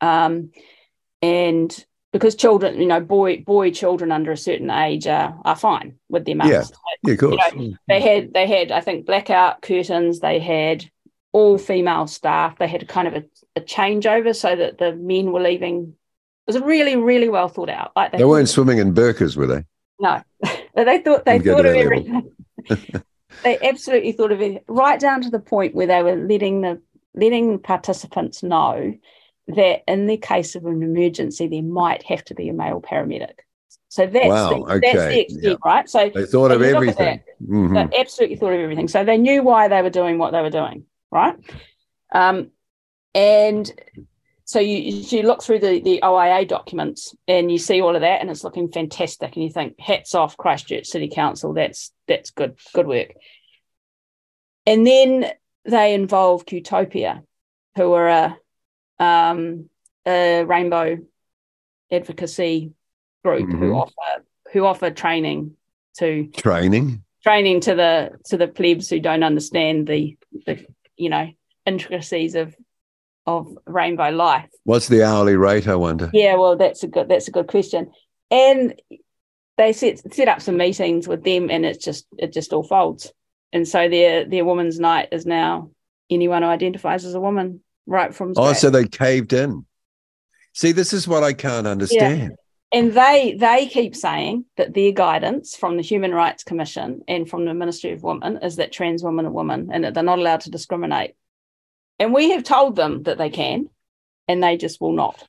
Um, 0.00 0.50
and 1.22 1.86
because 2.12 2.34
children, 2.34 2.80
you 2.80 2.86
know, 2.86 3.00
boy 3.00 3.42
boy 3.42 3.70
children 3.70 4.12
under 4.12 4.32
a 4.32 4.36
certain 4.36 4.70
age 4.70 5.06
are, 5.06 5.38
are 5.44 5.56
fine 5.56 5.96
with 6.08 6.24
their 6.24 6.36
mums. 6.36 6.50
Yeah. 6.50 6.64
Yeah, 7.04 7.12
of 7.12 7.18
course. 7.20 7.42
Mm. 7.52 7.76
They 7.86 8.00
had 8.00 8.34
they 8.34 8.46
had, 8.46 8.72
I 8.72 8.80
think, 8.80 9.06
blackout 9.06 9.62
curtains, 9.62 10.20
they 10.20 10.38
had 10.38 10.90
all 11.32 11.58
female 11.58 12.06
staff, 12.06 12.58
they 12.58 12.66
had 12.66 12.88
kind 12.88 13.06
of 13.06 13.14
a, 13.14 13.24
a 13.56 13.60
changeover 13.60 14.34
so 14.34 14.56
that 14.56 14.78
the 14.78 14.94
men 14.96 15.32
were 15.32 15.40
leaving 15.40 15.94
it 16.48 16.54
was 16.54 16.62
really, 16.62 16.96
really 16.96 17.28
well 17.28 17.48
thought 17.48 17.68
out. 17.68 17.92
Like 17.94 18.12
they 18.12 18.24
weren't 18.24 18.48
swimming 18.48 18.78
in 18.78 18.94
burkas, 18.94 19.36
were 19.36 19.46
they? 19.46 19.64
No, 20.00 20.22
they 20.74 20.98
thought 21.02 21.26
they 21.26 21.38
thought 21.38 21.66
of 21.66 21.74
everything. 21.74 22.30
they 23.44 23.58
absolutely 23.60 24.12
thought 24.12 24.32
of 24.32 24.40
it 24.40 24.64
right 24.66 24.98
down 24.98 25.20
to 25.22 25.30
the 25.30 25.40
point 25.40 25.74
where 25.74 25.86
they 25.86 26.02
were 26.02 26.16
letting 26.16 26.62
the 26.62 26.80
letting 27.14 27.58
participants 27.58 28.42
know 28.42 28.94
that 29.48 29.82
in 29.90 30.06
the 30.06 30.16
case 30.16 30.54
of 30.54 30.64
an 30.66 30.82
emergency, 30.82 31.48
there 31.48 31.62
might 31.62 32.02
have 32.04 32.24
to 32.26 32.34
be 32.34 32.48
a 32.48 32.52
male 32.52 32.80
paramedic. 32.80 33.38
So 33.88 34.06
that's 34.06 34.26
Wow, 34.26 34.50
the, 34.64 34.80
that's 34.80 34.92
the 34.92 34.98
okay, 34.98 35.20
extent, 35.22 35.58
right? 35.64 35.88
So 35.88 36.10
They 36.14 36.26
thought 36.26 36.50
of 36.50 36.60
If 36.60 36.68
you 36.68 36.74
look 36.74 36.88
at 36.88 37.00
everything. 37.00 37.20
Mhm. 37.42 37.90
they 37.90 37.98
absolutely 38.00 38.36
thought 38.36 38.52
of 38.52 38.60
everything. 38.60 38.88
So 38.88 39.04
they 39.04 39.16
knew 39.16 39.42
why 39.42 39.68
they 39.68 39.80
were 39.80 39.90
doing 39.90 40.18
what 40.18 40.32
they 40.32 40.42
were 40.42 40.50
doing, 40.50 40.84
right? 41.10 41.36
Um, 42.12 42.50
and 43.14 43.70
so 44.44 44.60
you 44.60 44.76
you 44.78 45.22
look 45.22 45.42
through 45.42 45.60
the 45.60 45.80
the 45.80 46.00
OIA 46.02 46.44
documents 46.46 47.14
and 47.26 47.50
you 47.50 47.58
see 47.58 47.80
all 47.80 47.94
of 47.94 48.02
that, 48.02 48.20
and 48.20 48.30
it's 48.30 48.44
looking 48.44 48.70
fantastic. 48.70 49.34
And 49.34 49.44
you 49.44 49.50
think, 49.50 49.78
hats 49.80 50.14
off, 50.14 50.36
Christchurch 50.36 50.86
City 50.86 51.08
Council. 51.08 51.54
That's 51.54 51.90
that's 52.06 52.30
good 52.30 52.58
good 52.74 52.86
work. 52.86 53.14
And 54.66 54.86
then 54.86 55.30
they 55.64 55.94
involve 55.94 56.44
Qtopia, 56.44 57.22
who 57.76 57.92
are 57.94 58.08
a 58.08 58.38
um, 58.98 59.68
a 60.06 60.44
rainbow 60.44 60.98
advocacy 61.90 62.72
group 63.24 63.50
who 63.50 63.56
Mhm. 63.72 63.76
offer 63.76 64.24
who 64.52 64.64
offer 64.64 64.90
training 64.90 65.56
to 65.98 66.26
Training. 66.28 67.02
training 67.22 67.60
to 67.60 67.74
the 67.74 68.12
to 68.26 68.36
the 68.36 68.48
plebs 68.48 68.88
who 68.88 68.98
don't 69.00 69.22
understand 69.22 69.86
the 69.86 70.16
the 70.46 70.64
you 70.96 71.10
know 71.10 71.28
intricacies 71.66 72.34
of 72.34 72.54
of 73.26 73.46
rainbow 73.66 74.08
life. 74.10 74.48
What's 74.64 74.88
the 74.88 75.02
hourly 75.02 75.36
rate, 75.36 75.68
I 75.68 75.74
wonder? 75.74 76.10
Yeah, 76.14 76.36
well, 76.36 76.56
that's 76.56 76.82
a 76.82 76.88
good 76.88 77.08
that's 77.08 77.28
a 77.28 77.32
good 77.32 77.46
question. 77.46 77.90
And 78.30 78.80
they 79.58 79.72
set 79.74 80.14
set 80.14 80.28
up 80.28 80.40
some 80.40 80.56
meetings 80.56 81.06
with 81.08 81.24
them, 81.24 81.50
and 81.50 81.66
it's 81.66 81.84
just 81.84 82.06
it 82.16 82.32
just 82.32 82.52
all 82.54 82.62
folds. 82.62 83.12
And 83.52 83.66
so 83.68 83.88
their 83.88 84.24
their 84.24 84.44
women's 84.46 84.78
night 84.80 85.08
is 85.12 85.26
now 85.26 85.70
anyone 86.10 86.42
who 86.42 86.48
identifies 86.48 87.04
as 87.04 87.14
a 87.14 87.20
woman, 87.20 87.60
right 87.88 88.14
from 88.14 88.34
Oh, 88.36 88.52
so 88.52 88.70
they 88.70 88.86
caved 88.86 89.32
in. 89.32 89.64
See, 90.52 90.72
this 90.72 90.92
is 90.92 91.08
what 91.08 91.24
I 91.24 91.32
can't 91.32 91.66
understand. 91.66 92.36
and 92.72 92.92
they 92.92 93.34
they 93.38 93.66
keep 93.66 93.96
saying 93.96 94.44
that 94.56 94.74
their 94.74 94.92
guidance 94.92 95.56
from 95.56 95.76
the 95.76 95.82
Human 95.82 96.12
Rights 96.12 96.44
Commission 96.44 97.00
and 97.08 97.28
from 97.28 97.44
the 97.44 97.54
Ministry 97.54 97.92
of 97.92 98.02
Women 98.02 98.38
is 98.42 98.56
that 98.56 98.72
trans 98.72 99.02
women 99.02 99.26
are 99.26 99.32
women 99.32 99.70
and 99.72 99.84
that 99.84 99.94
they're 99.94 100.02
not 100.02 100.18
allowed 100.18 100.42
to 100.42 100.50
discriminate. 100.50 101.14
And 101.98 102.12
we 102.12 102.30
have 102.30 102.44
told 102.44 102.76
them 102.76 103.02
that 103.04 103.18
they 103.18 103.30
can, 103.30 103.68
and 104.28 104.42
they 104.42 104.56
just 104.56 104.80
will 104.80 104.92
not. 104.92 105.26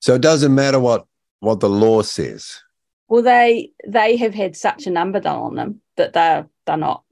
So 0.00 0.14
it 0.14 0.20
doesn't 0.22 0.54
matter 0.54 0.80
what 0.80 1.06
what 1.40 1.60
the 1.60 1.70
law 1.70 2.02
says. 2.02 2.60
Well, 3.08 3.22
they 3.22 3.70
they 3.86 4.16
have 4.16 4.34
had 4.34 4.56
such 4.56 4.86
a 4.86 4.90
number 4.90 5.20
done 5.20 5.38
on 5.38 5.54
them 5.54 5.80
that 5.96 6.12
they're 6.12 6.48
they're 6.66 6.76
not 6.76 7.04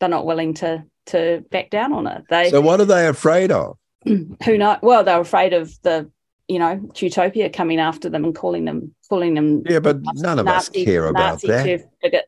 they're 0.00 0.08
not 0.08 0.26
willing 0.26 0.54
to 0.54 0.84
to 1.08 1.44
back 1.50 1.70
down 1.70 1.92
on 1.92 2.06
it. 2.06 2.22
They 2.30 2.50
So 2.50 2.60
what 2.60 2.80
are 2.80 2.84
they 2.84 3.06
afraid 3.06 3.50
of? 3.52 3.76
who 4.04 4.56
know 4.58 4.78
well 4.80 5.02
they're 5.02 5.20
afraid 5.20 5.52
of 5.52 5.72
the 5.82 6.08
you 6.46 6.58
know 6.58 6.76
Qtopia 6.94 7.52
coming 7.52 7.80
after 7.80 8.08
them 8.08 8.24
and 8.24 8.34
calling 8.34 8.64
them 8.64 8.94
calling 9.08 9.34
them 9.34 9.62
Yeah, 9.66 9.80
but 9.80 9.98
none 10.14 10.38
of 10.38 10.46
us 10.46 10.68
Nazi- 10.68 10.84
care 10.84 11.06
about 11.06 11.42
Nazi 11.42 11.48
that. 11.48 12.24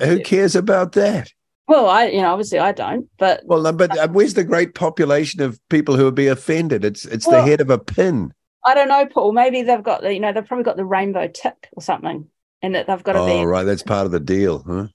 Who- 0.00 0.20
cares 0.22 0.56
about 0.56 0.92
that? 0.92 1.30
Well, 1.66 1.86
I, 1.86 2.06
you 2.06 2.22
know, 2.22 2.32
obviously 2.32 2.58
I 2.58 2.72
don't, 2.72 3.06
but 3.18 3.42
Well, 3.44 3.60
no, 3.60 3.72
but 3.72 3.96
uh, 3.98 4.08
where's 4.08 4.32
the 4.32 4.44
great 4.44 4.74
population 4.74 5.42
of 5.42 5.60
people 5.68 5.96
who 5.96 6.04
would 6.06 6.14
be 6.14 6.26
offended? 6.28 6.84
It's 6.84 7.04
it's 7.04 7.26
Well- 7.26 7.42
the 7.44 7.50
head 7.50 7.60
of 7.60 7.68
a 7.70 7.78
pin. 7.78 8.32
I 8.64 8.74
don't 8.74 8.88
know, 8.88 9.06
Paul. 9.06 9.32
Maybe 9.32 9.62
they've 9.62 9.82
got 9.82 10.02
the, 10.02 10.12
you 10.12 10.20
know, 10.20 10.32
they've 10.32 10.44
probably 10.46 10.64
got 10.64 10.76
the 10.76 10.84
rainbow 10.84 11.28
tick 11.28 11.68
or 11.72 11.82
something, 11.82 12.26
and 12.60 12.74
that 12.74 12.86
they've 12.86 13.02
got 13.02 13.12
to 13.12 13.24
be. 13.24 13.32
Oh, 13.32 13.40
be. 13.40 13.46
right, 13.46 13.64
that's 13.64 13.82
part 13.82 14.04
of 14.06 14.12
the 14.12 14.20
deal, 14.20 14.64
huh? 14.66 14.86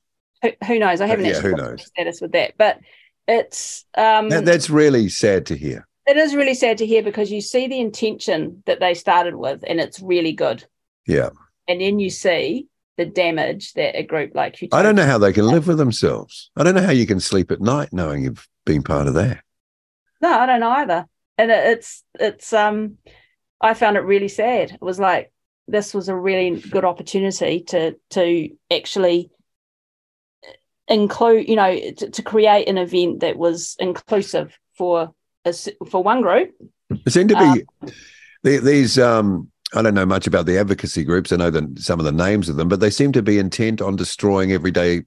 Who, 0.43 0.51
who 0.67 0.79
knows? 0.79 1.01
I 1.01 1.07
haven't 1.07 1.25
yeah, 1.25 1.31
actually 1.31 1.51
who 1.51 1.55
looked 1.55 1.61
at 1.61 1.65
the 1.65 1.71
knows? 1.71 1.85
status 1.87 2.21
with 2.21 2.31
that, 2.33 2.53
but 2.57 2.79
it's 3.27 3.85
um, 3.95 4.29
That, 4.29 4.45
that's 4.45 4.69
really 4.69 5.09
sad 5.09 5.45
to 5.47 5.55
hear. 5.57 5.87
it 6.05 6.17
is 6.17 6.35
really 6.35 6.53
sad 6.53 6.77
to 6.79 6.85
hear 6.85 7.01
because 7.01 7.31
you 7.31 7.41
see 7.41 7.67
the 7.67 7.79
intention 7.79 8.61
that 8.65 8.79
they 8.79 8.93
started 8.93 9.35
with, 9.35 9.63
and 9.65 9.79
it's 9.79 9.99
really 10.01 10.33
good, 10.33 10.65
Yeah, 11.07 11.29
and 11.67 11.81
then 11.81 11.99
you 11.99 12.09
see 12.09 12.67
the 12.97 13.05
damage 13.05 13.73
that 13.73 13.97
a 13.97 14.03
group 14.03 14.35
like 14.35 14.61
you. 14.61 14.67
I 14.71 14.83
don't 14.83 14.95
know 14.95 15.05
how 15.05 15.17
they 15.17 15.33
can 15.33 15.47
live 15.47 15.65
with 15.67 15.77
themselves. 15.79 16.51
I 16.55 16.63
don't 16.63 16.75
know 16.75 16.83
how 16.83 16.91
you 16.91 17.07
can 17.07 17.19
sleep 17.19 17.49
at 17.51 17.61
night 17.61 17.89
knowing 17.91 18.23
you've 18.25 18.47
been 18.65 18.83
part 18.83 19.07
of 19.07 19.15
that. 19.15 19.41
No, 20.21 20.31
I 20.31 20.45
don't 20.45 20.61
either. 20.63 21.07
And 21.37 21.49
it, 21.49 21.65
it's 21.77 22.03
it's 22.19 22.53
um 22.53 22.97
I 23.61 23.73
found 23.73 23.97
it 23.97 24.01
really 24.01 24.27
sad. 24.27 24.71
It 24.71 24.81
was 24.81 24.99
like 24.99 25.31
this 25.67 25.93
was 25.93 26.09
a 26.09 26.15
really 26.15 26.59
good 26.69 26.85
opportunity 26.85 27.61
to 27.69 27.95
to 28.11 28.49
actually 28.69 29.31
include, 30.93 31.49
you 31.49 31.55
know, 31.55 31.75
to, 31.97 32.09
to 32.09 32.21
create 32.21 32.67
an 32.69 32.77
event 32.77 33.19
that 33.21 33.37
was 33.37 33.75
inclusive 33.79 34.57
for 34.77 35.13
a 35.45 35.53
for 35.89 36.03
one 36.03 36.21
group. 36.21 36.51
it 37.05 37.11
seem 37.11 37.27
to 37.27 37.35
be 37.35 37.43
Um, 37.43 37.61
the, 38.43 38.57
these. 38.59 38.97
Um, 38.99 39.49
I 39.75 39.81
don't 39.81 39.95
know 39.95 40.05
much 40.05 40.27
about 40.27 40.45
the 40.45 40.59
advocacy 40.59 41.03
groups. 41.03 41.31
I 41.31 41.37
know 41.37 41.49
the, 41.49 41.67
some 41.77 41.99
of 41.99 42.05
the 42.05 42.11
names 42.11 42.47
of 42.47 42.57
them, 42.57 42.67
but 42.69 42.79
they 42.79 42.91
seem 42.91 43.11
to 43.13 43.23
be 43.23 43.39
intent 43.39 43.81
on 43.81 43.95
destroying 43.95 44.51
everyday 44.51 45.01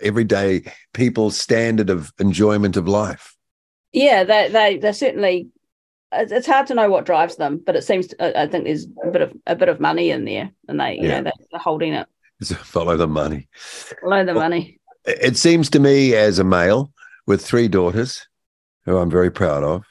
everyday 0.00 0.62
people's 0.94 1.38
standard 1.38 1.90
of 1.90 2.10
enjoyment 2.18 2.76
of 2.78 2.88
life. 2.88 3.36
Yeah, 3.92 4.24
they 4.24 4.48
they 4.48 4.78
they 4.78 4.92
certainly. 4.92 5.48
It's 6.10 6.46
hard 6.46 6.66
to 6.68 6.74
know 6.74 6.88
what 6.88 7.04
drives 7.04 7.36
them, 7.36 7.60
but 7.66 7.76
it 7.76 7.84
seems 7.84 8.14
I 8.18 8.32
I 8.44 8.46
think 8.48 8.64
there's 8.64 8.86
a 9.04 9.10
bit 9.10 9.20
of 9.20 9.32
a 9.46 9.54
bit 9.54 9.68
of 9.68 9.78
money 9.78 10.10
in 10.10 10.24
there, 10.24 10.50
and 10.68 10.80
they 10.80 10.94
you 10.96 11.02
Yeah. 11.08 11.20
know 11.20 11.30
they're 11.50 11.60
holding 11.60 11.92
it, 11.92 12.08
So 12.42 12.54
follow 12.76 12.96
the 12.96 13.06
money. 13.06 13.48
follow 14.00 14.24
the 14.24 14.32
Well, 14.32 14.40
money. 14.48 14.80
It 15.04 15.36
seems 15.36 15.70
to 15.70 15.78
me, 15.78 16.14
as 16.14 16.38
a 16.38 16.44
male 16.44 16.92
with 17.26 17.44
three 17.44 17.68
daughters, 17.68 18.26
who 18.84 18.96
I'm 18.96 19.10
very 19.10 19.30
proud 19.30 19.62
of, 19.64 19.84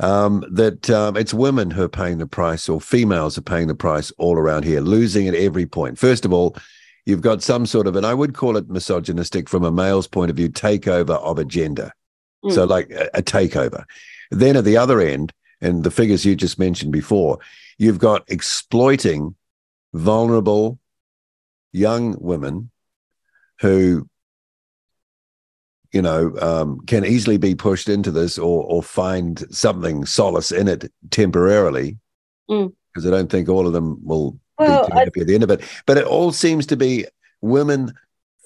um, 0.00 0.44
that 0.50 0.90
um, 0.90 1.16
it's 1.16 1.32
women 1.34 1.70
who 1.70 1.82
are 1.82 1.88
paying 1.88 2.18
the 2.18 2.26
price, 2.26 2.68
or 2.68 2.80
females 2.80 3.38
are 3.38 3.42
paying 3.42 3.68
the 3.68 3.74
price 3.74 4.10
all 4.18 4.36
around 4.36 4.64
here, 4.64 4.80
losing 4.80 5.28
at 5.28 5.34
every 5.34 5.66
point. 5.66 5.98
First 5.98 6.24
of 6.24 6.32
all, 6.32 6.56
you've 7.06 7.20
got 7.20 7.42
some 7.42 7.66
sort 7.66 7.86
of, 7.86 7.96
and 7.96 8.06
I 8.06 8.14
would 8.14 8.34
call 8.34 8.56
it 8.56 8.68
misogynistic 8.68 9.48
from 9.48 9.64
a 9.64 9.70
male's 9.70 10.06
point 10.06 10.30
of 10.30 10.36
view, 10.36 10.48
takeover 10.48 11.20
of 11.22 11.38
a 11.38 11.44
gender. 11.44 11.92
So, 12.50 12.66
Mm. 12.66 12.68
like 12.68 12.90
a, 12.90 13.08
a 13.14 13.22
takeover. 13.22 13.84
Then 14.30 14.56
at 14.56 14.64
the 14.64 14.76
other 14.76 15.00
end, 15.00 15.32
and 15.60 15.82
the 15.82 15.90
figures 15.90 16.26
you 16.26 16.36
just 16.36 16.58
mentioned 16.58 16.92
before, 16.92 17.38
you've 17.78 17.98
got 17.98 18.24
exploiting 18.28 19.34
vulnerable 19.94 20.78
young 21.72 22.16
women 22.20 22.70
who 23.60 24.08
you 25.94 26.02
know 26.02 26.34
um, 26.40 26.80
can 26.86 27.04
easily 27.04 27.36
be 27.38 27.54
pushed 27.54 27.88
into 27.88 28.10
this 28.10 28.36
or 28.36 28.64
or 28.64 28.82
find 28.82 29.44
something 29.54 30.04
solace 30.04 30.50
in 30.52 30.68
it 30.68 30.92
temporarily 31.10 31.96
because 32.48 33.04
Mm. 33.04 33.06
I 33.06 33.10
don't 33.10 33.30
think 33.30 33.48
all 33.48 33.66
of 33.66 33.72
them 33.72 33.98
will 34.04 34.38
Well, 34.58 34.82
be 34.82 34.88
too 34.92 34.94
I- 34.98 35.04
happy 35.04 35.20
at 35.22 35.26
the 35.28 35.34
end 35.34 35.44
of 35.44 35.50
it. 35.50 35.62
But 35.86 35.96
it 35.96 36.04
all 36.04 36.30
seems 36.32 36.66
to 36.66 36.76
be 36.76 37.06
women, 37.40 37.92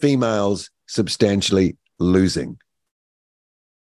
females 0.00 0.70
substantially 0.86 1.76
losing. 1.98 2.58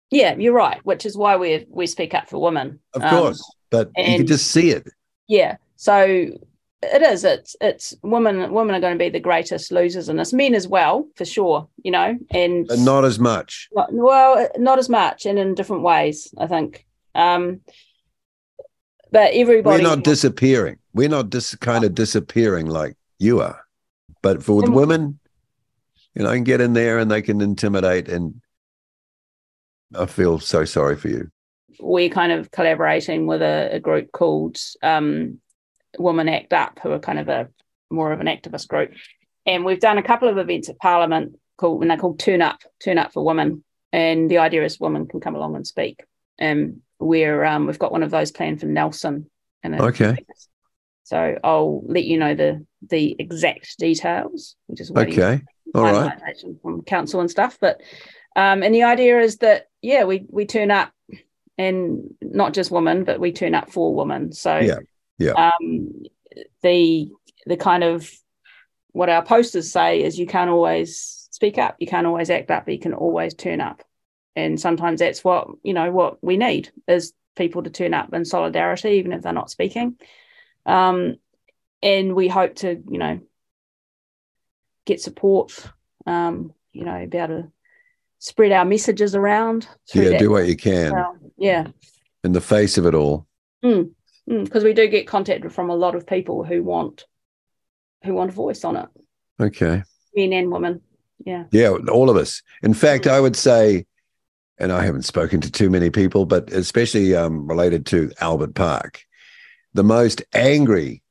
Yeah, 0.09 0.35
you're 0.37 0.53
right. 0.53 0.79
Which 0.83 1.05
is 1.05 1.15
why 1.17 1.35
we 1.35 1.65
we 1.69 1.85
speak 1.87 2.13
up 2.13 2.29
for 2.29 2.41
women. 2.41 2.79
Of 2.93 3.03
Um, 3.03 3.09
course, 3.09 3.43
but 3.69 3.91
you 3.97 4.17
can 4.17 4.27
just 4.27 4.47
see 4.47 4.71
it. 4.71 4.87
Yeah. 5.27 5.57
So 5.75 6.27
it 6.81 7.01
is. 7.01 7.23
It's 7.23 7.55
it's 7.59 7.95
women. 8.03 8.51
Women 8.53 8.75
are 8.75 8.79
going 8.79 8.97
to 8.97 9.03
be 9.03 9.09
the 9.09 9.19
greatest 9.19 9.71
losers 9.71 10.09
in 10.09 10.17
this. 10.17 10.33
Men 10.33 10.53
as 10.55 10.67
well, 10.67 11.07
for 11.15 11.25
sure. 11.25 11.67
You 11.83 11.91
know, 11.91 12.17
and 12.31 12.67
But 12.67 12.79
not 12.79 13.03
as 13.05 13.19
much. 13.19 13.67
Well, 13.71 14.47
not 14.57 14.77
as 14.79 14.89
much, 14.89 15.25
and 15.25 15.39
in 15.39 15.55
different 15.55 15.83
ways. 15.83 16.33
I 16.37 16.47
think. 16.47 16.85
Um, 17.15 17.61
but 19.11 19.31
everybody. 19.33 19.81
We're 19.83 19.89
not 19.89 20.03
disappearing. 20.03 20.77
We're 20.93 21.09
not 21.09 21.29
dis- 21.29 21.55
kind 21.55 21.83
of 21.83 21.95
disappearing 21.95 22.67
like 22.67 22.95
you 23.19 23.41
are. 23.41 23.61
But 24.21 24.43
for 24.43 24.61
the 24.61 24.67
And- 24.67 24.75
women, 24.75 25.19
you 26.13 26.23
know, 26.23 26.29
I 26.29 26.35
can 26.35 26.43
get 26.43 26.61
in 26.61 26.73
there 26.73 26.97
and 26.99 27.09
they 27.09 27.21
can 27.21 27.39
intimidate, 27.41 28.09
and 28.09 28.41
I 29.95 30.05
feel 30.05 30.39
so 30.39 30.65
sorry 30.65 30.95
for 30.95 31.07
you. 31.07 31.29
we're 31.79 32.09
kind 32.09 32.31
of 32.31 32.49
collaborating 32.51 33.27
with 33.27 33.41
a, 33.41 33.69
a 33.73 33.79
group 33.79 34.11
called 34.11 34.57
um, 34.81 35.39
Women 35.99 36.29
Act 36.29 36.53
Up, 36.53 36.79
who 36.81 36.91
are 36.91 36.99
kind 36.99 37.19
of 37.19 37.29
a 37.29 37.49
more 37.89 38.11
of 38.11 38.19
an 38.19 38.27
activist 38.27 38.67
group, 38.67 38.91
and 39.45 39.63
we've 39.63 39.79
done 39.79 39.97
a 39.97 40.03
couple 40.03 40.27
of 40.27 40.37
events 40.37 40.69
at 40.69 40.77
Parliament 40.77 41.37
called 41.57 41.81
and 41.81 41.89
they're 41.89 41.97
called 41.97 42.19
Turn 42.19 42.41
Up, 42.41 42.59
Turn 42.83 42.97
Up 42.97 43.13
for 43.13 43.25
Women, 43.25 43.63
and 43.91 44.29
the 44.29 44.39
idea 44.39 44.63
is 44.63 44.79
women 44.79 45.07
can 45.07 45.19
come 45.19 45.35
along 45.35 45.55
and 45.55 45.65
speak. 45.65 46.03
And 46.37 46.81
we're 46.99 47.43
um, 47.43 47.65
we've 47.65 47.79
got 47.79 47.91
one 47.91 48.03
of 48.03 48.11
those 48.11 48.31
planned 48.31 48.59
for 48.59 48.67
Nelson. 48.67 49.29
And 49.63 49.79
Okay. 49.79 50.17
So 51.03 51.37
I'll 51.43 51.83
let 51.85 52.03
you 52.03 52.17
know 52.19 52.35
the 52.35 52.65
the 52.89 53.15
exact 53.17 53.77
details, 53.79 54.55
which 54.67 54.81
is 54.81 54.91
Okay. 54.91 55.41
All 55.73 55.83
right. 55.83 56.11
from 56.61 56.81
council 56.83 57.21
and 57.21 57.31
stuff. 57.31 57.57
But 57.59 57.81
um, 58.35 58.61
and 58.61 58.75
the 58.75 58.83
idea 58.83 59.19
is 59.19 59.37
that 59.37 59.67
yeah, 59.81 60.03
we 60.03 60.25
we 60.29 60.45
turn 60.45 60.69
up 60.69 60.91
and 61.57 62.13
not 62.21 62.53
just 62.53 62.71
women, 62.71 63.03
but 63.03 63.19
we 63.19 63.31
turn 63.31 63.55
up 63.55 63.71
for 63.71 63.95
women. 63.95 64.33
So 64.33 64.57
Yeah, 64.57 64.79
yeah. 65.17 65.31
Um, 65.31 66.03
the 66.61 67.11
the 67.45 67.57
kind 67.57 67.83
of 67.83 68.09
what 68.91 69.09
our 69.09 69.23
posters 69.23 69.71
say 69.71 70.03
is 70.03 70.19
you 70.19 70.27
can't 70.27 70.49
always 70.49 71.27
speak 71.31 71.57
up, 71.57 71.75
you 71.79 71.87
can't 71.87 72.07
always 72.07 72.29
act 72.29 72.51
up, 72.51 72.65
but 72.65 72.73
you 72.73 72.79
can 72.79 72.93
always 72.93 73.33
turn 73.33 73.61
up. 73.61 73.83
And 74.35 74.59
sometimes 74.59 74.99
that's 74.99 75.23
what 75.23 75.47
you 75.63 75.73
know 75.73 75.91
what 75.91 76.23
we 76.23 76.37
need 76.37 76.71
is 76.87 77.13
people 77.35 77.63
to 77.63 77.69
turn 77.69 77.93
up 77.93 78.13
in 78.13 78.25
solidarity, 78.25 78.89
even 78.91 79.13
if 79.13 79.21
they're 79.21 79.33
not 79.33 79.51
speaking. 79.51 79.97
Um, 80.65 81.15
and 81.81 82.15
we 82.15 82.27
hope 82.27 82.55
to 82.55 82.81
you 82.89 82.97
know 82.97 83.19
get 84.85 85.01
support, 85.01 85.53
um, 86.05 86.53
you 86.71 86.85
know, 86.85 87.05
be 87.05 87.17
able 87.17 87.43
to 87.43 87.51
spread 88.19 88.51
our 88.51 88.65
messages 88.65 89.15
around. 89.15 89.67
Yeah, 89.93 90.09
that 90.09 90.19
do 90.19 90.31
what 90.31 90.47
you 90.47 90.55
can 90.55 90.91
well. 90.93 91.17
Yeah, 91.37 91.67
in 92.23 92.31
the 92.31 92.41
face 92.41 92.77
of 92.77 92.85
it 92.85 92.95
all. 92.95 93.27
Because 94.27 94.63
we 94.63 94.73
do 94.73 94.87
get 94.87 95.07
contacted 95.07 95.53
from 95.53 95.69
a 95.69 95.75
lot 95.75 95.95
of 95.95 96.05
people 96.05 96.43
who 96.43 96.61
want 96.63 97.05
who 98.03 98.13
want 98.13 98.29
a 98.29 98.33
voice 98.33 98.63
on 98.63 98.75
it, 98.77 98.87
Okay. 99.39 99.83
men 100.15 100.33
and 100.33 100.51
women. 100.51 100.81
Yeah, 101.25 101.45
Yeah, 101.51 101.69
all 101.91 102.09
of 102.11 102.15
us. 102.15 102.43
In 102.61 102.73
fact, 102.75 103.07
I 103.07 103.19
would 103.19 103.35
say, 103.35 103.85
and 104.59 104.71
I 104.71 104.83
haven't 104.85 105.01
spoken 105.05 105.41
to 105.41 105.51
too 105.51 105.69
many 105.69 105.89
people, 105.89 106.25
but 106.25 106.51
especially 106.53 107.15
um, 107.15 107.47
related 107.47 107.85
to 107.87 108.11
Albert 108.21 108.53
Park, 108.53 109.01
the 109.73 109.83
most 109.83 110.21
angry 110.33 111.01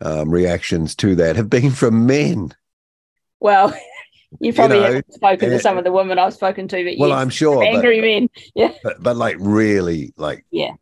um, 0.00 0.30
reactions 0.30 0.96
to 0.96 1.14
that 1.16 1.36
have 1.36 1.48
been 1.48 1.70
from 1.70 2.06
men. 2.06 2.52
well, 3.38 3.72
you 4.40 4.52
probably 4.52 4.78
know, 4.78 4.84
haven't 4.84 5.12
spoken 5.14 5.50
uh, 5.52 5.56
to 5.56 5.60
some 5.60 5.78
of 5.78 5.84
the 5.84 5.92
women 5.92 6.18
I've 6.18 6.34
spoken 6.34 6.66
to, 6.68 6.84
but 6.84 6.94
Well, 6.98 7.10
yes, 7.10 7.18
I'm 7.18 7.30
sure, 7.30 7.56
but, 7.58 7.66
angry 7.66 8.00
men. 8.00 8.28
Yeah, 8.56 8.72
but 8.82 9.00
but 9.02 9.16
like 9.16 9.36
really, 9.38 10.12
like 10.16 10.44
Yeah. 10.50 10.72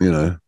you 0.00 0.10
know, 0.10 0.30
Mm. 0.30 0.40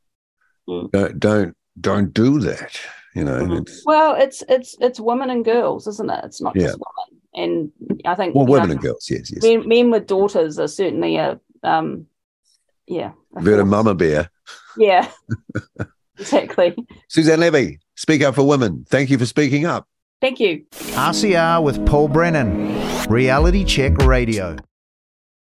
Don't 0.67 1.19
don't 1.19 1.57
don't 1.81 2.13
do 2.15 2.39
that. 2.41 2.79
You 3.15 3.25
know, 3.25 3.41
Mhm. 3.43 3.63
it's, 3.63 3.83
well, 3.85 4.15
it's 4.15 4.43
it's 4.49 4.77
it's 4.81 4.99
women 5.01 5.29
and 5.31 5.45
girls, 5.45 5.87
isn't 5.87 6.11
it? 6.11 6.25
It's 6.25 6.41
not 6.41 6.55
Yeah. 6.57 6.69
just 6.69 6.79
women. 6.79 7.21
And 7.35 7.73
I 8.05 8.15
think 8.15 8.35
well, 8.35 8.47
women 8.47 8.69
know, 8.69 8.73
and 8.75 8.83
girls, 8.83 9.09
yes, 9.11 9.31
yes. 9.33 9.43
men, 9.43 9.67
men 9.69 9.91
with 9.91 10.07
daughters 10.07 10.59
are 10.59 10.69
certainly 10.69 11.17
a 11.17 11.39
um, 11.63 12.07
yeah, 12.87 13.13
a 13.37 13.43
Bit 13.43 13.59
of 13.61 13.67
mama 13.69 13.95
bear. 13.95 14.31
Yeah, 14.77 15.11
exactly. 16.19 16.75
Suzanne 17.09 17.41
Levy, 17.41 17.79
speak 17.97 18.23
up 18.23 18.35
for 18.35 18.47
women. 18.47 18.85
Thank 18.89 19.11
you 19.11 19.19
for 19.19 19.27
speaking 19.27 19.65
up. 19.67 19.87
Thank 20.21 20.41
you. 20.41 20.65
RCR 20.95 21.63
with 21.63 21.85
Paul 21.87 22.09
Brennan, 22.09 22.79
Reality 23.09 23.65
Check 23.65 23.97
Radio. 23.99 24.57